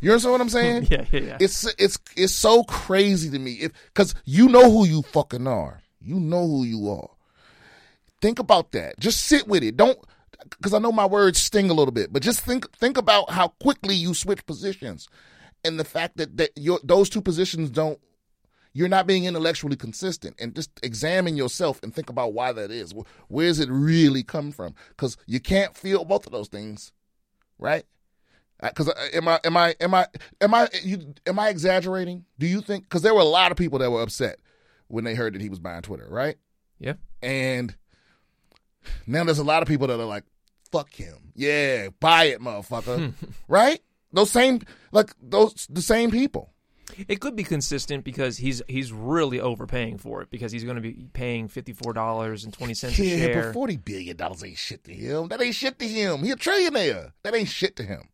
you 0.00 0.10
understand 0.10 0.32
what 0.32 0.40
I'm 0.40 0.48
saying? 0.48 0.86
Yeah, 0.90 1.04
yeah, 1.12 1.20
yeah. 1.20 1.36
It's 1.40 1.64
it's 1.78 1.98
it's 2.16 2.34
so 2.34 2.64
crazy 2.64 3.30
to 3.30 3.38
me 3.38 3.52
if 3.54 3.72
because 3.86 4.14
you 4.24 4.48
know 4.48 4.70
who 4.70 4.86
you 4.86 5.02
fucking 5.02 5.46
are. 5.46 5.80
You 6.00 6.18
know 6.18 6.46
who 6.46 6.64
you 6.64 6.90
are. 6.90 7.10
Think 8.20 8.38
about 8.38 8.72
that. 8.72 8.98
Just 8.98 9.24
sit 9.24 9.46
with 9.48 9.62
it. 9.62 9.76
Don't 9.76 9.98
because 10.48 10.74
I 10.74 10.78
know 10.78 10.92
my 10.92 11.06
words 11.06 11.40
sting 11.40 11.70
a 11.70 11.74
little 11.74 11.92
bit, 11.92 12.12
but 12.12 12.22
just 12.22 12.40
think 12.40 12.70
think 12.76 12.96
about 12.96 13.30
how 13.30 13.48
quickly 13.48 13.94
you 13.94 14.14
switch 14.14 14.44
positions, 14.46 15.08
and 15.64 15.78
the 15.78 15.84
fact 15.84 16.16
that 16.16 16.36
that 16.36 16.50
your 16.56 16.80
those 16.82 17.08
two 17.08 17.20
positions 17.20 17.70
don't. 17.70 17.98
You're 18.72 18.88
not 18.88 19.06
being 19.06 19.24
intellectually 19.24 19.76
consistent, 19.76 20.36
and 20.38 20.54
just 20.54 20.70
examine 20.82 21.36
yourself 21.36 21.80
and 21.82 21.94
think 21.94 22.08
about 22.08 22.32
why 22.32 22.52
that 22.52 22.70
is. 22.70 22.92
Wh- 22.92 23.30
Where's 23.30 23.58
it 23.58 23.68
really 23.68 24.22
come 24.22 24.52
from? 24.52 24.74
Because 24.90 25.16
you 25.26 25.40
can't 25.40 25.76
feel 25.76 26.04
both 26.04 26.26
of 26.26 26.32
those 26.32 26.48
things, 26.48 26.92
right? 27.58 27.84
Uh, 28.62 28.68
because 28.68 28.88
uh, 28.88 29.08
am 29.14 29.26
I 29.26 29.40
am 29.44 29.56
I 29.56 29.74
am 29.80 29.94
I 29.94 30.06
am 30.40 30.54
I 30.54 30.68
you 30.82 31.14
am 31.26 31.38
I 31.38 31.48
exaggerating? 31.48 32.26
Do 32.38 32.46
you 32.46 32.60
think? 32.60 32.84
Because 32.84 33.02
there 33.02 33.14
were 33.14 33.20
a 33.20 33.24
lot 33.24 33.50
of 33.50 33.58
people 33.58 33.78
that 33.80 33.90
were 33.90 34.02
upset 34.02 34.38
when 34.88 35.04
they 35.04 35.14
heard 35.14 35.34
that 35.34 35.40
he 35.40 35.48
was 35.48 35.58
buying 35.58 35.82
Twitter, 35.82 36.06
right? 36.08 36.36
yeah. 36.78 36.94
And 37.22 37.74
now 39.06 39.24
there's 39.24 39.38
a 39.38 39.44
lot 39.44 39.62
of 39.62 39.68
people 39.68 39.86
that 39.86 39.98
are 39.98 40.04
like, 40.04 40.24
"Fuck 40.70 40.92
him, 40.92 41.32
yeah, 41.34 41.88
buy 42.00 42.24
it, 42.24 42.40
motherfucker," 42.40 43.12
hmm. 43.12 43.30
right? 43.48 43.80
Those 44.12 44.30
same 44.30 44.60
like 44.92 45.14
those 45.22 45.66
the 45.70 45.82
same 45.82 46.10
people. 46.10 46.52
It 47.08 47.20
could 47.20 47.36
be 47.36 47.44
consistent 47.44 48.04
because 48.04 48.36
he's 48.38 48.62
he's 48.68 48.92
really 48.92 49.40
overpaying 49.40 49.98
for 49.98 50.22
it 50.22 50.30
because 50.30 50.52
he's 50.52 50.64
going 50.64 50.76
to 50.76 50.82
be 50.82 51.06
paying 51.12 51.48
fifty 51.48 51.72
four 51.72 51.92
dollars 51.92 52.44
and 52.44 52.52
twenty 52.52 52.74
cents 52.74 52.98
a 52.98 53.04
Yeah, 53.04 53.16
share. 53.16 53.42
but 53.44 53.54
forty 53.54 53.76
billion 53.76 54.16
dollars 54.16 54.44
ain't 54.44 54.58
shit 54.58 54.84
to 54.84 54.92
him. 54.92 55.28
That 55.28 55.40
ain't 55.40 55.54
shit 55.54 55.78
to 55.78 55.88
him. 55.88 56.22
He 56.22 56.30
a 56.30 56.36
trillionaire. 56.36 57.12
That 57.22 57.34
ain't 57.34 57.48
shit 57.48 57.76
to 57.76 57.82
him. 57.82 58.08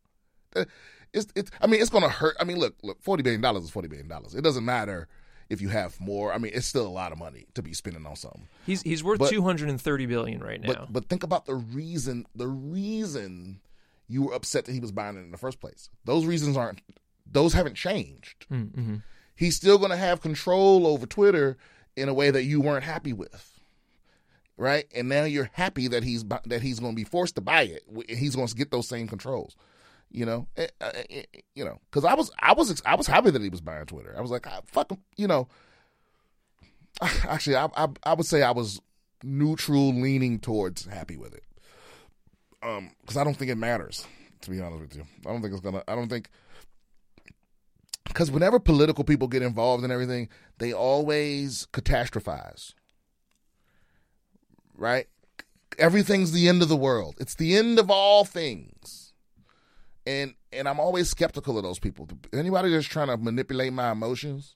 Uh, 0.55 0.65
it's 1.13 1.27
it's. 1.35 1.51
I 1.61 1.67
mean, 1.67 1.81
it's 1.81 1.89
gonna 1.89 2.09
hurt. 2.09 2.35
I 2.39 2.43
mean, 2.43 2.57
look, 2.59 2.75
look. 2.83 3.01
Forty 3.01 3.23
billion 3.23 3.41
dollars 3.41 3.63
is 3.63 3.69
forty 3.69 3.87
billion 3.87 4.07
dollars. 4.07 4.35
It 4.35 4.41
doesn't 4.43 4.65
matter 4.65 5.07
if 5.49 5.61
you 5.61 5.69
have 5.69 5.99
more. 5.99 6.33
I 6.33 6.37
mean, 6.37 6.51
it's 6.53 6.67
still 6.67 6.85
a 6.85 6.89
lot 6.89 7.11
of 7.11 7.17
money 7.17 7.45
to 7.53 7.61
be 7.61 7.73
spending 7.73 8.05
on 8.05 8.15
something. 8.15 8.47
He's 8.65 8.81
he's 8.81 9.03
worth 9.03 9.29
two 9.29 9.41
hundred 9.41 9.69
and 9.69 9.81
thirty 9.81 10.05
billion 10.05 10.41
right 10.41 10.61
now. 10.61 10.67
But 10.67 10.93
but 10.93 11.09
think 11.09 11.23
about 11.23 11.45
the 11.45 11.55
reason. 11.55 12.25
The 12.35 12.47
reason 12.47 13.61
you 14.07 14.23
were 14.23 14.33
upset 14.33 14.65
that 14.65 14.71
he 14.73 14.79
was 14.79 14.91
buying 14.91 15.17
it 15.17 15.21
in 15.21 15.31
the 15.31 15.37
first 15.37 15.59
place. 15.59 15.89
Those 16.05 16.25
reasons 16.25 16.55
aren't. 16.57 16.81
Those 17.31 17.53
haven't 17.53 17.75
changed. 17.75 18.45
mm-hmm. 18.51 18.97
He's 19.35 19.55
still 19.55 19.77
going 19.77 19.91
to 19.91 19.97
have 19.97 20.21
control 20.21 20.87
over 20.87 21.05
Twitter 21.05 21.57
in 21.95 22.09
a 22.09 22.13
way 22.13 22.31
that 22.31 22.43
you 22.43 22.59
weren't 22.59 22.83
happy 22.83 23.13
with, 23.13 23.59
right? 24.57 24.85
And 24.95 25.07
now 25.09 25.25
you're 25.25 25.51
happy 25.53 25.87
that 25.89 26.03
he's 26.03 26.23
that 26.45 26.61
he's 26.61 26.79
going 26.79 26.93
to 26.93 26.95
be 26.95 27.03
forced 27.03 27.35
to 27.35 27.41
buy 27.41 27.63
it. 27.63 27.83
He's 28.09 28.35
going 28.35 28.47
to 28.47 28.55
get 28.55 28.71
those 28.71 28.87
same 28.87 29.07
controls, 29.07 29.55
you 30.09 30.25
know. 30.25 30.47
Eh, 30.57 30.67
eh, 30.81 31.03
eh, 31.09 31.23
You 31.53 31.65
know, 31.65 31.79
because 31.89 32.03
I 32.03 32.15
was 32.15 32.31
I 32.39 32.53
was 32.53 32.81
I 32.85 32.95
was 32.95 33.05
happy 33.05 33.29
that 33.29 33.41
he 33.41 33.49
was 33.49 33.61
buying 33.61 33.85
Twitter. 33.85 34.15
I 34.17 34.21
was 34.21 34.31
like, 34.31 34.47
ah, 34.47 34.61
fuck 34.65 34.89
him, 34.91 34.97
you 35.17 35.27
know. 35.27 35.47
Actually, 37.01 37.57
I, 37.57 37.67
I 37.75 37.87
I 38.03 38.13
would 38.13 38.25
say 38.25 38.41
I 38.41 38.51
was 38.51 38.81
neutral, 39.23 39.89
leaning 39.93 40.39
towards 40.39 40.85
happy 40.85 41.17
with 41.17 41.35
it, 41.35 41.43
um, 42.63 42.91
because 43.01 43.17
I 43.17 43.23
don't 43.23 43.35
think 43.37 43.51
it 43.51 43.55
matters. 43.55 44.05
To 44.41 44.51
be 44.51 44.59
honest 44.61 44.81
with 44.81 44.95
you, 44.95 45.03
I 45.25 45.31
don't 45.31 45.41
think 45.41 45.53
it's 45.53 45.61
gonna. 45.61 45.83
I 45.87 45.93
don't 45.95 46.09
think 46.09 46.29
because 48.07 48.31
whenever 48.31 48.59
political 48.59 49.03
people 49.03 49.27
get 49.27 49.41
involved 49.41 49.83
in 49.83 49.91
everything, 49.91 50.29
they 50.57 50.73
always 50.73 51.67
catastrophize. 51.73 52.73
Right? 54.75 55.07
Everything's 55.77 56.31
the 56.31 56.47
end 56.47 56.61
of 56.61 56.69
the 56.69 56.75
world. 56.75 57.15
It's 57.19 57.35
the 57.35 57.55
end 57.55 57.79
of 57.79 57.89
all 57.91 58.25
things. 58.25 59.13
And 60.05 60.35
and 60.53 60.67
I'm 60.67 60.79
always 60.79 61.09
skeptical 61.09 61.57
of 61.57 61.63
those 61.63 61.79
people. 61.79 62.07
Anybody 62.33 62.71
that's 62.71 62.87
trying 62.87 63.07
to 63.07 63.17
manipulate 63.17 63.73
my 63.73 63.91
emotions, 63.91 64.55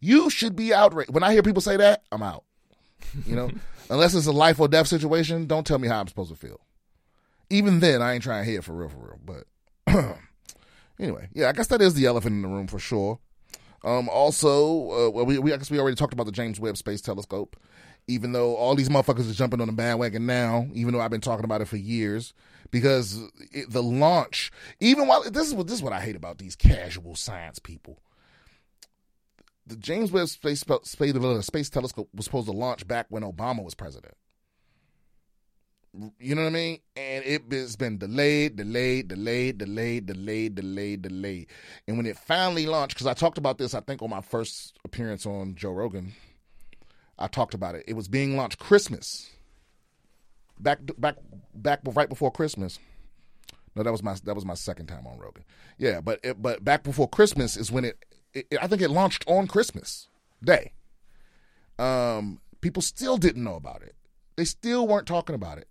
You 0.00 0.30
should 0.30 0.56
be 0.56 0.72
outraged. 0.72 1.12
When 1.12 1.22
I 1.22 1.32
hear 1.32 1.42
people 1.42 1.60
say 1.60 1.76
that, 1.76 2.02
I'm 2.10 2.22
out. 2.22 2.44
You 3.26 3.36
know, 3.36 3.50
unless 3.90 4.14
it's 4.14 4.26
a 4.26 4.32
life 4.32 4.58
or 4.60 4.68
death 4.68 4.86
situation, 4.86 5.46
don't 5.46 5.66
tell 5.66 5.78
me 5.78 5.88
how 5.88 6.00
I'm 6.00 6.08
supposed 6.08 6.30
to 6.30 6.36
feel. 6.36 6.60
Even 7.50 7.80
then, 7.80 8.00
I 8.02 8.14
ain't 8.14 8.22
trying 8.22 8.44
to 8.44 8.50
hear 8.50 8.62
for 8.62 8.72
real, 8.72 8.88
for 8.88 8.98
real. 8.98 9.20
But 9.86 10.16
anyway, 10.98 11.28
yeah, 11.32 11.48
I 11.48 11.52
guess 11.52 11.68
that 11.68 11.82
is 11.82 11.94
the 11.94 12.06
elephant 12.06 12.34
in 12.34 12.42
the 12.42 12.48
room 12.48 12.66
for 12.66 12.78
sure. 12.78 13.18
Um, 13.84 14.08
also, 14.08 14.90
uh, 14.90 15.10
well, 15.10 15.26
we, 15.26 15.38
we 15.38 15.52
I 15.52 15.56
guess 15.56 15.70
we 15.70 15.78
already 15.78 15.96
talked 15.96 16.12
about 16.12 16.26
the 16.26 16.32
James 16.32 16.58
Webb 16.58 16.76
Space 16.76 17.00
Telescope. 17.00 17.56
Even 18.10 18.32
though 18.32 18.56
all 18.56 18.74
these 18.74 18.88
motherfuckers 18.88 19.30
are 19.30 19.34
jumping 19.34 19.60
on 19.60 19.66
the 19.66 19.72
bandwagon 19.74 20.24
now, 20.24 20.66
even 20.72 20.94
though 20.94 21.00
I've 21.00 21.10
been 21.10 21.20
talking 21.20 21.44
about 21.44 21.60
it 21.60 21.68
for 21.68 21.76
years, 21.76 22.32
because 22.70 23.20
it, 23.52 23.70
the 23.70 23.82
launch, 23.82 24.50
even 24.80 25.06
while 25.06 25.22
this 25.30 25.46
is 25.46 25.54
what 25.54 25.66
this 25.66 25.76
is 25.76 25.82
what 25.82 25.92
I 25.92 26.00
hate 26.00 26.16
about 26.16 26.38
these 26.38 26.56
casual 26.56 27.14
science 27.14 27.58
people. 27.58 27.98
The 29.66 29.76
James 29.76 30.10
Webb 30.10 30.28
Space 30.28 30.60
Space, 30.60 31.44
Space 31.44 31.68
Telescope 31.68 32.08
was 32.14 32.24
supposed 32.24 32.46
to 32.46 32.52
launch 32.52 32.88
back 32.88 33.06
when 33.10 33.22
Obama 33.22 33.62
was 33.62 33.74
president. 33.74 34.14
You 36.18 36.34
know 36.34 36.42
what 36.42 36.48
I 36.48 36.52
mean? 36.52 36.78
And 36.96 37.24
it 37.24 37.42
has 37.50 37.74
been 37.76 37.98
delayed, 37.98 38.56
delayed, 38.56 39.08
delayed, 39.08 39.58
delayed, 39.58 40.06
delayed, 40.06 40.54
delayed, 40.54 41.02
delayed. 41.02 41.46
And 41.86 41.96
when 41.96 42.06
it 42.06 42.16
finally 42.16 42.66
launched, 42.66 42.94
because 42.94 43.06
I 43.06 43.14
talked 43.14 43.38
about 43.38 43.58
this, 43.58 43.74
I 43.74 43.80
think 43.80 44.02
on 44.02 44.10
my 44.10 44.20
first 44.20 44.78
appearance 44.84 45.24
on 45.26 45.54
Joe 45.54 45.72
Rogan, 45.72 46.12
I 47.18 47.26
talked 47.26 47.54
about 47.54 47.74
it. 47.74 47.84
It 47.88 47.94
was 47.94 48.06
being 48.06 48.36
launched 48.36 48.58
Christmas, 48.58 49.30
back, 50.60 50.80
back, 50.98 51.16
back 51.54 51.80
right 51.84 52.08
before 52.08 52.30
Christmas. 52.30 52.78
No, 53.74 53.82
that 53.82 53.92
was 53.92 54.02
my 54.02 54.16
that 54.24 54.34
was 54.34 54.44
my 54.44 54.54
second 54.54 54.86
time 54.86 55.06
on 55.06 55.18
Rogan. 55.18 55.44
Yeah, 55.78 56.00
but 56.00 56.20
it, 56.24 56.42
but 56.42 56.64
back 56.64 56.82
before 56.82 57.08
Christmas 57.08 57.56
is 57.56 57.70
when 57.70 57.84
it, 57.84 58.04
it. 58.34 58.46
I 58.60 58.66
think 58.66 58.82
it 58.82 58.90
launched 58.90 59.24
on 59.28 59.46
Christmas 59.46 60.08
Day. 60.42 60.72
Um, 61.78 62.40
people 62.60 62.82
still 62.82 63.16
didn't 63.16 63.44
know 63.44 63.54
about 63.54 63.82
it. 63.82 63.94
They 64.36 64.44
still 64.44 64.86
weren't 64.86 65.06
talking 65.06 65.34
about 65.34 65.58
it. 65.58 65.68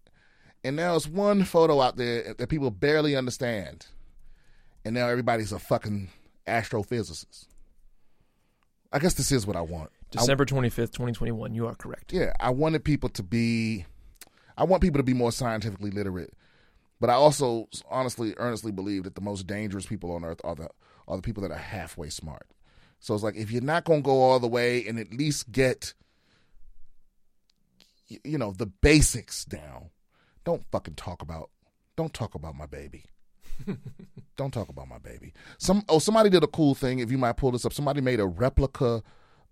And 0.63 0.75
now 0.75 0.95
it's 0.95 1.07
one 1.07 1.43
photo 1.43 1.81
out 1.81 1.97
there 1.97 2.33
that 2.33 2.49
people 2.49 2.71
barely 2.71 3.15
understand. 3.15 3.87
And 4.83 4.93
now 4.93 5.07
everybody's 5.07 5.51
a 5.51 5.59
fucking 5.59 6.09
astrophysicist. 6.47 7.47
I 8.91 8.99
guess 8.99 9.13
this 9.13 9.31
is 9.31 9.45
what 9.45 9.55
I 9.55 9.61
want. 9.61 9.91
December 10.11 10.45
25th, 10.45 10.91
2021. 10.93 11.53
You 11.53 11.67
are 11.67 11.75
correct. 11.75 12.13
Yeah, 12.13 12.31
I 12.39 12.49
wanted 12.49 12.83
people 12.83 13.09
to 13.09 13.23
be 13.23 13.85
I 14.57 14.63
want 14.63 14.81
people 14.81 14.99
to 14.99 15.03
be 15.03 15.13
more 15.13 15.31
scientifically 15.31 15.91
literate. 15.91 16.33
But 16.99 17.09
I 17.09 17.13
also 17.13 17.67
honestly 17.89 18.33
earnestly 18.37 18.71
believe 18.71 19.03
that 19.03 19.15
the 19.15 19.21
most 19.21 19.45
dangerous 19.45 19.85
people 19.85 20.11
on 20.13 20.23
earth 20.23 20.41
are 20.43 20.55
the 20.55 20.69
are 21.07 21.15
the 21.15 21.21
people 21.21 21.43
that 21.43 21.51
are 21.51 21.57
halfway 21.57 22.09
smart. 22.09 22.47
So 22.99 23.13
it's 23.13 23.23
like 23.23 23.35
if 23.35 23.51
you're 23.51 23.61
not 23.61 23.83
going 23.83 24.01
to 24.01 24.05
go 24.05 24.21
all 24.21 24.39
the 24.39 24.47
way 24.47 24.85
and 24.87 24.97
at 24.99 25.13
least 25.13 25.51
get 25.51 25.93
you 28.07 28.37
know 28.37 28.51
the 28.51 28.65
basics 28.65 29.45
down 29.45 29.89
don't 30.47 30.63
fucking 30.71 30.95
talk 30.95 31.21
about 31.21 31.49
don't 31.97 32.13
talk 32.13 32.33
about 32.33 32.55
my 32.55 32.65
baby. 32.65 33.03
don't 34.37 34.53
talk 34.53 34.69
about 34.69 34.87
my 34.87 34.97
baby. 34.97 35.33
Some 35.57 35.83
oh 35.89 35.99
somebody 35.99 36.29
did 36.29 36.41
a 36.41 36.47
cool 36.47 36.73
thing. 36.73 36.99
If 36.99 37.11
you 37.11 37.17
might 37.17 37.35
pull 37.35 37.51
this 37.51 37.65
up, 37.65 37.73
somebody 37.73 37.99
made 37.99 38.21
a 38.21 38.25
replica 38.25 39.03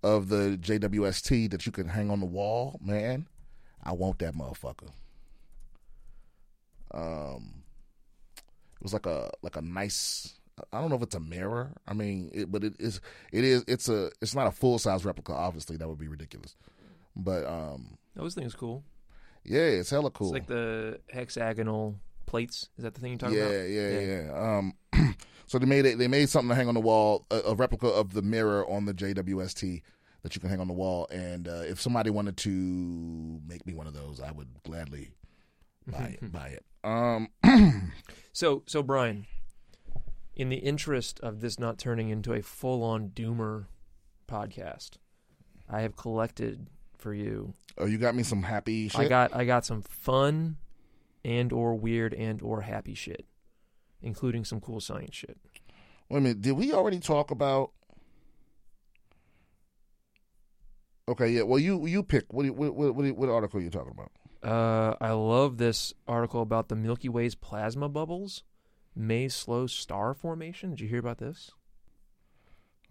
of 0.03 0.29
the 0.29 0.57
JWST 0.61 1.51
that 1.51 1.65
you 1.65 1.73
can 1.73 1.89
hang 1.89 2.09
on 2.09 2.21
the 2.21 2.25
wall. 2.25 2.79
Man, 2.81 3.27
I 3.83 3.91
want 3.91 4.19
that 4.19 4.35
motherfucker. 4.35 4.91
Um, 6.93 7.63
it 8.77 8.83
was 8.83 8.93
like 8.93 9.05
a 9.05 9.31
like 9.41 9.57
a 9.57 9.61
nice. 9.61 10.35
I 10.71 10.79
don't 10.79 10.89
know 10.89 10.95
if 10.95 11.01
it's 11.03 11.15
a 11.15 11.19
mirror. 11.19 11.73
I 11.85 11.93
mean, 11.93 12.31
it, 12.33 12.49
but 12.49 12.63
it 12.63 12.75
is. 12.79 13.01
It 13.33 13.43
is. 13.43 13.65
It's 13.67 13.89
a. 13.89 14.11
It's 14.21 14.33
not 14.33 14.47
a 14.47 14.51
full 14.51 14.79
size 14.79 15.03
replica. 15.03 15.33
Obviously, 15.33 15.75
that 15.75 15.89
would 15.89 15.99
be 15.99 16.07
ridiculous. 16.07 16.55
But 17.17 17.45
um, 17.45 17.97
those 18.15 18.33
things 18.33 18.55
cool. 18.55 18.85
Yeah, 19.45 19.61
it's 19.61 19.89
hella 19.89 20.11
cool. 20.11 20.27
It's 20.27 20.33
like 20.33 20.47
the 20.47 20.99
hexagonal 21.09 21.99
plates. 22.25 22.69
Is 22.77 22.83
that 22.83 22.93
the 22.95 23.01
thing 23.01 23.11
you're 23.11 23.19
talking 23.19 23.37
yeah, 23.37 23.43
about? 23.43 23.69
Yeah, 23.69 23.89
yeah, 23.89 24.23
yeah. 24.23 24.57
Um, 24.57 25.15
so 25.47 25.59
they 25.59 25.65
made 25.65 25.85
it. 25.85 25.97
They 25.97 26.07
made 26.07 26.29
something 26.29 26.49
to 26.49 26.55
hang 26.55 26.67
on 26.67 26.73
the 26.73 26.81
wall, 26.81 27.25
a, 27.31 27.37
a, 27.47 27.55
replica 27.55 27.87
of 27.87 28.13
the 28.13 28.21
mirror 28.21 28.67
on 28.69 28.85
the 28.85 28.93
JWST 28.93 29.81
that 30.23 30.35
you 30.35 30.41
can 30.41 30.49
hang 30.49 30.59
on 30.59 30.67
the 30.67 30.73
wall. 30.73 31.07
And 31.11 31.47
uh, 31.47 31.61
if 31.65 31.79
somebody 31.79 32.09
wanted 32.09 32.37
to 32.37 33.39
make 33.47 33.65
me 33.65 33.73
one 33.73 33.87
of 33.87 33.93
those, 33.93 34.19
I 34.19 34.31
would 34.31 34.49
gladly 34.63 35.11
buy 35.87 36.17
it. 36.19 36.31
buy 36.31 36.47
it. 36.47 36.65
Um, 36.83 37.29
so, 38.33 38.63
so 38.65 38.81
Brian, 38.81 39.27
in 40.35 40.49
the 40.49 40.57
interest 40.57 41.19
of 41.21 41.41
this 41.41 41.59
not 41.59 41.77
turning 41.77 42.09
into 42.09 42.33
a 42.33 42.41
full-on 42.41 43.09
doomer 43.09 43.65
podcast, 44.27 44.97
I 45.69 45.81
have 45.81 45.95
collected 45.95 46.67
for 47.05 47.13
you. 47.13 47.53
Oh, 47.77 47.85
you 47.85 47.99
got 47.99 48.15
me 48.15 48.23
some 48.23 48.41
happy 48.41 48.89
shit. 48.89 48.99
I 48.99 49.07
got 49.07 49.35
I 49.35 49.45
got 49.45 49.63
some 49.63 49.83
fun 49.83 50.57
and 51.23 51.53
or 51.53 51.75
weird 51.75 52.15
and 52.15 52.41
or 52.41 52.61
happy 52.61 52.95
shit, 52.95 53.27
including 54.01 54.43
some 54.43 54.59
cool 54.59 54.79
science 54.79 55.13
shit. 55.13 55.37
Wait 56.09 56.17
a 56.17 56.21
minute, 56.21 56.41
did 56.41 56.53
we 56.53 56.73
already 56.73 56.99
talk 56.99 57.29
about? 57.29 57.73
Okay, 61.07 61.29
yeah. 61.29 61.43
Well, 61.43 61.59
you 61.59 61.85
you 61.85 62.01
pick. 62.01 62.33
What 62.33 62.49
what 62.49 62.73
what 62.73 62.95
what, 62.95 63.15
what 63.15 63.29
article 63.29 63.59
are 63.59 63.63
you 63.63 63.69
talking 63.69 63.93
about? 63.93 64.11
Uh, 64.41 64.95
I 64.99 65.11
love 65.11 65.59
this 65.59 65.93
article 66.07 66.41
about 66.41 66.69
the 66.69 66.75
Milky 66.75 67.07
Way's 67.07 67.35
plasma 67.35 67.87
bubbles 67.87 68.41
may 68.95 69.27
slow 69.27 69.67
star 69.67 70.15
formation. 70.15 70.71
Did 70.71 70.79
you 70.79 70.87
hear 70.87 70.99
about 70.99 71.19
this? 71.19 71.51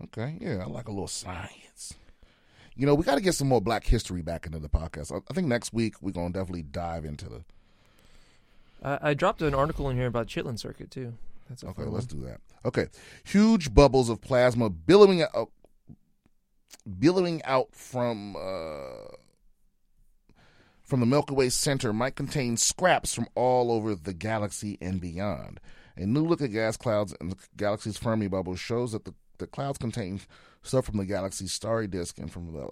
Okay, 0.05 0.39
yeah, 0.41 0.59
I 0.59 0.67
like 0.67 0.87
a 0.87 0.93
little 0.93 1.09
science 1.09 1.95
you 2.77 2.87
know, 2.87 2.95
we 2.95 3.05
got 3.05 3.15
to 3.17 3.21
get 3.21 3.35
some 3.35 3.49
more 3.49 3.61
Black 3.61 3.85
history 3.85 4.23
back 4.23 4.47
into 4.47 4.59
the 4.59 4.69
podcast. 4.69 5.13
I, 5.13 5.19
I 5.31 5.35
think 5.35 5.47
next 5.47 5.73
week 5.73 5.95
we're 6.01 6.13
gonna 6.13 6.33
definitely 6.33 6.63
dive 6.63 7.05
into 7.05 7.27
the. 7.27 7.45
I, 8.83 9.11
I 9.11 9.15
dropped 9.15 9.43
an 9.43 9.55
article 9.55 9.89
in 9.91 9.97
here 9.97 10.07
about 10.07 10.27
Chitlin 10.27 10.59
Circuit 10.59 10.91
too. 10.91 11.15
That's 11.49 11.65
okay. 11.65 11.85
Let's 11.85 12.07
do 12.07 12.21
that. 12.21 12.41
Okay, 12.65 12.87
huge 13.25 13.75
bubbles 13.75 14.09
of 14.09 14.21
plasma 14.21 14.71
billowing 14.71 15.23
out, 15.23 15.51
billowing 16.99 17.43
out 17.45 17.75
from. 17.75 18.37
Uh, 18.37 19.17
from 20.83 21.01
the 21.01 21.07
Milky 21.07 21.35
Way 21.35 21.49
center 21.49 21.95
might 21.95 22.15
contain 22.15 22.59
scraps 22.59 23.15
from 23.15 23.27
all 23.35 23.73
over 23.73 23.95
the 23.95 24.13
galaxy 24.13 24.77
and 24.83 25.01
beyond. 25.01 25.59
A 25.97 26.05
new 26.05 26.25
look 26.25 26.43
at 26.43 26.53
gas 26.53 26.77
clouds 26.77 27.15
and 27.21 27.33
the 27.33 27.37
galaxy's 27.57 27.97
Fermi 27.97 28.29
bubble 28.29 28.55
shows 28.55 28.93
that 28.93 29.05
the, 29.07 29.15
the 29.39 29.47
clouds 29.47 29.79
contain 29.79 30.21
stuff 30.65 30.87
from 30.87 30.97
the 30.97 31.05
galaxy 31.05 31.47
starry 31.47 31.87
disk 31.87 32.19
and 32.19 32.31
from 32.33 32.53
the. 32.53 32.67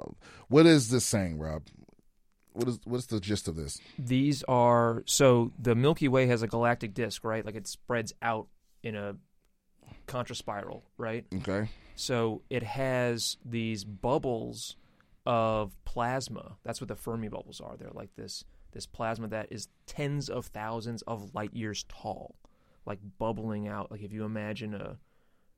What 0.49 0.66
is 0.66 0.90
this 0.90 1.05
saying, 1.05 1.38
Rob? 1.38 1.62
What 2.53 2.68
is 2.68 2.80
what's 2.84 3.07
the 3.07 3.20
gist 3.20 3.49
of 3.49 3.57
this? 3.57 3.80
These 3.99 4.43
are 4.45 5.03
so 5.07 5.53
the 5.59 5.74
Milky 5.74 6.09
Way 6.09 6.26
has 6.26 6.43
a 6.43 6.47
galactic 6.47 6.93
disk, 6.95 7.24
right? 7.24 7.47
Like 7.47 7.55
it 7.55 7.66
spreads 7.66 8.12
out 8.20 8.49
in 8.82 8.97
a 8.97 9.16
contraspiral, 10.07 10.82
right? 10.99 11.24
Okay. 11.36 11.68
So 11.95 12.43
it 12.51 12.62
has 12.62 13.36
these 13.45 13.84
bubbles 13.84 14.76
of 15.24 15.72
plasma. 15.84 16.57
That's 16.64 16.80
what 16.80 16.88
the 16.88 16.97
Fermi 16.97 17.28
bubbles 17.28 17.61
are. 17.61 17.76
They're 17.76 17.90
like 17.93 18.14
this 18.16 18.45
this 18.72 18.86
plasma 18.86 19.28
that 19.28 19.49
is 19.51 19.68
tens 19.86 20.28
of 20.28 20.47
thousands 20.47 21.03
of 21.03 21.34
light 21.34 21.55
years 21.55 21.84
tall, 21.88 22.36
like 22.86 22.99
bubbling 23.18 23.68
out. 23.68 23.90
Like 23.90 24.03
if 24.03 24.12
you 24.12 24.24
imagine 24.24 24.74
a 24.74 24.97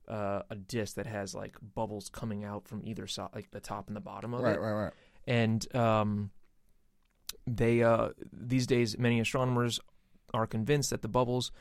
uh, 0.07 0.41
a 0.49 0.55
disc 0.55 0.95
that 0.95 1.07
has 1.07 1.33
like 1.33 1.55
bubbles 1.73 2.09
coming 2.09 2.43
out 2.43 2.67
from 2.67 2.81
either 2.83 3.07
side, 3.07 3.29
like 3.33 3.51
the 3.51 3.59
top 3.59 3.87
and 3.87 3.95
the 3.95 4.01
bottom 4.01 4.33
of 4.33 4.41
right, 4.41 4.55
it. 4.55 4.59
Right, 4.59 4.71
right, 4.71 4.83
right. 4.83 4.93
And 5.27 5.75
um, 5.75 6.31
they 7.47 7.83
uh, 7.83 8.09
these 8.31 8.67
days, 8.67 8.97
many 8.97 9.19
astronomers 9.19 9.79
are 10.33 10.47
convinced 10.47 10.89
that 10.91 11.01
the 11.01 11.07
bubbles 11.07 11.51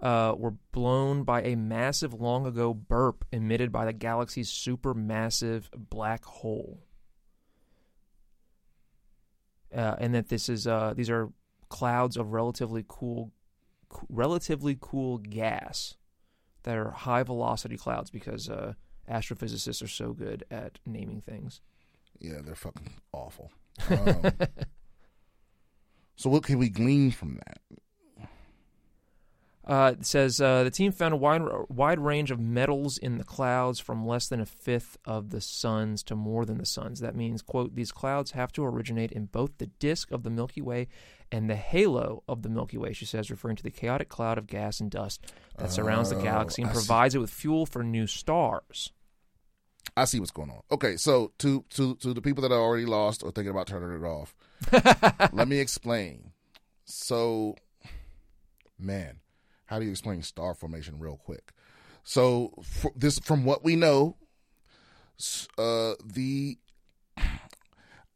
uh, 0.00 0.34
were 0.36 0.54
blown 0.72 1.24
by 1.24 1.42
a 1.42 1.56
massive, 1.56 2.14
long 2.14 2.46
ago 2.46 2.72
burp 2.72 3.24
emitted 3.32 3.72
by 3.72 3.84
the 3.84 3.92
galaxy's 3.92 4.50
supermassive 4.50 5.64
black 5.76 6.24
hole. 6.24 6.84
Uh, 9.74 9.96
and 9.98 10.14
that 10.14 10.28
this 10.28 10.48
is 10.48 10.66
uh, 10.66 10.94
these 10.96 11.10
are 11.10 11.30
clouds 11.68 12.16
of 12.16 12.32
relatively 12.32 12.84
cool, 12.88 13.32
relatively 14.08 14.76
cool 14.80 15.18
gas 15.18 15.97
that 16.68 16.76
are 16.76 16.90
high 16.90 17.22
velocity 17.22 17.78
clouds 17.78 18.10
because 18.10 18.50
uh, 18.50 18.74
astrophysicists 19.10 19.82
are 19.82 19.88
so 19.88 20.12
good 20.12 20.44
at 20.50 20.78
naming 20.84 21.22
things. 21.22 21.62
Yeah, 22.20 22.42
they're 22.44 22.54
fucking 22.54 22.92
awful. 23.10 23.50
Um, 23.88 24.32
so 26.16 26.28
what 26.28 26.42
can 26.42 26.58
we 26.58 26.68
glean 26.68 27.10
from 27.10 27.36
that? 27.46 27.62
Uh, 29.68 29.92
it 29.98 30.06
says 30.06 30.40
uh, 30.40 30.64
the 30.64 30.70
team 30.70 30.90
found 30.90 31.12
a 31.12 31.16
wide 31.16 31.42
wide 31.68 31.98
range 31.98 32.30
of 32.30 32.40
metals 32.40 32.96
in 32.96 33.18
the 33.18 33.24
clouds, 33.24 33.78
from 33.78 34.06
less 34.06 34.26
than 34.26 34.40
a 34.40 34.46
fifth 34.46 34.96
of 35.04 35.28
the 35.28 35.42
sun's 35.42 36.02
to 36.02 36.16
more 36.16 36.46
than 36.46 36.56
the 36.56 36.64
sun's. 36.64 37.00
That 37.00 37.14
means, 37.14 37.42
quote, 37.42 37.74
these 37.74 37.92
clouds 37.92 38.30
have 38.30 38.50
to 38.52 38.64
originate 38.64 39.12
in 39.12 39.26
both 39.26 39.58
the 39.58 39.66
disk 39.66 40.10
of 40.10 40.22
the 40.22 40.30
Milky 40.30 40.62
Way 40.62 40.88
and 41.30 41.50
the 41.50 41.56
halo 41.56 42.22
of 42.26 42.40
the 42.40 42.48
Milky 42.48 42.78
Way. 42.78 42.94
She 42.94 43.04
says, 43.04 43.30
referring 43.30 43.56
to 43.56 43.62
the 43.62 43.70
chaotic 43.70 44.08
cloud 44.08 44.38
of 44.38 44.46
gas 44.46 44.80
and 44.80 44.90
dust 44.90 45.30
that 45.58 45.70
surrounds 45.70 46.08
the 46.08 46.16
galaxy 46.16 46.62
and 46.62 46.72
provides 46.72 47.14
it 47.14 47.18
with 47.18 47.30
fuel 47.30 47.66
for 47.66 47.84
new 47.84 48.06
stars. 48.06 48.92
I 49.98 50.06
see 50.06 50.18
what's 50.18 50.30
going 50.30 50.50
on. 50.50 50.62
Okay, 50.70 50.96
so 50.96 51.32
to 51.38 51.64
to 51.70 51.94
to 51.96 52.14
the 52.14 52.22
people 52.22 52.40
that 52.42 52.52
are 52.52 52.60
already 52.60 52.86
lost 52.86 53.22
or 53.22 53.30
thinking 53.32 53.50
about 53.50 53.66
turning 53.66 54.02
it 54.02 54.06
off, 54.06 54.34
let 55.32 55.46
me 55.46 55.58
explain. 55.58 56.32
So, 56.84 57.54
man, 58.78 59.20
how 59.68 59.78
do 59.78 59.84
you 59.84 59.90
explain 59.90 60.22
star 60.22 60.54
formation 60.54 60.98
real 60.98 61.16
quick? 61.16 61.52
So, 62.04 62.52
this 62.96 63.18
from 63.18 63.44
what 63.44 63.62
we 63.62 63.76
know, 63.76 64.16
uh, 65.58 65.94
the 66.04 66.58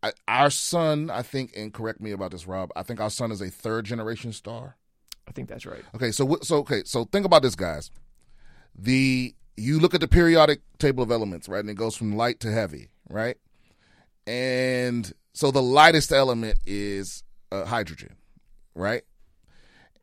I, 0.02 0.12
our 0.26 0.50
sun, 0.50 1.10
I 1.10 1.22
think, 1.22 1.52
and 1.56 1.72
correct 1.72 2.00
me 2.00 2.10
about 2.10 2.32
this, 2.32 2.46
Rob. 2.46 2.72
I 2.74 2.82
think 2.82 3.00
our 3.00 3.10
sun 3.10 3.30
is 3.30 3.40
a 3.40 3.50
third 3.50 3.84
generation 3.84 4.32
star. 4.32 4.76
I 5.28 5.32
think 5.32 5.48
that's 5.48 5.64
right. 5.64 5.82
Okay, 5.94 6.10
so 6.10 6.38
so 6.42 6.56
okay, 6.58 6.82
so 6.84 7.04
think 7.04 7.24
about 7.24 7.42
this, 7.42 7.54
guys. 7.54 7.90
The 8.74 9.34
you 9.56 9.78
look 9.78 9.94
at 9.94 10.00
the 10.00 10.08
periodic 10.08 10.60
table 10.78 11.04
of 11.04 11.10
elements, 11.10 11.48
right, 11.48 11.60
and 11.60 11.70
it 11.70 11.74
goes 11.74 11.94
from 11.94 12.16
light 12.16 12.40
to 12.40 12.50
heavy, 12.50 12.88
right? 13.08 13.36
And 14.26 15.12
so 15.32 15.50
the 15.50 15.62
lightest 15.62 16.12
element 16.12 16.58
is 16.66 17.22
uh, 17.52 17.66
hydrogen, 17.66 18.16
right? 18.74 19.02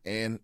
And 0.05 0.39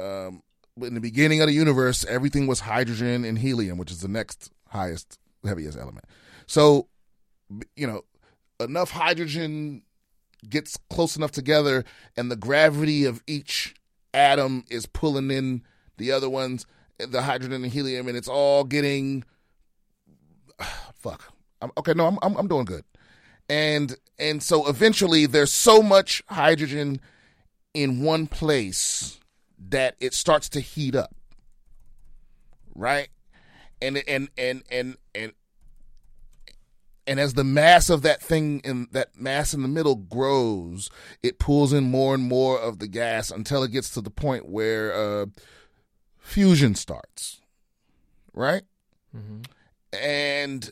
um, 0.00 0.42
in 0.82 0.94
the 0.94 1.00
beginning 1.00 1.40
of 1.40 1.48
the 1.48 1.52
universe, 1.52 2.04
everything 2.06 2.46
was 2.46 2.60
hydrogen 2.60 3.24
and 3.24 3.38
helium, 3.38 3.78
which 3.78 3.90
is 3.90 4.00
the 4.00 4.08
next 4.08 4.50
highest, 4.68 5.18
heaviest 5.44 5.78
element. 5.78 6.06
So, 6.46 6.88
you 7.76 7.86
know, 7.86 8.02
enough 8.58 8.90
hydrogen 8.90 9.82
gets 10.48 10.78
close 10.88 11.16
enough 11.16 11.32
together, 11.32 11.84
and 12.16 12.30
the 12.30 12.36
gravity 12.36 13.04
of 13.04 13.22
each 13.26 13.74
atom 14.14 14.64
is 14.70 14.86
pulling 14.86 15.30
in 15.30 15.62
the 15.98 16.12
other 16.12 16.30
ones, 16.30 16.66
the 16.98 17.22
hydrogen 17.22 17.62
and 17.62 17.72
helium, 17.72 18.08
and 18.08 18.16
it's 18.16 18.28
all 18.28 18.64
getting 18.64 19.24
fuck. 20.94 21.32
I'm, 21.62 21.70
okay, 21.78 21.92
no, 21.94 22.06
I'm, 22.06 22.18
I'm 22.22 22.36
I'm 22.36 22.48
doing 22.48 22.64
good, 22.64 22.84
and 23.48 23.94
and 24.18 24.42
so 24.42 24.66
eventually 24.66 25.26
there's 25.26 25.52
so 25.52 25.82
much 25.82 26.22
hydrogen 26.28 27.00
in 27.74 28.02
one 28.02 28.26
place 28.26 29.19
that 29.68 29.96
it 30.00 30.14
starts 30.14 30.48
to 30.50 30.60
heat 30.60 30.94
up, 30.94 31.14
right? 32.74 33.08
And 33.82 34.02
and 34.08 34.28
and 34.36 34.62
and 34.70 34.96
and 35.14 35.32
and 37.06 37.20
as 37.20 37.34
the 37.34 37.44
mass 37.44 37.90
of 37.90 38.02
that 38.02 38.22
thing 38.22 38.60
in 38.64 38.88
that 38.92 39.18
mass 39.18 39.52
in 39.54 39.62
the 39.62 39.68
middle 39.68 39.96
grows, 39.96 40.90
it 41.22 41.38
pulls 41.38 41.72
in 41.72 41.84
more 41.84 42.14
and 42.14 42.22
more 42.22 42.58
of 42.58 42.78
the 42.78 42.86
gas 42.88 43.30
until 43.30 43.62
it 43.62 43.72
gets 43.72 43.90
to 43.90 44.00
the 44.00 44.10
point 44.10 44.48
where 44.48 44.94
uh, 44.94 45.26
fusion 46.18 46.74
starts, 46.74 47.40
right? 48.32 48.62
And 49.92 50.70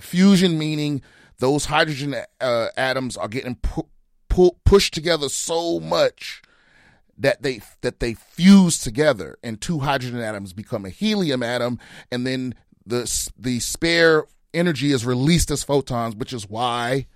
fusion 0.00 0.58
meaning 0.58 1.02
those 1.38 1.66
hydrogen 1.66 2.16
uh, 2.40 2.68
atoms 2.76 3.16
are 3.16 3.28
getting 3.28 3.56
pu- 3.56 3.88
pu- 4.28 4.56
pushed 4.64 4.94
together 4.94 5.28
so 5.28 5.78
much 5.80 6.40
that 7.18 7.42
they 7.42 7.60
that 7.80 8.00
they 8.00 8.14
fuse 8.14 8.78
together, 8.78 9.38
and 9.42 9.60
two 9.60 9.80
hydrogen 9.80 10.20
atoms 10.20 10.52
become 10.52 10.84
a 10.84 10.90
helium 10.90 11.42
atom, 11.42 11.78
and 12.10 12.26
then 12.26 12.54
the 12.84 13.30
the 13.38 13.60
spare 13.60 14.24
energy 14.54 14.92
is 14.92 15.04
released 15.04 15.50
as 15.50 15.62
photons, 15.62 16.14
which 16.16 16.32
is 16.32 16.48
why 16.48 17.06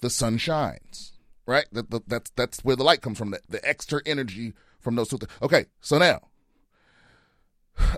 the 0.00 0.10
sun 0.10 0.38
shines. 0.38 1.12
Right? 1.46 1.66
That, 1.72 1.90
that 1.90 2.08
that's 2.08 2.30
that's 2.36 2.64
where 2.64 2.76
the 2.76 2.84
light 2.84 3.02
comes 3.02 3.18
from. 3.18 3.30
The, 3.30 3.40
the 3.48 3.68
extra 3.68 4.00
energy 4.04 4.54
from 4.80 4.96
those 4.96 5.08
two. 5.08 5.18
Th- 5.18 5.30
okay, 5.42 5.66
so 5.80 5.98
now, 5.98 6.20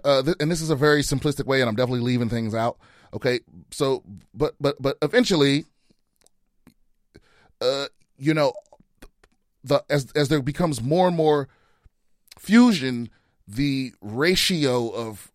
uh, 0.05 0.22
th- 0.22 0.36
and 0.38 0.51
this 0.51 0.61
is 0.61 0.70
a 0.70 0.76
very 0.76 1.03
simplistic 1.03 1.46
way, 1.46 1.61
and 1.61 1.68
I'm 1.68 1.74
definitely 1.74 2.05
leaving 2.05 2.28
things 2.28 2.55
out. 2.55 2.78
Okay, 3.14 3.40
so 3.70 4.03
but 4.34 4.55
but 4.61 4.76
but 4.80 4.99
eventually, 5.01 5.64
uh, 7.62 7.86
you 8.18 8.34
know, 8.34 8.53
the 9.69 9.85
as 9.89 10.11
as 10.12 10.29
there 10.29 10.43
becomes 10.43 10.83
more 10.83 11.09
and 11.09 11.16
more 11.16 11.49
fusion, 12.39 13.11
the 13.47 13.93
ratio 14.01 14.89
of 14.89 15.31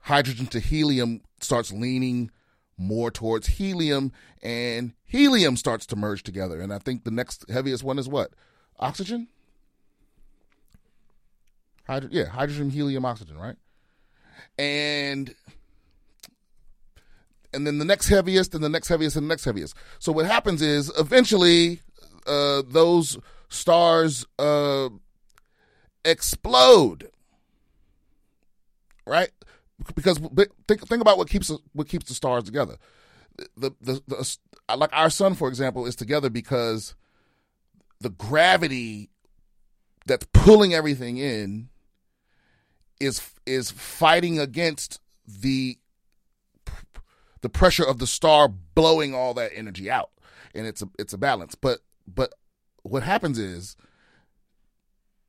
hydrogen 0.00 0.46
to 0.46 0.60
helium 0.60 1.22
starts 1.40 1.72
leaning 1.72 2.30
more 2.76 3.10
towards 3.10 3.46
helium, 3.46 4.12
and 4.42 4.94
helium 5.04 5.56
starts 5.56 5.86
to 5.86 5.96
merge 5.96 6.22
together. 6.22 6.60
And 6.60 6.72
I 6.72 6.78
think 6.78 7.04
the 7.04 7.10
next 7.10 7.44
heaviest 7.50 7.84
one 7.84 7.98
is 7.98 8.08
what? 8.08 8.32
Oxygen? 8.78 9.28
Hydro- 11.86 12.10
yeah, 12.12 12.26
hydrogen, 12.26 12.70
helium, 12.70 13.04
oxygen, 13.04 13.36
right? 13.36 13.56
And 14.58 15.34
and 17.52 17.66
then 17.66 17.78
the 17.78 17.84
next 17.84 18.08
heaviest, 18.08 18.54
and 18.54 18.62
the 18.62 18.68
next 18.68 18.88
heaviest, 18.88 19.16
and 19.16 19.24
the 19.24 19.28
next 19.28 19.44
heaviest. 19.44 19.74
So 19.98 20.12
what 20.12 20.26
happens 20.26 20.62
is 20.62 20.90
eventually 20.98 21.80
uh, 22.26 22.62
those 22.66 23.18
stars 23.50 24.24
uh, 24.38 24.88
explode, 26.04 27.10
right? 29.06 29.30
Because 29.94 30.18
think 30.18 30.86
think 30.86 31.02
about 31.02 31.18
what 31.18 31.28
keeps 31.28 31.52
what 31.72 31.88
keeps 31.88 32.06
the 32.06 32.14
stars 32.14 32.44
together. 32.44 32.76
The, 33.56 33.72
the 33.80 34.02
the 34.06 34.36
like 34.76 34.90
our 34.92 35.10
sun, 35.10 35.34
for 35.34 35.48
example, 35.48 35.86
is 35.86 35.96
together 35.96 36.30
because 36.30 36.94
the 38.00 38.10
gravity 38.10 39.10
that's 40.06 40.26
pulling 40.32 40.74
everything 40.74 41.18
in 41.18 41.68
is 43.00 43.22
is 43.46 43.70
fighting 43.70 44.38
against 44.38 45.00
the 45.26 45.78
the 47.40 47.48
pressure 47.48 47.84
of 47.84 47.98
the 47.98 48.06
star 48.06 48.48
blowing 48.48 49.14
all 49.14 49.34
that 49.34 49.52
energy 49.54 49.90
out, 49.90 50.10
and 50.54 50.66
it's 50.66 50.82
a 50.82 50.88
it's 50.98 51.12
a 51.12 51.18
balance. 51.18 51.54
But 51.54 51.80
but 52.06 52.34
what 52.82 53.02
happens 53.02 53.38
is 53.38 53.76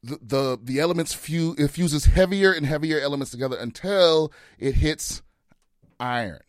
the 0.03 0.19
the, 0.21 0.59
the 0.61 0.79
elements 0.79 1.13
fuse 1.13 1.57
it 1.59 1.69
fuses 1.69 2.05
heavier 2.05 2.51
and 2.51 2.65
heavier 2.65 2.99
elements 2.99 3.31
together 3.31 3.57
until 3.57 4.31
it 4.57 4.75
hits 4.75 5.21
iron. 5.99 6.41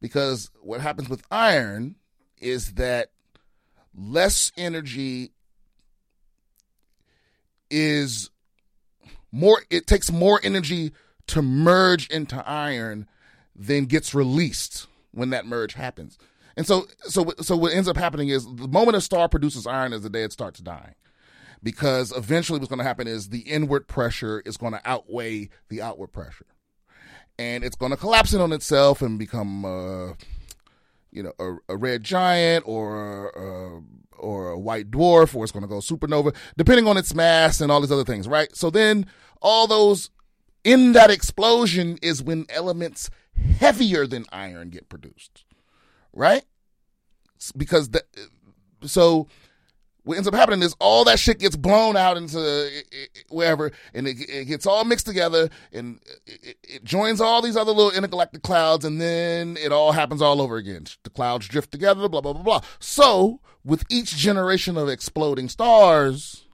Because 0.00 0.50
what 0.60 0.80
happens 0.80 1.08
with 1.08 1.24
iron 1.30 1.96
is 2.40 2.74
that 2.74 3.10
less 3.94 4.52
energy 4.56 5.32
is 7.70 8.30
more 9.32 9.62
it 9.70 9.86
takes 9.86 10.10
more 10.12 10.40
energy 10.42 10.92
to 11.26 11.42
merge 11.42 12.06
into 12.08 12.46
iron 12.48 13.08
than 13.56 13.86
gets 13.86 14.14
released 14.14 14.86
when 15.12 15.30
that 15.30 15.46
merge 15.46 15.74
happens. 15.74 16.18
And 16.56 16.66
so 16.66 16.86
so 17.02 17.32
so 17.40 17.56
what 17.56 17.72
ends 17.72 17.88
up 17.88 17.96
happening 17.96 18.28
is 18.28 18.44
the 18.44 18.68
moment 18.68 18.96
a 18.96 19.00
star 19.00 19.28
produces 19.28 19.66
iron 19.66 19.92
is 19.92 20.02
the 20.02 20.10
day 20.10 20.22
it 20.22 20.32
starts 20.32 20.60
dying. 20.60 20.94
Because 21.62 22.12
eventually 22.14 22.58
what's 22.58 22.68
going 22.68 22.78
to 22.78 22.84
happen 22.84 23.06
is 23.06 23.30
the 23.30 23.40
inward 23.40 23.88
pressure 23.88 24.42
is 24.44 24.58
going 24.58 24.74
to 24.74 24.82
outweigh 24.84 25.48
the 25.70 25.80
outward 25.80 26.08
pressure. 26.08 26.46
And 27.38 27.64
it's 27.64 27.74
going 27.74 27.90
to 27.90 27.96
collapse 27.96 28.34
in 28.34 28.40
on 28.40 28.52
itself 28.52 29.00
and 29.00 29.18
become 29.18 29.64
uh, 29.64 30.12
you 31.10 31.22
know 31.22 31.32
a, 31.38 31.74
a 31.74 31.76
red 31.76 32.04
giant 32.04 32.64
or 32.66 33.28
a, 33.30 33.82
or 34.18 34.50
a 34.50 34.58
white 34.58 34.90
dwarf 34.90 35.34
or 35.34 35.44
it's 35.44 35.52
going 35.52 35.62
to 35.62 35.68
go 35.68 35.78
supernova 35.78 36.34
depending 36.56 36.86
on 36.86 36.96
its 36.96 37.14
mass 37.14 37.60
and 37.60 37.72
all 37.72 37.80
these 37.80 37.92
other 37.92 38.04
things, 38.04 38.28
right? 38.28 38.54
So 38.54 38.70
then 38.70 39.06
all 39.40 39.66
those 39.66 40.10
in 40.64 40.92
that 40.92 41.10
explosion 41.10 41.98
is 42.02 42.22
when 42.22 42.46
elements 42.48 43.10
heavier 43.58 44.06
than 44.06 44.24
iron 44.32 44.70
get 44.70 44.88
produced, 44.88 45.43
right? 46.14 46.44
Because 47.56 47.90
the, 47.90 48.02
so 48.82 49.28
what 50.04 50.16
ends 50.16 50.28
up 50.28 50.34
happening 50.34 50.62
is 50.62 50.76
all 50.78 51.04
that 51.04 51.18
shit 51.18 51.38
gets 51.38 51.56
blown 51.56 51.96
out 51.96 52.16
into 52.16 52.82
wherever, 53.28 53.72
and 53.94 54.06
it, 54.06 54.16
it 54.28 54.44
gets 54.44 54.66
all 54.66 54.84
mixed 54.84 55.06
together, 55.06 55.48
and 55.72 55.98
it, 56.26 56.56
it, 56.62 56.84
joins 56.84 57.20
all 57.20 57.40
these 57.40 57.56
other 57.56 57.72
little 57.72 57.90
intergalactic 57.90 58.42
clouds, 58.42 58.84
and 58.84 59.00
then 59.00 59.56
it 59.56 59.72
all 59.72 59.92
happens 59.92 60.20
all 60.20 60.40
over 60.42 60.56
again. 60.56 60.84
The 61.02 61.10
clouds 61.10 61.48
drift 61.48 61.72
together, 61.72 62.08
blah 62.08 62.20
blah 62.20 62.34
blah 62.34 62.42
blah. 62.42 62.60
So 62.78 63.40
with 63.64 63.84
each 63.88 64.16
generation 64.16 64.76
of 64.76 64.88
exploding 64.88 65.48
stars, 65.48 66.44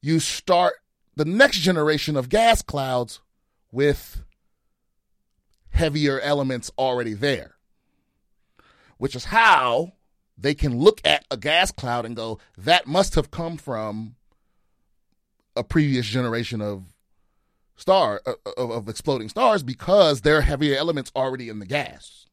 you 0.00 0.18
start 0.18 0.74
the 1.16 1.26
next 1.26 1.58
generation 1.58 2.16
of 2.16 2.30
gas 2.30 2.62
clouds 2.62 3.20
with 3.70 4.22
heavier 5.70 6.18
elements 6.20 6.70
already 6.78 7.12
there, 7.12 7.53
which 9.04 9.14
is 9.14 9.26
how 9.26 9.92
they 10.38 10.54
can 10.54 10.78
look 10.78 10.98
at 11.04 11.26
a 11.30 11.36
gas 11.36 11.70
cloud 11.70 12.06
and 12.06 12.16
go, 12.16 12.38
that 12.56 12.86
must 12.86 13.16
have 13.16 13.30
come 13.30 13.58
from 13.58 14.14
a 15.54 15.62
previous 15.62 16.06
generation 16.06 16.62
of 16.62 16.84
star 17.76 18.22
uh, 18.24 18.32
of, 18.56 18.70
of 18.70 18.88
exploding 18.88 19.28
stars 19.28 19.62
because 19.62 20.22
there 20.22 20.38
are 20.38 20.40
heavier 20.40 20.74
elements 20.78 21.12
already 21.14 21.50
in 21.50 21.58
the 21.58 21.66
gas. 21.66 22.24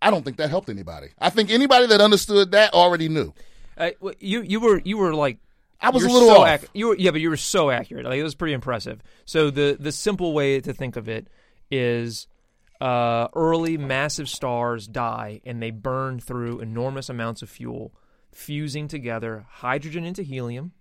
I 0.00 0.10
don't 0.10 0.24
think 0.24 0.38
that 0.38 0.48
helped 0.48 0.70
anybody. 0.70 1.08
I 1.18 1.28
think 1.28 1.50
anybody 1.50 1.86
that 1.88 2.00
understood 2.00 2.52
that 2.52 2.72
already 2.72 3.10
knew. 3.10 3.34
Uh, 3.76 3.90
you 4.20 4.40
you 4.40 4.58
were 4.58 4.80
you 4.86 4.96
were 4.96 5.12
like 5.12 5.36
I 5.82 5.90
was 5.90 6.02
a 6.02 6.08
little 6.08 6.30
so 6.30 6.40
off. 6.44 6.62
ac- 6.62 6.68
you 6.72 6.88
were, 6.88 6.96
yeah, 6.96 7.10
but 7.10 7.20
you 7.20 7.28
were 7.28 7.36
so 7.36 7.68
accurate. 7.70 8.06
Like 8.06 8.18
it 8.18 8.22
was 8.22 8.34
pretty 8.34 8.54
impressive. 8.54 9.02
So 9.26 9.50
the 9.50 9.76
the 9.78 9.92
simple 9.92 10.32
way 10.32 10.62
to 10.62 10.72
think 10.72 10.96
of 10.96 11.10
it 11.10 11.28
is 11.70 12.26
uh, 12.80 13.28
early 13.34 13.76
massive 13.76 14.28
stars 14.28 14.86
die 14.86 15.40
and 15.44 15.62
they 15.62 15.70
burn 15.70 16.20
through 16.20 16.60
enormous 16.60 17.08
amounts 17.08 17.42
of 17.42 17.50
fuel, 17.50 17.94
fusing 18.32 18.88
together 18.88 19.46
hydrogen 19.48 20.04
into 20.04 20.22
helium, 20.22 20.72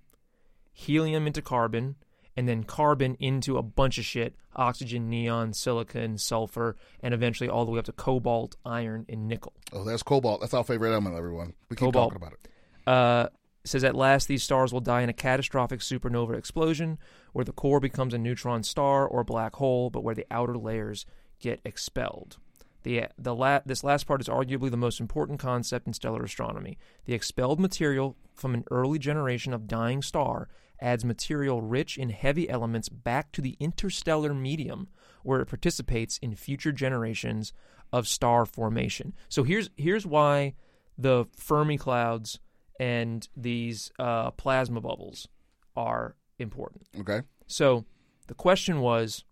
helium 0.73 1.25
into 1.27 1.41
carbon, 1.41 1.95
and 2.35 2.47
then 2.47 2.63
carbon 2.63 3.15
into 3.19 3.57
a 3.57 3.63
bunch 3.63 3.97
of 3.97 4.05
shit 4.05 4.35
oxygen, 4.55 5.09
neon, 5.09 5.53
silicon, 5.53 6.17
sulfur, 6.17 6.75
and 7.01 7.13
eventually 7.13 7.47
all 7.49 7.63
the 7.65 7.71
way 7.71 7.79
up 7.79 7.85
to 7.85 7.91
cobalt, 7.91 8.55
iron, 8.65 9.05
and 9.07 9.27
nickel. 9.27 9.53
Oh, 9.71 9.83
that's 9.83 10.03
cobalt. 10.03 10.41
That's 10.41 10.53
our 10.53 10.63
favorite 10.63 10.91
element, 10.91 11.15
everyone. 11.15 11.53
We 11.69 11.75
keep 11.75 11.85
Cobalt. 11.85 12.13
talking 12.13 12.27
about 12.27 12.33
it. 12.33 12.49
Uh, 12.87 13.29
says 13.63 13.83
at 13.83 13.95
last 13.95 14.27
these 14.27 14.43
stars 14.43 14.73
will 14.73 14.79
die 14.79 15.01
in 15.01 15.09
a 15.09 15.13
catastrophic 15.13 15.81
supernova 15.81 16.37
explosion 16.37 16.97
where 17.33 17.45
the 17.45 17.51
core 17.51 17.79
becomes 17.79 18.13
a 18.13 18.17
neutron 18.17 18.63
star 18.63 19.05
or 19.07 19.23
black 19.23 19.55
hole, 19.55 19.89
but 19.89 20.03
where 20.03 20.15
the 20.15 20.25
outer 20.31 20.57
layers 20.57 21.05
get 21.39 21.59
expelled. 21.63 22.37
The, 22.83 23.07
the 23.17 23.35
la- 23.35 23.61
this 23.65 23.83
last 23.83 24.07
part 24.07 24.21
is 24.21 24.27
arguably 24.27 24.71
the 24.71 24.77
most 24.77 24.99
important 24.99 25.39
concept 25.39 25.87
in 25.87 25.93
stellar 25.93 26.23
astronomy. 26.23 26.77
The 27.05 27.13
expelled 27.13 27.59
material 27.59 28.15
from 28.33 28.53
an 28.53 28.63
early 28.71 28.99
generation 28.99 29.53
of 29.53 29.67
dying 29.67 30.01
star 30.01 30.47
adds 30.79 31.03
material 31.03 31.61
rich 31.61 31.97
in 31.97 32.09
heavy 32.09 32.49
elements 32.49 32.87
back 32.87 33.31
to 33.33 33.41
the 33.41 33.57
interstellar 33.59 34.33
medium 34.33 34.87
where 35.23 35.41
it 35.41 35.47
participates 35.47 36.17
in 36.19 36.35
future 36.35 36.71
generations 36.71 37.51
of 37.91 38.07
star 38.07 38.45
formation. 38.45 39.13
So 39.27 39.43
here's 39.43 39.69
here's 39.75 40.05
why 40.05 40.53
the 40.97 41.25
Fermi 41.35 41.77
clouds 41.77 42.39
and 42.79 43.27
these 43.35 43.91
uh, 43.99 44.31
plasma 44.31 44.81
bubbles 44.81 45.27
are 45.75 46.15
important. 46.39 46.87
Okay. 46.99 47.21
So 47.47 47.85
the 48.27 48.33
question 48.33 48.81
was 48.81 49.23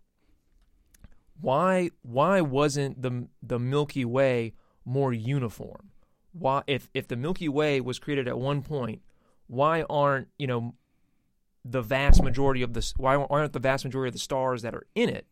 why 1.40 1.90
why 2.02 2.40
wasn't 2.40 3.02
the 3.02 3.28
the 3.42 3.58
Milky 3.58 4.04
Way 4.04 4.54
more 4.84 5.12
uniform? 5.12 5.90
Why 6.32 6.62
if 6.66 6.88
if 6.94 7.08
the 7.08 7.16
Milky 7.16 7.48
Way 7.48 7.80
was 7.80 7.98
created 7.98 8.28
at 8.28 8.38
one 8.38 8.62
point, 8.62 9.02
why 9.46 9.82
aren't, 9.88 10.28
you 10.38 10.46
know, 10.46 10.74
the 11.64 11.82
vast 11.82 12.22
majority 12.22 12.62
of 12.62 12.72
the 12.74 12.92
why 12.96 13.16
aren't 13.16 13.52
the 13.52 13.58
vast 13.58 13.84
majority 13.84 14.08
of 14.08 14.12
the 14.14 14.18
stars 14.20 14.62
that 14.62 14.74
are 14.74 14.86
in 14.94 15.08
it 15.08 15.26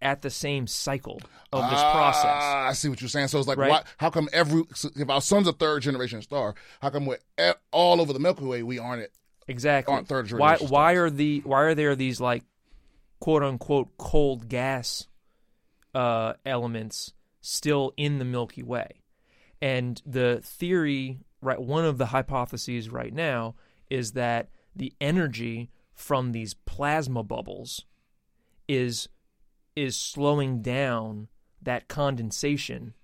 at 0.00 0.22
the 0.22 0.30
same 0.30 0.66
cycle 0.66 1.20
of 1.52 1.68
this 1.70 1.80
process? 1.80 2.40
Ah, 2.40 2.68
I 2.68 2.72
see 2.72 2.88
what 2.88 3.00
you're 3.00 3.08
saying. 3.08 3.28
So 3.28 3.38
it's 3.38 3.48
like, 3.48 3.58
Right. 3.58 3.70
why, 3.70 3.82
how 3.98 4.10
come 4.10 4.28
every 4.32 4.62
if 4.96 5.10
our 5.10 5.20
sun's 5.20 5.48
a 5.48 5.52
third 5.52 5.82
generation 5.82 6.22
star, 6.22 6.54
how 6.80 6.90
come 6.90 7.04
we're 7.06 7.18
all 7.72 8.00
over 8.00 8.12
the 8.12 8.20
Milky 8.20 8.44
Way 8.44 8.62
we 8.62 8.78
aren't 8.78 9.02
it? 9.02 9.12
Exactly. 9.48 9.94
aren't 9.94 10.06
third 10.06 10.26
generation 10.26 10.68
why 10.68 10.94
stars. 10.94 10.98
are 10.98 11.10
the 11.10 11.40
why 11.44 11.60
are 11.62 11.74
there 11.74 11.96
these 11.96 12.20
like 12.20 12.44
quote 13.20 13.42
unquote 13.42 13.96
cold 13.98 14.48
gas 14.48 15.06
uh, 15.94 16.34
elements 16.44 17.12
still 17.40 17.92
in 17.96 18.18
the 18.18 18.24
Milky 18.24 18.62
Way? 18.62 19.02
And 19.60 20.00
the 20.06 20.40
theory, 20.44 21.20
right, 21.40 21.60
one 21.60 21.84
of 21.84 21.98
the 21.98 22.06
hypotheses 22.06 22.90
right 22.90 23.12
now 23.12 23.54
is 23.90 24.12
that 24.12 24.50
the 24.76 24.92
energy 25.00 25.70
from 25.94 26.30
these 26.32 26.54
plasma 26.54 27.22
bubbles 27.24 27.84
is 28.68 29.08
is 29.74 29.96
slowing 29.96 30.60
down 30.62 31.28
that 31.62 31.88
condensation 31.88 32.94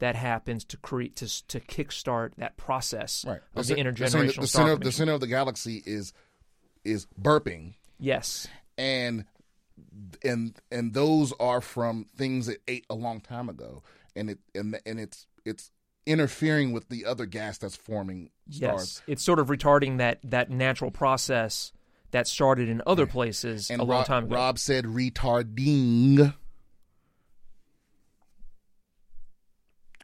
that 0.00 0.16
happens 0.16 0.64
to 0.64 0.76
create 0.78 1.14
to 1.16 1.46
to 1.46 1.60
kickstart 1.60 2.34
that 2.36 2.56
process 2.56 3.24
Right. 3.26 3.40
of 3.54 3.66
the 3.66 3.74
saying 3.74 3.84
intergenerational 3.86 4.40
the 4.40 4.46
star 4.46 4.66
center, 4.68 4.76
the 4.84 4.92
center 4.92 5.12
of 5.12 5.20
the 5.20 5.26
galaxy 5.28 5.82
is 5.86 6.12
is 6.84 7.06
burping, 7.20 7.74
Yes. 7.98 8.48
and 8.76 9.24
and 10.22 10.58
and 10.70 10.94
those 10.94 11.32
are 11.40 11.60
from 11.60 12.06
things 12.16 12.48
it 12.48 12.60
ate 12.68 12.86
a 12.90 12.94
long 12.94 13.20
time 13.20 13.48
ago, 13.48 13.82
and 14.14 14.30
it 14.30 14.38
and 14.54 14.78
and 14.86 15.00
it's 15.00 15.26
it's 15.44 15.70
interfering 16.06 16.72
with 16.72 16.88
the 16.88 17.04
other 17.06 17.26
gas 17.26 17.58
that's 17.58 17.76
forming 17.76 18.30
stars. 18.50 18.60
Yes, 18.60 19.02
it's 19.06 19.22
sort 19.22 19.38
of 19.38 19.48
retarding 19.48 19.98
that 19.98 20.18
that 20.24 20.50
natural 20.50 20.90
process 20.90 21.72
that 22.10 22.28
started 22.28 22.68
in 22.68 22.80
other 22.86 23.06
places 23.06 23.70
And 23.70 23.80
a 23.80 23.84
long 23.84 23.98
Rob, 23.98 24.06
time 24.06 24.24
ago. 24.24 24.36
Rob 24.36 24.58
said 24.58 24.84
retarding. 24.84 26.34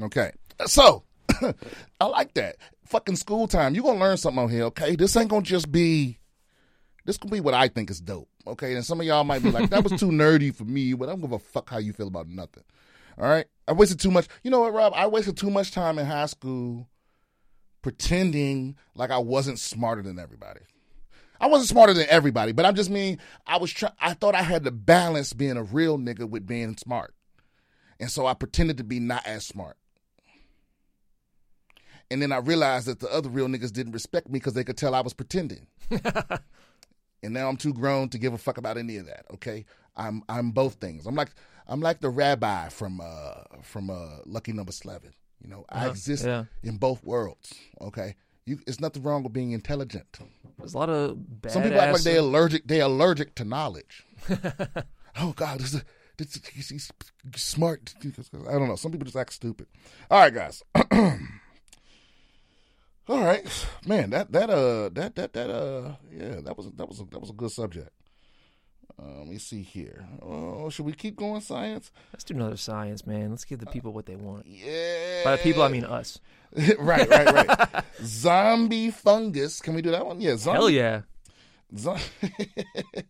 Okay, 0.01 0.33
so 0.67 1.05
I 2.01 2.05
like 2.07 2.35
that. 2.35 2.57
Fucking 2.87 3.17
school 3.17 3.47
time. 3.47 3.75
You're 3.75 3.85
gonna 3.85 4.01
learn 4.01 4.17
something 4.17 4.43
on 4.43 4.49
here, 4.51 4.65
okay? 4.65 4.97
This 4.97 5.17
ain't 5.17 5.31
gonna 5.31 5.43
just 5.43 5.71
be. 5.71 6.19
This 7.05 7.17
gonna 7.19 7.33
be 7.33 7.41
what 7.41 7.55
I 7.55 7.69
think 7.69 7.91
is 7.91 8.01
dope, 8.01 8.29
okay? 8.47 8.75
And 8.75 8.85
some 8.85 9.01
of 9.01 9.07
y'all 9.07 9.25
might 9.25 9.43
be 9.43 9.51
like, 9.51 9.71
"That 9.71 9.85
was 9.85 9.99
too 9.99 10.09
nerdy 10.09 10.55
for 10.55 10.65
me," 10.65 10.95
but 10.95 11.09
I 11.09 11.13
don't 11.13 11.21
give 11.21 11.33
a 11.33 11.39
fuck 11.39 11.71
how 11.71 11.79
you 11.79 11.93
feel 11.93 12.09
about 12.09 12.29
nothing. 12.29 12.65
All 13.19 13.29
right, 13.29 13.47
I 13.69 13.73
wasted 13.73 14.01
too 14.01 14.11
much. 14.11 14.27
You 14.43 14.51
know 14.51 14.61
what, 14.61 14.73
Rob? 14.73 14.93
I 14.95 15.07
wasted 15.07 15.37
too 15.37 15.51
much 15.51 15.73
time 15.73 15.99
in 15.99 16.07
high 16.07 16.27
school 16.27 16.89
pretending 17.83 18.77
like 18.95 19.11
I 19.11 19.19
wasn't 19.19 19.59
smarter 19.59 20.03
than 20.03 20.19
everybody. 20.19 20.61
I 21.41 21.47
wasn't 21.47 21.71
smarter 21.71 21.95
than 21.95 22.07
everybody, 22.11 22.53
but 22.53 22.67
I'm 22.67 22.75
just 22.75 22.91
mean 22.91 23.19
I 23.47 23.57
was 23.57 23.73
trying. 23.73 23.95
I 24.01 24.15
thought 24.15 24.35
I 24.35 24.43
had 24.43 24.65
to 24.65 24.71
balance 24.71 25.33
being 25.33 25.57
a 25.57 25.63
real 25.63 25.99
nigga 25.99 26.29
with 26.29 26.47
being 26.47 26.77
smart, 26.77 27.15
and 27.99 28.11
so 28.11 28.27
I 28.27 28.35
pretended 28.35 28.77
to 28.79 28.85
be 28.85 29.01
not 29.01 29.27
as 29.27 29.47
smart. 29.47 29.77
And 32.11 32.21
then 32.21 32.33
I 32.33 32.39
realized 32.39 32.87
that 32.89 32.99
the 32.99 33.13
other 33.13 33.29
real 33.29 33.47
niggas 33.47 33.73
didn't 33.73 33.93
respect 33.93 34.29
me 34.29 34.39
because 34.39 34.55
they 34.55 34.65
could 34.65 34.77
tell 34.77 34.95
I 34.95 35.01
was 35.01 35.15
pretending. 35.15 35.69
and 37.23 37.33
now 37.35 37.49
I'm 37.49 37.57
too 37.57 37.73
grown 37.75 38.09
to 38.11 38.19
give 38.19 38.33
a 38.33 38.39
fuck 38.39 38.59
about 38.59 38.77
any 38.79 38.97
of 38.97 39.07
that. 39.07 39.27
Okay, 39.35 39.65
I'm 39.97 40.23
I'm 40.29 40.51
both 40.51 40.75
things. 40.75 41.07
I'm 41.07 41.15
like 41.15 41.31
I'm 41.69 41.81
like 41.81 42.01
the 42.01 42.11
rabbi 42.11 42.69
from 42.69 43.01
uh 43.01 43.43
from 43.63 43.91
uh 43.91 44.19
Lucky 44.27 44.53
Number 44.53 44.73
Slevin. 44.73 45.13
You 45.43 45.49
know, 45.49 45.65
I 45.69 45.79
Uh-huh, 45.81 45.91
exist 45.91 46.25
yeah. 46.27 46.45
in 46.63 46.77
both 46.77 47.03
worlds. 47.05 47.55
Okay, 47.81 48.15
you, 48.45 48.59
it's 48.67 48.81
nothing 48.81 49.03
wrong 49.03 49.23
with 49.23 49.33
being 49.33 49.53
intelligent. 49.53 50.19
There's 50.59 50.75
a 50.75 50.79
lot 50.79 50.91
of 50.91 51.17
badass. 51.41 51.51
Some 51.53 51.63
people 51.63 51.81
act 51.81 51.93
like 51.95 52.03
they're 52.03 52.19
allergic. 52.21 52.67
They're 52.67 52.83
allergic 52.85 53.35
to 53.37 53.45
knowledge. 53.45 54.05
oh 55.19 55.33
God, 55.35 55.61
this 55.61 55.73
is, 55.75 55.85
this 56.19 56.37
is, 56.37 56.47
he's, 56.49 56.69
he's 56.69 56.91
smart. 57.37 57.95
I 58.05 58.53
don't 58.53 58.69
know. 58.69 58.77
Some 58.77 58.93
people 58.93 59.07
just 59.07 59.17
act 59.17 59.33
stupid. 59.33 59.67
All 60.11 60.21
right, 60.21 60.35
guys. 60.35 60.63
All 63.11 63.25
right, 63.25 63.45
man. 63.85 64.11
That 64.11 64.31
that 64.31 64.51
uh 64.51 64.89
that 64.91 65.17
that 65.17 65.33
that 65.33 65.51
uh 65.51 65.97
yeah 66.13 66.37
that 66.45 66.57
was 66.57 66.71
that 66.77 66.89
was 66.89 67.01
a, 67.01 67.05
that 67.07 67.21
was 67.21 67.31
a 67.31 67.33
good 67.33 67.51
subject. 67.51 67.91
Uh, 68.97 69.19
let 69.19 69.27
me 69.27 69.37
see 69.39 69.63
here. 69.63 70.07
Oh, 70.23 70.71
should 70.71 70.87
we 70.87 70.93
keep 70.93 71.17
going 71.17 71.41
science? 71.41 71.91
Let's 72.13 72.23
do 72.23 72.35
another 72.35 72.57
science, 72.57 73.05
man. 73.05 73.31
Let's 73.31 73.45
give 73.45 73.59
the 73.59 73.67
people 73.67 73.93
what 73.93 74.07
they 74.07 74.15
want. 74.15 74.47
Yeah. 74.47 75.25
By 75.25 75.33
the 75.33 75.43
people, 75.43 75.63
I 75.65 75.69
mean 75.69 75.85
us. 75.85 76.21
right, 76.79 77.09
right, 77.09 77.33
right. 77.33 77.85
zombie 78.05 78.93
fungus. 78.93 79.61
Can 79.61 79.75
we 79.75 79.83
do 79.83 79.91
that 79.91 80.07
one? 80.07 80.21
Yeah. 80.21 80.37
Zombie, 80.37 80.59
Hell 80.59 80.71
yeah. 80.71 81.03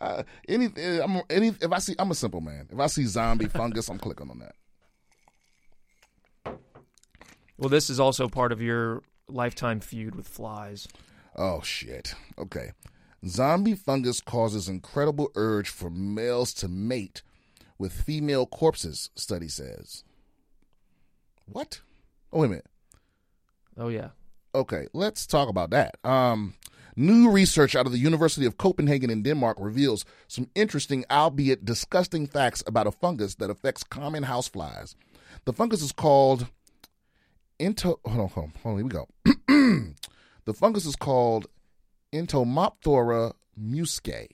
Uh, 0.00 0.22
any, 0.48 0.66
uh, 0.66 1.02
I'm, 1.02 1.22
any, 1.28 1.48
if 1.48 1.72
I 1.72 1.80
see, 1.80 1.96
I'm 1.98 2.12
a 2.12 2.14
simple 2.14 2.40
man. 2.40 2.68
If 2.70 2.78
I 2.78 2.86
see 2.86 3.04
zombie 3.04 3.48
fungus, 3.48 3.88
I'm 3.88 3.98
clicking 3.98 4.30
on 4.30 4.38
that. 4.38 4.54
Well, 7.56 7.68
this 7.68 7.90
is 7.90 7.98
also 7.98 8.28
part 8.28 8.52
of 8.52 8.62
your 8.62 9.02
lifetime 9.28 9.80
feud 9.80 10.14
with 10.14 10.28
flies. 10.28 10.88
Oh 11.36 11.60
shit. 11.62 12.14
Okay. 12.38 12.72
Zombie 13.26 13.74
fungus 13.74 14.20
causes 14.20 14.68
incredible 14.68 15.30
urge 15.34 15.68
for 15.68 15.90
males 15.90 16.52
to 16.54 16.68
mate 16.68 17.22
with 17.78 17.92
female 17.92 18.46
corpses. 18.46 19.10
Study 19.14 19.48
says. 19.48 20.04
What? 21.46 21.80
Oh 22.32 22.40
wait 22.40 22.46
a 22.46 22.48
minute. 22.50 22.66
Oh 23.76 23.88
yeah. 23.88 24.10
Okay, 24.54 24.86
let's 24.92 25.26
talk 25.26 25.48
about 25.48 25.70
that. 25.70 25.96
Um, 26.04 26.54
new 26.96 27.30
research 27.30 27.76
out 27.76 27.86
of 27.86 27.92
the 27.92 27.98
University 27.98 28.46
of 28.46 28.56
Copenhagen 28.56 29.10
in 29.10 29.22
Denmark 29.22 29.58
reveals 29.60 30.04
some 30.26 30.48
interesting, 30.54 31.04
albeit 31.10 31.64
disgusting, 31.64 32.26
facts 32.26 32.64
about 32.66 32.86
a 32.86 32.92
fungus 32.92 33.36
that 33.36 33.50
affects 33.50 33.84
common 33.84 34.24
houseflies. 34.24 34.94
The 35.44 35.52
fungus 35.52 35.82
is 35.82 35.92
called 35.92 36.48
into. 37.58 37.98
Hold 38.04 38.20
on, 38.20 38.28
hold 38.28 38.44
on, 38.46 38.52
hold 38.62 38.72
on. 38.72 38.76
Here 38.76 38.84
we 38.84 38.90
go. 38.90 39.94
the 40.44 40.54
fungus 40.54 40.86
is 40.86 40.96
called 40.96 41.46
Entomophthora 42.12 43.32
muscae. 43.60 44.28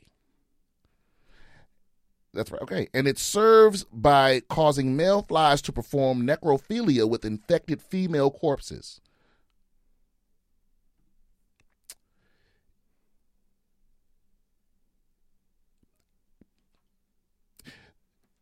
That's 2.35 2.51
right. 2.51 2.63
Okay. 2.63 2.89
And 2.93 3.07
it 3.07 3.19
serves 3.19 3.85
by 3.85 4.41
causing 4.49 4.97
male 4.97 5.23
flies 5.23 5.63
to 5.63 5.73
perform 5.73 6.27
necrophilia 6.27 7.09
with 7.09 7.25
infected 7.25 7.81
female 7.81 8.31
corpses. 8.31 9.01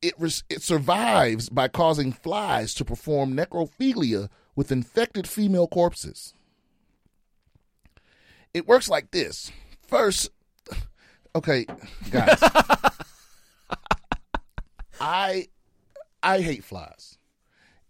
It, 0.00 0.14
res- 0.18 0.42
it 0.48 0.62
survives 0.62 1.48
by 1.48 1.68
causing 1.68 2.12
flies 2.12 2.74
to 2.74 2.84
perform 2.84 3.36
necrophilia 3.36 4.30
with 4.54 4.72
infected 4.72 5.28
female 5.28 5.66
corpses. 5.66 6.34
It 8.54 8.68
works 8.68 8.88
like 8.88 9.10
this. 9.10 9.50
First, 9.86 10.30
okay, 11.34 11.66
guys. 12.10 12.38
I 15.00 15.48
I 16.22 16.40
hate 16.40 16.64
flies. 16.64 17.18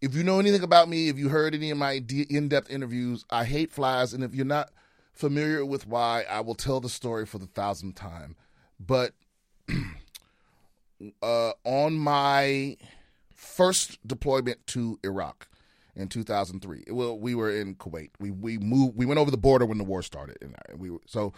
If 0.00 0.14
you 0.14 0.24
know 0.24 0.40
anything 0.40 0.62
about 0.62 0.88
me, 0.88 1.08
if 1.08 1.18
you 1.18 1.28
heard 1.28 1.54
any 1.54 1.70
of 1.70 1.78
my 1.78 1.98
de- 2.00 2.26
in-depth 2.34 2.70
interviews, 2.70 3.24
I 3.30 3.44
hate 3.44 3.70
flies, 3.70 4.12
and 4.12 4.24
if 4.24 4.34
you're 4.34 4.44
not 4.44 4.70
familiar 5.12 5.64
with 5.64 5.86
why, 5.86 6.24
I 6.28 6.40
will 6.40 6.56
tell 6.56 6.80
the 6.80 6.88
story 6.88 7.24
for 7.24 7.38
the 7.38 7.46
thousandth 7.46 7.94
time. 7.94 8.34
But 8.80 9.12
uh, 11.22 11.52
on 11.64 11.98
my 11.98 12.76
first 13.34 13.98
deployment 14.06 14.66
to 14.68 14.98
Iraq 15.04 15.48
in 15.94 16.08
2003, 16.08 16.84
well, 16.90 17.18
we 17.18 17.34
were 17.34 17.50
in 17.50 17.74
Kuwait. 17.74 18.10
We 18.18 18.30
we 18.30 18.58
moved. 18.58 18.96
We 18.96 19.04
went 19.04 19.20
over 19.20 19.30
the 19.30 19.36
border 19.36 19.66
when 19.66 19.78
the 19.78 19.84
war 19.84 20.02
started, 20.02 20.38
and 20.40 20.54
we 20.76 20.90
were, 20.90 21.00
so 21.06 21.32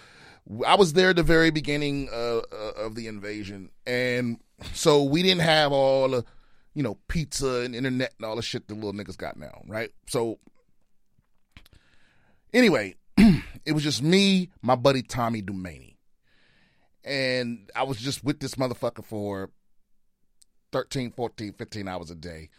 I 0.65 0.77
was 0.77 0.93
there 0.93 1.11
at 1.11 1.17
the 1.17 1.23
very 1.23 1.51
beginning 1.51 2.09
uh, 2.13 2.39
uh, 2.53 2.73
of 2.77 2.95
the 2.95 3.09
invasion, 3.09 3.71
and 3.87 4.39
so 4.73 5.03
we 5.03 5.23
didn't 5.23 5.43
have 5.43 5.73
all 5.73 6.09
the 6.09 6.25
you 6.75 6.83
know 6.83 6.99
pizza 7.09 7.63
and 7.63 7.75
internet 7.75 8.15
and 8.17 8.27
all 8.27 8.37
the 8.37 8.43
shit 8.43 8.69
the 8.69 8.75
little 8.75 8.93
niggas 8.93 9.17
got 9.17 9.37
now, 9.37 9.63
right? 9.67 9.91
So 10.09 10.39
anyway, 12.53 12.95
it 13.17 13.73
was 13.73 13.83
just 13.83 14.03
me, 14.03 14.51
my 14.63 14.77
buddy 14.77 15.03
Tommy 15.03 15.43
Dumaney, 15.43 15.97
and 17.03 17.71
I 17.75 17.83
was 17.83 17.99
just 17.99 18.23
with 18.23 18.39
this 18.39 18.55
motherfucker 18.55 19.05
for 19.05 19.51
13, 20.71 21.11
14, 21.11 21.55
15 21.55 21.89
hours 21.89 22.11
a 22.13 22.15
day, 22.15 22.51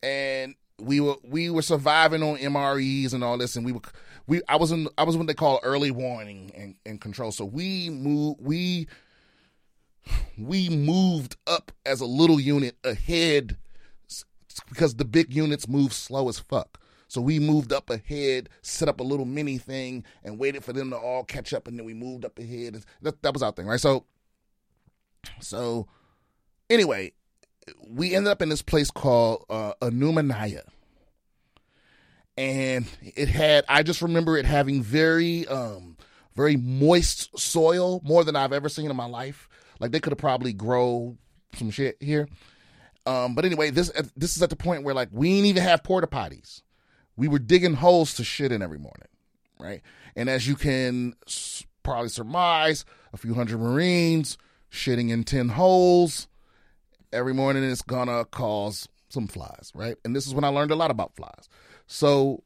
and 0.00 0.54
we 0.80 1.00
were 1.00 1.16
we 1.22 1.50
were 1.50 1.62
surviving 1.62 2.22
on 2.22 2.36
MREs 2.38 3.12
and 3.12 3.22
all 3.22 3.38
this, 3.38 3.56
and 3.56 3.64
we 3.64 3.72
were 3.72 3.80
we 4.26 4.40
I 4.48 4.56
was 4.56 4.72
in 4.72 4.88
I 4.98 5.04
was 5.04 5.16
what 5.16 5.26
they 5.26 5.34
call 5.34 5.60
early 5.62 5.90
warning 5.90 6.52
and, 6.56 6.74
and 6.84 7.00
control. 7.00 7.32
So 7.32 7.44
we 7.44 7.90
moved 7.90 8.40
we 8.40 8.88
we 10.36 10.68
moved 10.68 11.36
up 11.46 11.72
as 11.86 12.00
a 12.00 12.06
little 12.06 12.40
unit 12.40 12.76
ahead 12.84 13.56
because 14.68 14.96
the 14.96 15.04
big 15.04 15.32
units 15.32 15.68
move 15.68 15.92
slow 15.92 16.28
as 16.28 16.38
fuck. 16.38 16.80
So 17.08 17.20
we 17.20 17.38
moved 17.38 17.72
up 17.72 17.90
ahead, 17.90 18.48
set 18.62 18.88
up 18.88 18.98
a 18.98 19.04
little 19.04 19.24
mini 19.24 19.58
thing, 19.58 20.04
and 20.24 20.38
waited 20.38 20.64
for 20.64 20.72
them 20.72 20.90
to 20.90 20.96
all 20.96 21.22
catch 21.22 21.54
up, 21.54 21.68
and 21.68 21.78
then 21.78 21.86
we 21.86 21.94
moved 21.94 22.24
up 22.24 22.38
ahead. 22.38 22.82
That, 23.02 23.22
that 23.22 23.32
was 23.32 23.42
our 23.42 23.52
thing, 23.52 23.66
right? 23.66 23.78
So, 23.78 24.04
so 25.40 25.86
anyway, 26.68 27.12
we 27.88 28.14
ended 28.14 28.30
up 28.30 28.42
in 28.42 28.48
this 28.48 28.62
place 28.62 28.90
called 28.90 29.44
uh, 29.48 29.72
Anumanaya. 29.80 30.62
And 32.36 32.86
it 33.00 33.28
had, 33.28 33.64
I 33.68 33.82
just 33.82 34.02
remember 34.02 34.36
it 34.36 34.44
having 34.44 34.82
very, 34.82 35.46
um, 35.46 35.96
very 36.34 36.56
moist 36.56 37.38
soil, 37.38 38.00
more 38.04 38.24
than 38.24 38.34
I've 38.34 38.52
ever 38.52 38.68
seen 38.68 38.90
in 38.90 38.96
my 38.96 39.06
life. 39.06 39.48
Like 39.78 39.92
they 39.92 40.00
could 40.00 40.12
have 40.12 40.18
probably 40.18 40.52
grow 40.52 41.16
some 41.54 41.70
shit 41.70 41.96
here. 42.00 42.28
Um, 43.06 43.34
but 43.34 43.44
anyway, 43.44 43.70
this 43.70 43.90
this 44.16 44.36
is 44.36 44.42
at 44.42 44.50
the 44.50 44.56
point 44.56 44.82
where 44.82 44.94
like 44.94 45.10
we 45.12 45.28
didn't 45.30 45.46
even 45.46 45.62
have 45.62 45.84
porta 45.84 46.06
potties. 46.06 46.62
We 47.16 47.28
were 47.28 47.38
digging 47.38 47.74
holes 47.74 48.14
to 48.14 48.24
shit 48.24 48.50
in 48.50 48.62
every 48.62 48.78
morning, 48.78 49.08
right? 49.60 49.82
And 50.16 50.28
as 50.28 50.48
you 50.48 50.56
can 50.56 51.14
probably 51.82 52.08
surmise, 52.08 52.84
a 53.12 53.16
few 53.16 53.34
hundred 53.34 53.60
Marines 53.60 54.38
shitting 54.72 55.10
in 55.10 55.22
ten 55.24 55.50
holes 55.50 56.28
every 57.14 57.32
morning 57.32 57.62
is 57.62 57.82
gonna 57.82 58.24
cause 58.26 58.88
some 59.08 59.26
flies, 59.28 59.70
right? 59.74 59.96
And 60.04 60.14
this 60.14 60.26
is 60.26 60.34
when 60.34 60.44
I 60.44 60.48
learned 60.48 60.72
a 60.72 60.76
lot 60.76 60.90
about 60.90 61.14
flies. 61.14 61.48
So, 61.86 62.42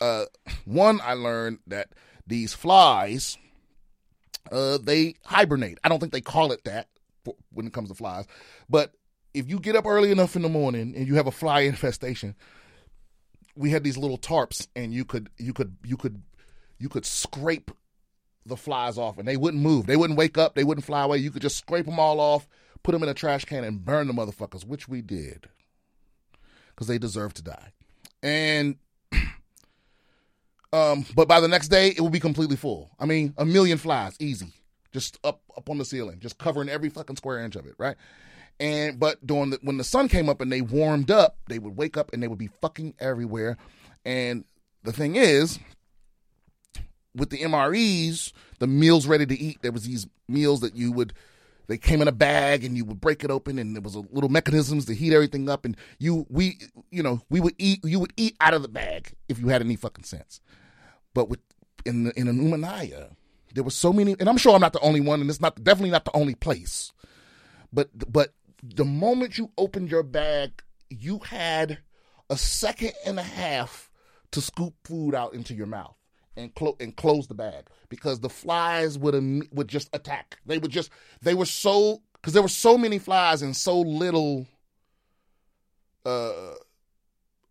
uh, 0.00 0.24
one, 0.64 1.00
I 1.02 1.12
learned 1.12 1.58
that 1.66 1.90
these 2.26 2.54
flies, 2.54 3.36
uh, 4.50 4.78
they 4.78 5.14
hibernate. 5.24 5.78
I 5.84 5.88
don't 5.88 6.00
think 6.00 6.12
they 6.12 6.20
call 6.20 6.52
it 6.52 6.64
that 6.64 6.88
for, 7.24 7.34
when 7.52 7.66
it 7.66 7.72
comes 7.72 7.90
to 7.90 7.94
flies, 7.94 8.26
but 8.68 8.94
if 9.34 9.48
you 9.48 9.60
get 9.60 9.76
up 9.76 9.86
early 9.86 10.10
enough 10.10 10.36
in 10.36 10.42
the 10.42 10.48
morning 10.48 10.94
and 10.96 11.06
you 11.06 11.16
have 11.16 11.26
a 11.26 11.32
fly 11.32 11.60
infestation, 11.72 12.34
we 13.54 13.70
had 13.70 13.84
these 13.84 13.98
little 13.98 14.18
tarps, 14.18 14.68
and 14.74 14.94
you 14.94 15.04
could 15.04 15.28
you 15.36 15.52
could 15.52 15.76
you 15.84 15.96
could 15.96 16.22
you 16.78 16.88
could 16.88 17.04
scrape 17.04 17.70
the 18.46 18.56
flies 18.56 18.96
off, 18.96 19.18
and 19.18 19.28
they 19.28 19.36
wouldn't 19.36 19.62
move. 19.62 19.86
They 19.86 19.96
wouldn't 19.96 20.18
wake 20.18 20.38
up. 20.38 20.54
They 20.54 20.64
wouldn't 20.64 20.86
fly 20.86 21.02
away. 21.02 21.18
You 21.18 21.30
could 21.30 21.42
just 21.42 21.58
scrape 21.58 21.86
them 21.86 21.98
all 21.98 22.20
off, 22.20 22.48
put 22.82 22.92
them 22.92 23.02
in 23.02 23.08
a 23.08 23.14
trash 23.14 23.44
can, 23.44 23.64
and 23.64 23.84
burn 23.84 24.06
the 24.06 24.12
motherfuckers, 24.12 24.64
which 24.64 24.88
we 24.88 25.02
did, 25.02 25.48
because 26.70 26.86
they 26.86 26.98
deserve 26.98 27.34
to 27.34 27.42
die. 27.42 27.72
And 28.22 28.76
um, 30.72 31.04
but 31.14 31.28
by 31.28 31.40
the 31.40 31.48
next 31.48 31.68
day, 31.68 31.88
it 31.88 32.00
will 32.00 32.10
be 32.10 32.20
completely 32.20 32.56
full. 32.56 32.90
I 32.98 33.06
mean, 33.06 33.34
a 33.36 33.44
million 33.44 33.78
flies, 33.78 34.16
easy, 34.20 34.52
just 34.92 35.18
up 35.24 35.40
up 35.56 35.68
on 35.70 35.78
the 35.78 35.84
ceiling, 35.84 36.20
just 36.20 36.38
covering 36.38 36.68
every 36.68 36.88
fucking 36.88 37.16
square 37.16 37.44
inch 37.44 37.56
of 37.56 37.66
it, 37.66 37.74
right? 37.78 37.96
And 38.60 38.98
but 38.98 39.24
during 39.24 39.50
the, 39.50 39.58
when 39.62 39.76
the 39.76 39.84
sun 39.84 40.08
came 40.08 40.28
up 40.28 40.40
and 40.40 40.50
they 40.50 40.60
warmed 40.60 41.10
up, 41.10 41.36
they 41.48 41.58
would 41.58 41.76
wake 41.76 41.96
up 41.96 42.12
and 42.12 42.22
they 42.22 42.28
would 42.28 42.38
be 42.38 42.50
fucking 42.60 42.94
everywhere. 42.98 43.56
And 44.04 44.44
the 44.82 44.92
thing 44.92 45.16
is, 45.16 45.58
with 47.14 47.30
the 47.30 47.38
MREs, 47.38 48.32
the 48.58 48.66
meals 48.66 49.06
ready 49.06 49.26
to 49.26 49.38
eat, 49.38 49.58
there 49.62 49.72
was 49.72 49.84
these 49.84 50.06
meals 50.28 50.60
that 50.60 50.74
you 50.74 50.92
would 50.92 51.12
they 51.68 51.78
came 51.78 52.02
in 52.02 52.08
a 52.08 52.12
bag 52.12 52.64
and 52.64 52.76
you 52.76 52.84
would 52.84 53.00
break 53.00 53.22
it 53.22 53.30
open 53.30 53.58
and 53.58 53.76
there 53.76 53.82
was 53.82 53.94
a 53.94 54.02
little 54.10 54.30
mechanisms 54.30 54.86
to 54.86 54.94
heat 54.94 55.12
everything 55.12 55.48
up 55.48 55.64
and 55.64 55.76
you 55.98 56.26
we 56.28 56.58
you 56.90 57.02
know 57.02 57.20
we 57.30 57.40
would 57.40 57.54
eat 57.58 57.80
you 57.84 58.00
would 58.00 58.12
eat 58.16 58.36
out 58.40 58.54
of 58.54 58.62
the 58.62 58.68
bag 58.68 59.12
if 59.28 59.38
you 59.38 59.48
had 59.48 59.62
any 59.62 59.76
fucking 59.76 60.04
sense. 60.04 60.40
But 61.14 61.28
with 61.28 61.40
in 61.84 62.04
the, 62.04 62.18
in 62.18 62.26
an 62.26 62.38
umanaya 62.38 63.14
there 63.54 63.64
were 63.64 63.70
so 63.70 63.92
many 63.92 64.16
and 64.18 64.28
i'm 64.28 64.36
sure 64.36 64.54
i'm 64.54 64.60
not 64.60 64.72
the 64.72 64.80
only 64.80 65.00
one 65.00 65.20
and 65.20 65.30
it's 65.30 65.40
not 65.40 65.62
definitely 65.62 65.90
not 65.90 66.04
the 66.04 66.16
only 66.16 66.34
place. 66.34 66.92
But 67.72 67.90
but 68.10 68.32
the 68.62 68.84
moment 68.84 69.38
you 69.38 69.50
opened 69.58 69.90
your 69.90 70.02
bag 70.02 70.62
you 70.88 71.18
had 71.18 71.78
a 72.30 72.36
second 72.36 72.92
and 73.04 73.18
a 73.18 73.22
half 73.22 73.90
to 74.30 74.40
scoop 74.40 74.74
food 74.84 75.14
out 75.14 75.34
into 75.34 75.54
your 75.54 75.66
mouth 75.66 75.97
and, 76.38 76.54
clo- 76.54 76.76
and 76.80 76.96
close 76.96 77.26
the 77.26 77.34
bag 77.34 77.66
because 77.88 78.20
the 78.20 78.28
flies 78.28 78.96
would 78.96 79.14
am- 79.14 79.48
would 79.52 79.68
just 79.68 79.90
attack. 79.92 80.38
They 80.46 80.58
would 80.58 80.70
just 80.70 80.90
they 81.20 81.34
were 81.34 81.44
so 81.44 82.02
because 82.14 82.32
there 82.32 82.42
were 82.42 82.48
so 82.48 82.78
many 82.78 82.98
flies 82.98 83.42
and 83.42 83.56
so 83.56 83.80
little 83.80 84.46
uh 86.06 86.54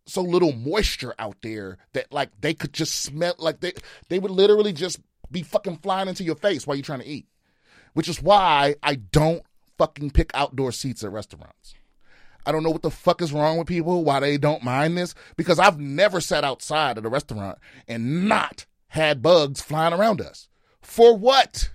so 0.05 0.21
little 0.21 0.53
moisture 0.53 1.13
out 1.19 1.35
there 1.41 1.77
that 1.93 2.11
like 2.11 2.29
they 2.39 2.53
could 2.53 2.73
just 2.73 3.01
smell 3.01 3.35
like 3.37 3.59
they 3.59 3.73
they 4.09 4.19
would 4.19 4.31
literally 4.31 4.73
just 4.73 4.99
be 5.29 5.43
fucking 5.43 5.77
flying 5.77 6.07
into 6.07 6.23
your 6.23 6.35
face 6.35 6.65
while 6.65 6.75
you're 6.75 6.83
trying 6.83 7.01
to 7.01 7.07
eat. 7.07 7.27
Which 7.93 8.07
is 8.07 8.21
why 8.21 8.75
I 8.81 8.95
don't 8.95 9.43
fucking 9.77 10.11
pick 10.11 10.31
outdoor 10.33 10.71
seats 10.71 11.03
at 11.03 11.11
restaurants. 11.11 11.75
I 12.45 12.53
don't 12.53 12.63
know 12.63 12.69
what 12.69 12.81
the 12.81 12.91
fuck 12.91 13.21
is 13.21 13.33
wrong 13.33 13.57
with 13.57 13.67
people, 13.67 14.05
why 14.05 14.21
they 14.21 14.37
don't 14.37 14.63
mind 14.63 14.97
this, 14.97 15.13
because 15.35 15.59
I've 15.59 15.79
never 15.81 16.21
sat 16.21 16.45
outside 16.45 16.97
at 16.97 17.05
a 17.05 17.09
restaurant 17.09 17.57
and 17.89 18.29
not 18.29 18.65
had 18.89 19.21
bugs 19.21 19.61
flying 19.61 19.93
around 19.93 20.21
us. 20.21 20.47
For 20.81 21.15
what? 21.15 21.71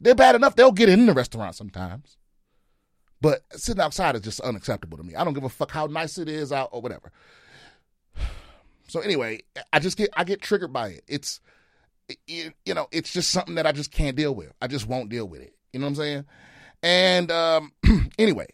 They're 0.00 0.14
bad 0.14 0.34
enough, 0.34 0.56
they'll 0.56 0.72
get 0.72 0.88
in 0.88 1.06
the 1.06 1.14
restaurant 1.14 1.54
sometimes. 1.54 2.16
But 3.20 3.42
sitting 3.52 3.80
outside 3.80 4.16
is 4.16 4.20
just 4.20 4.40
unacceptable 4.40 4.98
to 4.98 5.02
me. 5.02 5.14
I 5.14 5.24
don't 5.24 5.32
give 5.32 5.44
a 5.44 5.48
fuck 5.48 5.70
how 5.70 5.86
nice 5.86 6.18
it 6.18 6.28
is 6.28 6.52
out 6.52 6.70
or 6.72 6.80
whatever. 6.80 7.10
So 8.86 9.00
anyway, 9.00 9.40
I 9.72 9.78
just 9.78 9.96
get 9.96 10.10
I 10.14 10.24
get 10.24 10.42
triggered 10.42 10.72
by 10.72 10.88
it. 10.88 11.04
It's 11.08 11.40
it, 12.28 12.52
you 12.66 12.74
know, 12.74 12.86
it's 12.92 13.10
just 13.10 13.30
something 13.30 13.54
that 13.54 13.66
I 13.66 13.72
just 13.72 13.90
can't 13.90 14.14
deal 14.14 14.34
with. 14.34 14.52
I 14.60 14.66
just 14.66 14.86
won't 14.86 15.08
deal 15.08 15.26
with 15.26 15.40
it. 15.40 15.54
You 15.72 15.80
know 15.80 15.86
what 15.86 15.92
I'm 15.92 15.96
saying? 15.96 16.24
And 16.82 17.32
um 17.32 17.72
anyway, 18.18 18.46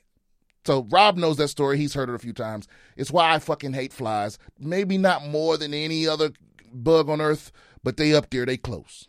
so 0.64 0.86
Rob 0.88 1.16
knows 1.16 1.36
that 1.38 1.49
story. 1.49 1.78
He's 1.78 1.95
heard 1.95 2.09
it 2.09 2.14
a 2.14 2.18
few 2.18 2.32
times. 2.32 2.68
It's 2.97 3.11
why 3.11 3.34
I 3.34 3.41
fucking 3.41 3.72
hate 3.72 3.93
flies. 3.93 4.38
Maybe 4.59 4.99
not 4.99 5.26
more 5.26 5.57
than 5.57 5.74
any 5.74 6.07
other 6.07 6.30
bug 6.73 7.09
on 7.09 7.21
earth, 7.21 7.53
but 7.83 7.97
they 7.97 8.14
up 8.14 8.31
there, 8.31 8.47
they 8.47 8.57
close. 8.57 9.09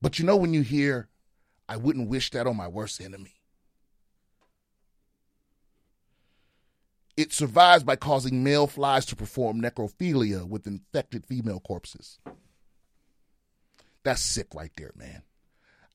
But 0.00 0.18
you 0.18 0.24
know 0.24 0.36
when 0.36 0.52
you 0.52 0.62
hear, 0.62 1.08
I 1.68 1.76
wouldn't 1.76 2.10
wish 2.10 2.30
that 2.32 2.46
on 2.46 2.56
my 2.56 2.68
worst 2.68 3.00
enemy. 3.00 3.40
It 7.16 7.32
survives 7.32 7.84
by 7.84 7.96
causing 7.96 8.42
male 8.42 8.66
flies 8.66 9.06
to 9.06 9.16
perform 9.16 9.62
necrophilia 9.62 10.46
with 10.46 10.66
infected 10.66 11.24
female 11.26 11.60
corpses. 11.60 12.18
That's 14.02 14.20
sick 14.20 14.48
right 14.54 14.72
there, 14.76 14.92
man. 14.96 15.22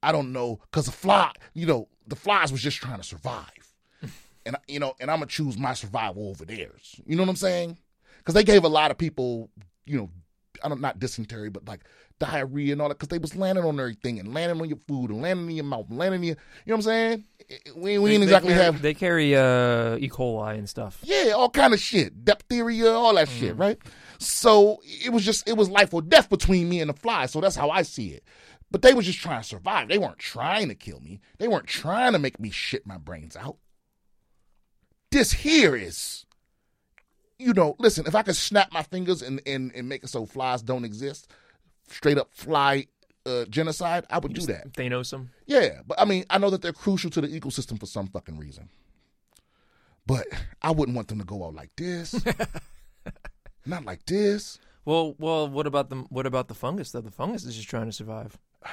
I 0.01 0.11
don't 0.11 0.31
know, 0.31 0.61
cause 0.71 0.85
the 0.85 0.91
fly, 0.91 1.33
you 1.53 1.65
know, 1.65 1.89
the 2.07 2.15
flies 2.15 2.51
was 2.51 2.61
just 2.61 2.77
trying 2.77 2.97
to 2.99 3.03
survive, 3.03 3.75
and 4.45 4.55
you 4.67 4.79
know, 4.79 4.95
and 4.99 5.11
I'm 5.11 5.19
gonna 5.19 5.27
choose 5.27 5.57
my 5.57 5.73
survival 5.73 6.29
over 6.29 6.45
theirs. 6.45 6.99
You 7.05 7.17
know 7.17 7.23
what 7.23 7.29
I'm 7.29 7.35
saying? 7.35 7.77
Because 8.29 8.45
they 8.45 8.53
gave 8.53 8.63
a 8.63 8.67
lot 8.67 8.91
of 8.91 8.97
people, 8.99 9.49
you 9.87 9.97
know, 9.97 10.11
I 10.63 10.69
don't 10.69 10.81
not 10.81 10.99
dysentery, 10.99 11.49
but 11.49 11.67
like 11.67 11.79
diarrhea 12.19 12.73
and 12.73 12.81
all 12.81 12.89
that, 12.89 12.99
because 12.99 13.07
they 13.07 13.17
was 13.17 13.35
landing 13.35 13.65
on 13.65 13.79
everything 13.79 14.19
and 14.19 14.35
landing 14.35 14.61
on 14.61 14.69
your 14.69 14.77
food 14.87 15.09
and 15.09 15.19
landing 15.19 15.49
in 15.49 15.55
your 15.55 15.65
mouth, 15.65 15.87
and 15.89 15.97
landing 15.97 16.21
in 16.21 16.27
your, 16.27 16.35
you 16.63 16.71
know 16.71 16.75
what 16.75 16.77
I'm 16.77 16.81
saying? 16.83 17.23
We, 17.75 17.97
we 17.97 18.11
didn't 18.11 18.25
exactly 18.25 18.53
carry, 18.53 18.63
have. 18.63 18.81
They 18.83 18.93
carry 18.93 19.35
uh, 19.35 19.97
E. 19.97 20.09
coli 20.09 20.59
and 20.59 20.69
stuff. 20.69 20.99
Yeah, 21.01 21.31
all 21.35 21.49
kind 21.49 21.73
of 21.73 21.79
shit, 21.79 22.23
diphtheria, 22.23 22.91
all 22.91 23.15
that 23.15 23.29
mm. 23.29 23.39
shit, 23.39 23.57
right? 23.57 23.79
So 24.19 24.79
it 24.83 25.11
was 25.11 25.25
just 25.25 25.49
it 25.49 25.57
was 25.57 25.67
life 25.67 25.91
or 25.91 26.03
death 26.03 26.29
between 26.29 26.69
me 26.69 26.81
and 26.81 26.89
the 26.91 26.93
fly. 26.93 27.25
So 27.25 27.41
that's 27.41 27.55
how 27.55 27.71
I 27.71 27.81
see 27.81 28.09
it. 28.09 28.23
But 28.69 28.83
they 28.83 28.93
were 28.93 29.01
just 29.01 29.17
trying 29.17 29.41
to 29.41 29.47
survive. 29.47 29.87
They 29.87 29.97
weren't 29.97 30.19
trying 30.19 30.67
to 30.67 30.75
kill 30.75 30.99
me. 30.99 31.19
They 31.39 31.47
weren't 31.47 31.65
trying 31.65 32.13
to 32.13 32.19
make 32.19 32.39
me 32.39 32.51
shit 32.51 32.85
my 32.85 32.99
brains 32.99 33.35
out. 33.35 33.57
This 35.09 35.31
here 35.31 35.75
is, 35.75 36.25
you 37.39 37.53
know, 37.53 37.75
listen, 37.79 38.05
if 38.05 38.13
I 38.13 38.21
could 38.21 38.35
snap 38.35 38.71
my 38.71 38.83
fingers 38.83 39.21
and, 39.21 39.41
and, 39.45 39.71
and 39.73 39.87
make 39.89 40.03
it 40.03 40.09
so 40.09 40.25
flies 40.25 40.61
don't 40.61 40.83
exist, 40.83 41.31
straight 41.87 42.17
up 42.17 42.29
fly 42.33 42.85
uh, 43.25 43.45
genocide, 43.45 44.05
I 44.09 44.19
would 44.19 44.33
do 44.33 44.45
that. 44.47 44.73
They 44.73 44.89
know 44.89 45.03
some. 45.03 45.29
Yeah, 45.47 45.79
but 45.87 45.99
I 45.99 46.05
mean, 46.05 46.25
I 46.29 46.37
know 46.37 46.49
that 46.49 46.61
they're 46.61 46.73
crucial 46.73 47.09
to 47.11 47.21
the 47.21 47.27
ecosystem 47.27 47.79
for 47.79 47.85
some 47.85 48.07
fucking 48.07 48.37
reason. 48.37 48.69
But 50.05 50.27
I 50.61 50.71
wouldn't 50.71 50.95
want 50.95 51.07
them 51.07 51.19
to 51.19 51.25
go 51.25 51.45
out 51.45 51.55
like 51.55 51.71
this. 51.77 52.13
Not 53.65 53.85
like 53.85 54.05
this. 54.05 54.59
Well, 54.83 55.15
well, 55.19 55.47
what 55.47 55.67
about 55.67 55.89
the 55.89 55.97
what 56.09 56.25
about 56.25 56.47
the 56.47 56.55
fungus? 56.55 56.91
Though 56.91 57.01
the 57.01 57.11
fungus 57.11 57.45
is 57.45 57.55
just 57.55 57.69
trying 57.69 57.85
to 57.85 57.91
survive. 57.91 58.37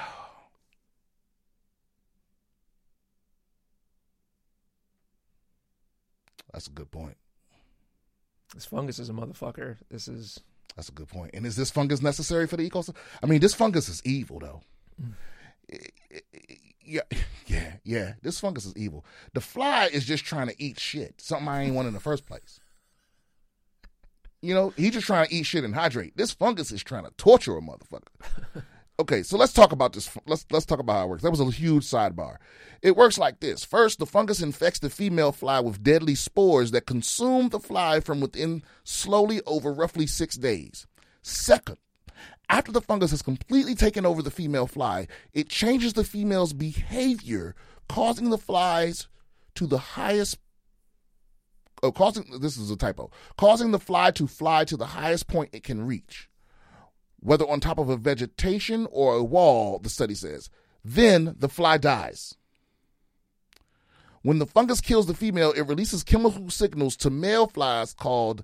That's 6.52 6.68
a 6.68 6.70
good 6.70 6.90
point. 6.90 7.18
This 8.54 8.64
fungus 8.64 8.98
is 8.98 9.08
a 9.08 9.12
motherfucker. 9.12 9.76
This 9.90 10.08
is 10.08 10.40
That's 10.76 10.88
a 10.88 10.92
good 10.92 11.08
point. 11.08 11.32
And 11.34 11.46
is 11.46 11.56
this 11.56 11.70
fungus 11.70 12.02
necessary 12.02 12.46
for 12.46 12.56
the 12.56 12.68
ecosystem? 12.68 12.96
I 13.22 13.26
mean, 13.26 13.40
this 13.40 13.54
fungus 13.54 13.88
is 13.88 14.02
evil, 14.04 14.38
though. 14.38 14.60
Mm. 15.02 15.12
Yeah, 16.84 17.00
yeah, 17.46 17.72
yeah. 17.82 18.12
This 18.22 18.38
fungus 18.38 18.64
is 18.64 18.76
evil. 18.76 19.04
The 19.34 19.40
fly 19.40 19.86
is 19.92 20.04
just 20.04 20.24
trying 20.24 20.46
to 20.48 20.54
eat 20.62 20.78
shit. 20.78 21.20
Something 21.20 21.48
I 21.48 21.64
ain't 21.64 21.74
want 21.74 21.88
in 21.88 21.94
the 21.94 22.00
first 22.00 22.26
place. 22.26 22.60
You 24.40 24.54
know, 24.54 24.72
he's 24.76 24.92
just 24.92 25.06
trying 25.06 25.26
to 25.26 25.34
eat 25.34 25.46
shit 25.46 25.64
and 25.64 25.74
hydrate. 25.74 26.16
This 26.16 26.30
fungus 26.32 26.70
is 26.70 26.84
trying 26.84 27.04
to 27.04 27.10
torture 27.16 27.56
a 27.56 27.60
motherfucker. 27.60 28.62
Okay, 28.98 29.22
so 29.22 29.36
let's 29.36 29.52
talk 29.52 29.72
about 29.72 29.92
this. 29.92 30.10
Let's 30.26 30.46
let's 30.50 30.64
talk 30.64 30.78
about 30.78 30.94
how 30.94 31.04
it 31.04 31.08
works. 31.08 31.22
That 31.22 31.30
was 31.30 31.40
a 31.40 31.50
huge 31.50 31.84
sidebar. 31.84 32.36
It 32.80 32.96
works 32.96 33.18
like 33.18 33.40
this. 33.40 33.62
First, 33.62 33.98
the 33.98 34.06
fungus 34.06 34.40
infects 34.40 34.78
the 34.78 34.88
female 34.88 35.32
fly 35.32 35.60
with 35.60 35.82
deadly 35.82 36.14
spores 36.14 36.70
that 36.70 36.86
consume 36.86 37.50
the 37.50 37.60
fly 37.60 38.00
from 38.00 38.20
within 38.20 38.62
slowly 38.84 39.42
over 39.46 39.72
roughly 39.72 40.06
six 40.06 40.36
days. 40.36 40.86
Second, 41.20 41.76
after 42.48 42.72
the 42.72 42.80
fungus 42.80 43.10
has 43.10 43.20
completely 43.20 43.74
taken 43.74 44.06
over 44.06 44.22
the 44.22 44.30
female 44.30 44.66
fly, 44.66 45.08
it 45.34 45.50
changes 45.50 45.92
the 45.92 46.04
female's 46.04 46.54
behavior, 46.54 47.54
causing 47.88 48.30
the 48.30 48.38
flies 48.38 49.08
to 49.56 49.66
the 49.66 49.78
highest 49.78 50.38
oh, 51.82 51.92
causing 51.92 52.24
this 52.40 52.56
is 52.56 52.70
a 52.70 52.76
typo, 52.76 53.10
causing 53.36 53.72
the 53.72 53.78
fly 53.78 54.10
to 54.12 54.26
fly 54.26 54.64
to 54.64 54.76
the 54.76 54.86
highest 54.86 55.26
point 55.26 55.50
it 55.52 55.64
can 55.64 55.86
reach, 55.86 56.28
whether 57.20 57.48
on 57.48 57.60
top 57.60 57.78
of 57.78 57.88
a 57.88 57.96
vegetation 57.96 58.86
or 58.90 59.14
a 59.16 59.24
wall, 59.24 59.78
the 59.78 59.88
study 59.88 60.14
says. 60.14 60.50
Then 60.84 61.34
the 61.38 61.48
fly 61.48 61.78
dies. 61.78 62.34
When 64.22 64.38
the 64.38 64.46
fungus 64.46 64.80
kills 64.80 65.06
the 65.06 65.14
female, 65.14 65.52
it 65.52 65.62
releases 65.62 66.02
chemical 66.02 66.50
signals 66.50 66.96
to 66.98 67.10
male 67.10 67.46
flies 67.46 67.92
called 67.92 68.42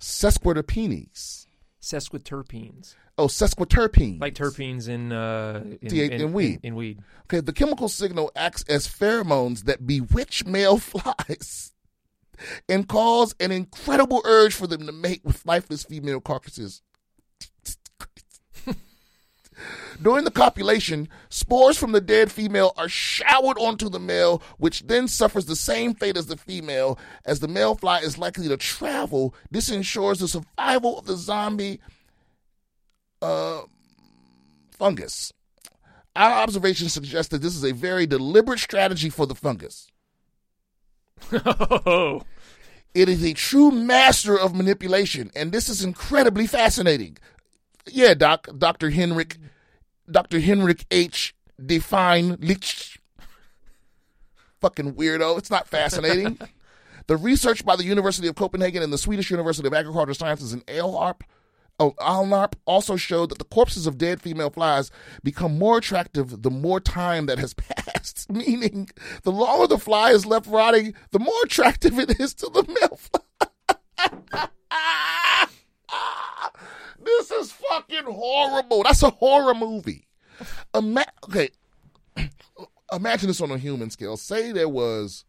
sesquiterpenes. 0.00 1.46
sesquiterpenes, 1.80 2.94
Oh, 3.16 3.26
sesquiterpenes. 3.26 4.20
like 4.20 4.34
terpenes 4.34 4.88
in 4.88 5.12
uh 5.12 5.62
in, 5.80 5.88
T- 5.88 6.02
in 6.12 6.32
weed. 6.32 6.60
In, 6.62 6.74
weed. 6.74 7.00
Okay, 7.24 7.40
the 7.40 7.52
chemical 7.52 7.88
signal 7.88 8.30
acts 8.34 8.64
as 8.68 8.88
pheromones 8.88 9.64
that 9.64 9.86
bewitch 9.86 10.44
male 10.46 10.78
flies 10.78 11.72
and 12.68 12.88
cause 12.88 13.34
an 13.40 13.52
incredible 13.52 14.22
urge 14.24 14.54
for 14.54 14.66
them 14.66 14.86
to 14.86 14.92
mate 14.92 15.22
with 15.24 15.46
lifeless 15.46 15.84
female 15.84 16.20
carcasses. 16.20 16.82
During 20.02 20.24
the 20.24 20.30
copulation, 20.30 21.08
spores 21.28 21.78
from 21.78 21.92
the 21.92 22.00
dead 22.00 22.32
female 22.32 22.72
are 22.76 22.88
showered 22.88 23.56
onto 23.58 23.88
the 23.88 24.00
male, 24.00 24.42
which 24.58 24.86
then 24.86 25.06
suffers 25.06 25.46
the 25.46 25.56
same 25.56 25.94
fate 25.94 26.16
as 26.16 26.26
the 26.26 26.36
female. 26.36 26.98
As 27.24 27.40
the 27.40 27.48
male 27.48 27.74
fly 27.74 28.00
is 28.00 28.18
likely 28.18 28.48
to 28.48 28.56
travel, 28.56 29.34
this 29.50 29.70
ensures 29.70 30.18
the 30.18 30.28
survival 30.28 30.98
of 30.98 31.06
the 31.06 31.16
zombie 31.16 31.80
uh, 33.22 33.62
fungus. 34.72 35.32
Our 36.16 36.32
observations 36.32 36.92
suggest 36.92 37.30
that 37.30 37.42
this 37.42 37.56
is 37.56 37.64
a 37.64 37.72
very 37.72 38.06
deliberate 38.06 38.60
strategy 38.60 39.10
for 39.10 39.26
the 39.26 39.34
fungus. 39.34 39.88
Oh, 41.32 42.22
It 42.94 43.08
is 43.08 43.24
a 43.24 43.32
true 43.32 43.70
master 43.72 44.38
of 44.38 44.54
manipulation, 44.54 45.30
and 45.34 45.50
this 45.50 45.68
is 45.68 45.82
incredibly 45.82 46.46
fascinating. 46.46 47.18
Yeah, 47.90 48.14
Doc, 48.14 48.48
Dr. 48.56 48.90
Henrik, 48.90 49.38
Dr. 50.10 50.40
Henrik 50.40 50.86
H. 50.90 51.34
De 51.64 51.78
Fine 51.78 52.36
Licht. 52.40 52.98
Fucking 54.60 54.94
weirdo. 54.94 55.38
It's 55.38 55.50
not 55.50 55.68
fascinating. 55.68 56.38
the 57.06 57.16
research 57.16 57.64
by 57.64 57.76
the 57.76 57.84
University 57.84 58.28
of 58.28 58.34
Copenhagen 58.34 58.82
and 58.82 58.92
the 58.92 58.98
Swedish 58.98 59.30
University 59.30 59.66
of 59.66 59.74
Agricultural 59.74 60.14
Sciences 60.14 60.52
in 60.52 60.62
oh, 60.68 61.14
Oh, 61.80 61.92
Alnarp 61.98 62.54
also 62.66 62.96
showed 62.96 63.30
that 63.30 63.38
the 63.38 63.44
corpses 63.44 63.86
of 63.86 63.98
dead 63.98 64.22
female 64.22 64.50
flies 64.50 64.92
become 65.24 65.58
more 65.58 65.78
attractive 65.78 66.42
the 66.42 66.50
more 66.50 66.78
time 66.78 67.26
that 67.26 67.38
has 67.38 67.54
passed. 67.54 68.30
Meaning, 68.30 68.90
the 69.22 69.32
longer 69.32 69.66
the 69.66 69.78
fly 69.78 70.10
is 70.10 70.26
left 70.26 70.46
rotting, 70.46 70.94
the 71.10 71.18
more 71.18 71.34
attractive 71.44 71.98
it 71.98 72.20
is 72.20 72.34
to 72.34 72.48
the 72.50 72.62
male 72.62 72.98
fly. 72.98 73.20
this 77.02 77.30
is 77.30 77.52
fucking 77.52 78.04
horrible. 78.04 78.82
That's 78.82 79.02
a 79.02 79.10
horror 79.10 79.54
movie. 79.54 80.06
Ima- 80.74 81.06
okay, 81.24 81.50
imagine 82.92 83.28
this 83.28 83.40
on 83.40 83.50
a 83.50 83.58
human 83.58 83.90
scale. 83.90 84.16
Say 84.16 84.52
there 84.52 84.68
was, 84.68 85.24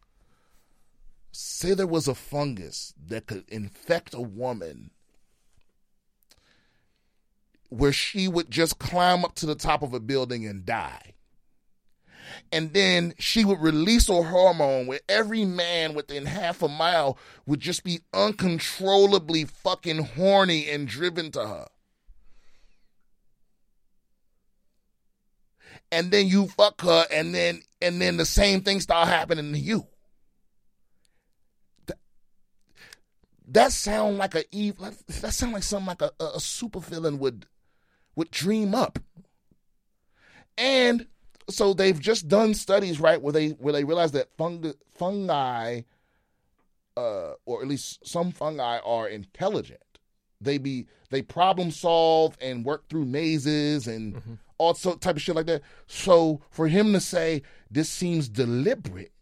say 1.32 1.74
there 1.74 1.86
was 1.86 2.08
a 2.08 2.14
fungus 2.14 2.92
that 3.06 3.26
could 3.26 3.44
infect 3.48 4.14
a 4.14 4.20
woman, 4.20 4.90
where 7.68 7.92
she 7.92 8.28
would 8.28 8.50
just 8.50 8.78
climb 8.78 9.24
up 9.24 9.34
to 9.36 9.46
the 9.46 9.54
top 9.54 9.82
of 9.82 9.94
a 9.94 10.00
building 10.00 10.46
and 10.46 10.64
die. 10.64 11.14
And 12.52 12.72
then 12.72 13.14
she 13.18 13.44
would 13.44 13.60
release 13.60 14.08
a 14.08 14.22
hormone 14.22 14.86
where 14.86 15.00
every 15.08 15.44
man 15.44 15.94
within 15.94 16.26
half 16.26 16.62
a 16.62 16.68
mile 16.68 17.18
would 17.46 17.60
just 17.60 17.84
be 17.84 18.00
uncontrollably 18.12 19.44
fucking 19.44 20.04
horny 20.04 20.68
and 20.68 20.86
driven 20.86 21.30
to 21.32 21.46
her. 21.46 21.66
And 25.90 26.10
then 26.10 26.26
you 26.26 26.48
fuck 26.48 26.80
her 26.82 27.06
and 27.12 27.34
then 27.34 27.62
and 27.80 28.00
then 28.00 28.16
the 28.16 28.26
same 28.26 28.62
thing 28.62 28.80
start 28.80 29.08
happening 29.08 29.52
to 29.52 29.58
you. 29.58 29.86
That, 31.86 31.98
that 33.46 33.72
sound 33.72 34.18
like 34.18 34.34
a 34.34 34.44
evil 34.50 34.90
that 35.06 35.32
sound 35.32 35.52
like 35.52 35.62
something 35.62 35.86
like 35.86 36.02
a, 36.02 36.10
a, 36.18 36.32
a 36.36 36.40
super 36.40 36.80
villain 36.80 37.18
would 37.20 37.46
would 38.16 38.30
dream 38.30 38.74
up. 38.74 38.98
And 40.58 41.06
so 41.48 41.74
they've 41.74 42.00
just 42.00 42.28
done 42.28 42.54
studies, 42.54 42.98
right, 42.98 43.20
where 43.20 43.32
they 43.32 43.50
where 43.50 43.72
they 43.72 43.84
realize 43.84 44.12
that 44.12 44.30
fungi, 44.36 44.72
fungi 44.94 45.82
uh, 46.96 47.32
or 47.44 47.62
at 47.62 47.68
least 47.68 48.06
some 48.06 48.32
fungi 48.32 48.78
are 48.78 49.08
intelligent. 49.08 49.80
They 50.40 50.58
be 50.58 50.86
they 51.10 51.22
problem 51.22 51.70
solve 51.70 52.36
and 52.40 52.64
work 52.64 52.88
through 52.88 53.04
mazes 53.04 53.86
and 53.86 54.38
all 54.58 54.74
sort 54.74 55.00
type 55.00 55.16
of 55.16 55.22
shit 55.22 55.36
like 55.36 55.46
that. 55.46 55.62
So 55.86 56.40
for 56.50 56.68
him 56.68 56.92
to 56.92 57.00
say 57.00 57.42
this 57.70 57.88
seems 57.88 58.28
deliberate, 58.28 59.12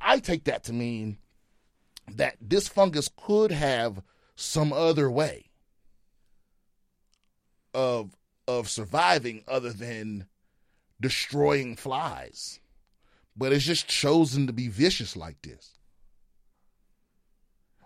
I 0.00 0.18
take 0.18 0.44
that 0.44 0.64
to 0.64 0.72
mean 0.72 1.18
that 2.12 2.36
this 2.40 2.68
fungus 2.68 3.08
could 3.16 3.50
have 3.50 4.02
some 4.36 4.72
other 4.72 5.10
way 5.10 5.50
of 7.74 8.16
of 8.46 8.68
surviving 8.68 9.42
other 9.48 9.72
than 9.72 10.26
destroying 11.00 11.76
flies. 11.76 12.60
But 13.36 13.52
it's 13.52 13.64
just 13.64 13.88
chosen 13.88 14.46
to 14.46 14.52
be 14.52 14.68
vicious 14.68 15.16
like 15.16 15.42
this. 15.42 15.72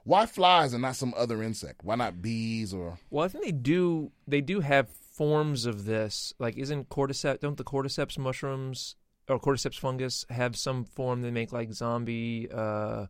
Why 0.04 0.26
flies 0.26 0.72
and 0.72 0.82
not 0.82 0.96
some 0.96 1.12
other 1.16 1.42
insect? 1.42 1.84
Why 1.84 1.94
not 1.94 2.22
bees 2.22 2.72
or 2.72 2.98
well, 3.10 3.24
I 3.24 3.28
think 3.28 3.44
they 3.44 3.52
do. 3.52 4.10
They 4.26 4.40
do 4.40 4.60
have 4.60 4.88
forms 4.90 5.66
of 5.66 5.84
this. 5.84 6.32
Like, 6.38 6.56
isn't 6.56 6.88
cordyceps? 6.88 7.40
Don't 7.40 7.56
the 7.56 7.64
cordyceps 7.64 8.16
mushrooms 8.18 8.96
or 9.28 9.38
cordyceps 9.38 9.78
fungus 9.78 10.24
have 10.30 10.56
some 10.56 10.84
form 10.84 11.22
they 11.22 11.30
make 11.30 11.52
like 11.52 11.72
zombie? 11.72 12.48
Uh, 12.52 13.06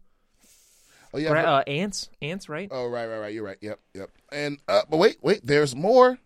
Oh 1.14 1.18
yeah. 1.18 1.30
uh, 1.32 1.62
ants. 1.66 2.10
Ants, 2.20 2.48
right? 2.50 2.68
oh 2.70 2.86
right, 2.88 3.06
right, 3.06 3.18
right. 3.18 3.32
You're 3.32 3.44
right. 3.44 3.56
Yep, 3.62 3.80
yep. 3.94 4.10
And 4.30 4.58
uh, 4.68 4.82
but 4.90 4.98
wait, 4.98 5.16
wait. 5.22 5.40
There's 5.42 5.74
more. 5.74 6.18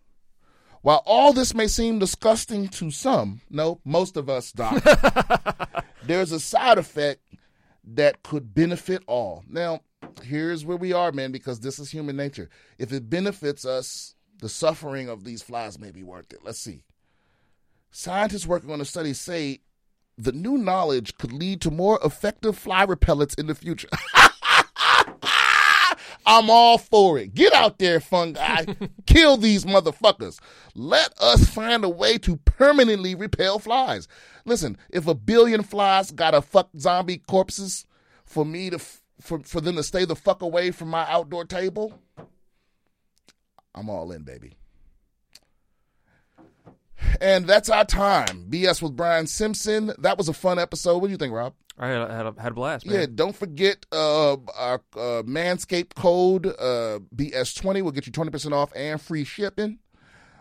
While 0.83 1.01
all 1.05 1.31
this 1.31 1.55
may 1.55 1.67
seem 1.67 1.97
disgusting 1.97 2.67
to 2.67 2.91
some, 2.91 3.39
no, 3.49 3.79
most 3.85 4.17
of 4.17 4.29
us, 4.29 4.51
Doc, 4.51 4.83
there's 6.03 6.33
a 6.33 6.41
side 6.41 6.77
effect 6.77 7.21
that 7.85 8.21
could 8.21 8.53
benefit 8.53 9.01
all. 9.07 9.45
Now, 9.47 9.79
here's 10.21 10.65
where 10.65 10.75
we 10.75 10.91
are, 10.91 11.13
man, 11.13 11.31
because 11.31 11.61
this 11.61 11.79
is 11.79 11.89
human 11.89 12.17
nature. 12.17 12.49
If 12.77 12.91
it 12.91 13.09
benefits 13.09 13.63
us, 13.63 14.15
the 14.39 14.49
suffering 14.49 15.07
of 15.07 15.23
these 15.23 15.41
flies 15.41 15.79
may 15.79 15.91
be 15.91 16.03
worth 16.03 16.33
it. 16.33 16.41
Let's 16.43 16.59
see. 16.59 16.83
Scientists 17.89 18.45
working 18.45 18.69
on 18.69 18.79
the 18.79 18.85
study 18.85 19.13
say 19.13 19.61
the 20.17 20.33
new 20.33 20.57
knowledge 20.57 21.17
could 21.17 21.31
lead 21.31 21.61
to 21.61 21.71
more 21.71 21.97
effective 22.03 22.57
fly 22.57 22.85
repellents 22.85 23.39
in 23.39 23.47
the 23.47 23.55
future. 23.55 23.87
I'm 26.25 26.49
all 26.49 26.77
for 26.77 27.17
it. 27.17 27.33
Get 27.33 27.53
out 27.53 27.79
there, 27.79 27.99
fungi. 27.99 28.65
Kill 29.05 29.37
these 29.37 29.65
motherfuckers. 29.65 30.39
Let 30.75 31.13
us 31.19 31.47
find 31.49 31.83
a 31.83 31.89
way 31.89 32.17
to 32.19 32.37
permanently 32.37 33.15
repel 33.15 33.59
flies. 33.59 34.07
Listen, 34.45 34.77
if 34.89 35.07
a 35.07 35.15
billion 35.15 35.63
flies 35.63 36.11
gotta 36.11 36.41
fuck 36.41 36.69
zombie 36.77 37.17
corpses 37.17 37.85
for 38.25 38.45
me 38.45 38.69
to 38.69 38.79
for 39.21 39.39
for 39.39 39.61
them 39.61 39.75
to 39.75 39.83
stay 39.83 40.05
the 40.05 40.15
fuck 40.15 40.41
away 40.41 40.71
from 40.71 40.89
my 40.89 41.09
outdoor 41.09 41.45
table, 41.45 41.99
I'm 43.75 43.89
all 43.89 44.11
in, 44.11 44.23
baby. 44.23 44.53
And 47.21 47.45
that's 47.45 47.69
our 47.69 47.85
time. 47.85 48.47
BS 48.49 48.81
with 48.81 48.95
Brian 48.95 49.27
Simpson. 49.27 49.93
That 49.99 50.17
was 50.17 50.29
a 50.29 50.33
fun 50.33 50.57
episode. 50.57 50.97
What 50.97 51.07
do 51.07 51.11
you 51.11 51.17
think, 51.17 51.33
Rob? 51.33 51.53
I 51.77 51.87
had, 51.87 52.11
had, 52.11 52.25
a, 52.27 52.41
had 52.41 52.51
a 52.51 52.55
blast, 52.55 52.85
man. 52.85 52.99
Yeah, 52.99 53.05
don't 53.13 53.35
forget 53.35 53.85
uh, 53.91 54.33
our 54.33 54.81
uh, 54.95 55.23
Manscaped 55.23 55.95
code 55.95 56.45
uh, 56.45 56.99
BS20 57.15 57.81
will 57.81 57.91
get 57.91 58.05
you 58.05 58.11
20% 58.11 58.53
off 58.53 58.71
and 58.75 59.01
free 59.01 59.23
shipping. 59.23 59.79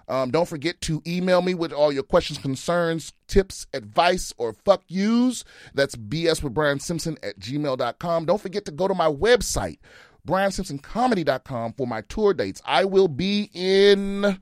Um, 0.08 0.30
don't 0.30 0.48
forget 0.48 0.80
to 0.82 1.02
email 1.06 1.40
me 1.40 1.54
with 1.54 1.72
all 1.72 1.92
your 1.92 2.02
questions, 2.02 2.38
concerns, 2.38 3.12
tips, 3.28 3.66
advice, 3.72 4.34
or 4.36 4.52
fuck 4.52 4.82
yous. 4.88 5.44
That's 5.74 5.96
BS 5.96 6.42
with 6.42 6.52
Brian 6.52 6.80
Simpson 6.80 7.16
at 7.22 7.38
gmail.com. 7.38 8.26
Don't 8.26 8.40
forget 8.40 8.64
to 8.66 8.72
go 8.72 8.88
to 8.88 8.94
my 8.94 9.08
website, 9.08 9.78
BrianSimpsonComedy.com, 10.26 11.74
for 11.74 11.86
my 11.86 12.02
tour 12.02 12.34
dates. 12.34 12.60
I 12.66 12.84
will 12.84 13.08
be 13.08 13.48
in 13.54 14.38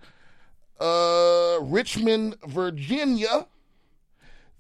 uh, 0.81 1.59
Richmond, 1.61 2.37
Virginia 2.47 3.47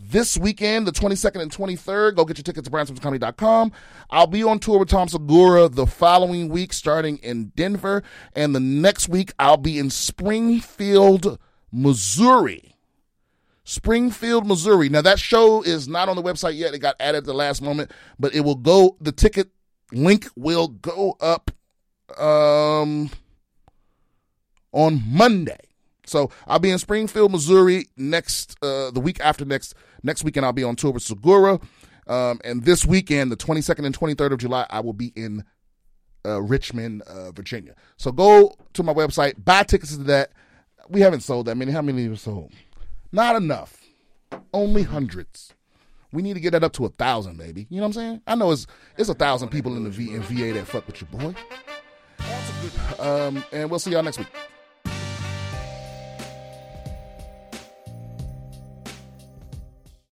this 0.00 0.38
weekend, 0.38 0.86
the 0.86 0.92
22nd 0.92 1.42
and 1.42 1.52
23rd. 1.52 2.16
Go 2.16 2.24
get 2.24 2.38
your 2.38 2.42
tickets 2.42 2.66
at 2.66 2.72
BrianSimpsonComedy.com. 2.72 3.72
I'll 4.10 4.26
be 4.26 4.42
on 4.42 4.58
tour 4.58 4.78
with 4.78 4.88
Tom 4.88 5.08
Segura 5.08 5.68
the 5.68 5.86
following 5.86 6.48
week, 6.48 6.72
starting 6.72 7.18
in 7.18 7.52
Denver. 7.54 8.02
And 8.34 8.54
the 8.54 8.60
next 8.60 9.08
week, 9.08 9.32
I'll 9.38 9.56
be 9.56 9.78
in 9.78 9.90
Springfield, 9.90 11.38
Missouri. 11.70 12.74
Springfield, 13.64 14.46
Missouri. 14.46 14.88
Now, 14.88 15.02
that 15.02 15.18
show 15.18 15.62
is 15.62 15.86
not 15.86 16.08
on 16.08 16.16
the 16.16 16.22
website 16.22 16.56
yet. 16.56 16.74
It 16.74 16.78
got 16.78 16.96
added 16.98 17.18
at 17.18 17.24
the 17.24 17.34
last 17.34 17.62
moment, 17.62 17.92
but 18.18 18.34
it 18.34 18.40
will 18.40 18.56
go, 18.56 18.96
the 19.00 19.12
ticket 19.12 19.50
link 19.92 20.26
will 20.34 20.68
go 20.68 21.16
up 21.20 21.50
um, 22.18 23.10
on 24.72 25.02
Monday. 25.06 25.58
So 26.10 26.30
I'll 26.48 26.58
be 26.58 26.70
in 26.70 26.78
Springfield, 26.78 27.30
Missouri 27.30 27.86
next 27.96 28.56
uh, 28.62 28.90
the 28.90 28.98
week 28.98 29.20
after 29.20 29.44
next 29.44 29.74
next 30.02 30.24
weekend. 30.24 30.46
I'll 30.46 30.52
be 30.52 30.64
on 30.64 30.76
tour 30.76 30.92
with 30.92 31.02
Segura, 31.02 31.60
um, 32.06 32.40
and 32.44 32.64
this 32.64 32.84
weekend, 32.84 33.30
the 33.30 33.36
22nd 33.36 33.86
and 33.86 33.96
23rd 33.96 34.32
of 34.32 34.38
July, 34.38 34.66
I 34.68 34.80
will 34.80 34.92
be 34.92 35.12
in 35.14 35.44
uh, 36.26 36.40
Richmond, 36.42 37.02
uh, 37.02 37.30
Virginia. 37.32 37.74
So 37.96 38.12
go 38.12 38.54
to 38.74 38.82
my 38.82 38.92
website, 38.92 39.42
buy 39.44 39.62
tickets 39.62 39.96
to 39.96 40.02
that. 40.04 40.32
We 40.88 41.00
haven't 41.00 41.20
sold 41.20 41.46
that 41.46 41.56
many. 41.56 41.72
How 41.72 41.82
many 41.82 42.04
have 42.04 42.20
sold? 42.20 42.52
Not 43.12 43.36
enough. 43.36 43.80
Only 44.52 44.82
hundreds. 44.82 45.54
We 46.12 46.22
need 46.22 46.34
to 46.34 46.40
get 46.40 46.50
that 46.50 46.64
up 46.64 46.72
to 46.74 46.84
a 46.84 46.88
thousand, 46.88 47.38
baby. 47.38 47.68
You 47.70 47.76
know 47.76 47.82
what 47.82 47.88
I'm 47.88 47.92
saying? 47.92 48.22
I 48.26 48.34
know 48.34 48.50
it's 48.50 48.66
it's 48.96 49.08
a 49.08 49.14
thousand 49.14 49.50
people 49.50 49.76
in 49.76 49.84
the 49.84 49.90
v, 49.90 50.12
in 50.12 50.22
VA 50.22 50.52
that 50.54 50.66
fuck 50.66 50.86
with 50.86 51.00
your 51.00 51.20
boy. 51.20 51.34
Um, 52.98 53.44
and 53.52 53.70
we'll 53.70 53.78
see 53.78 53.92
y'all 53.92 54.02
next 54.02 54.18
week. 54.18 54.28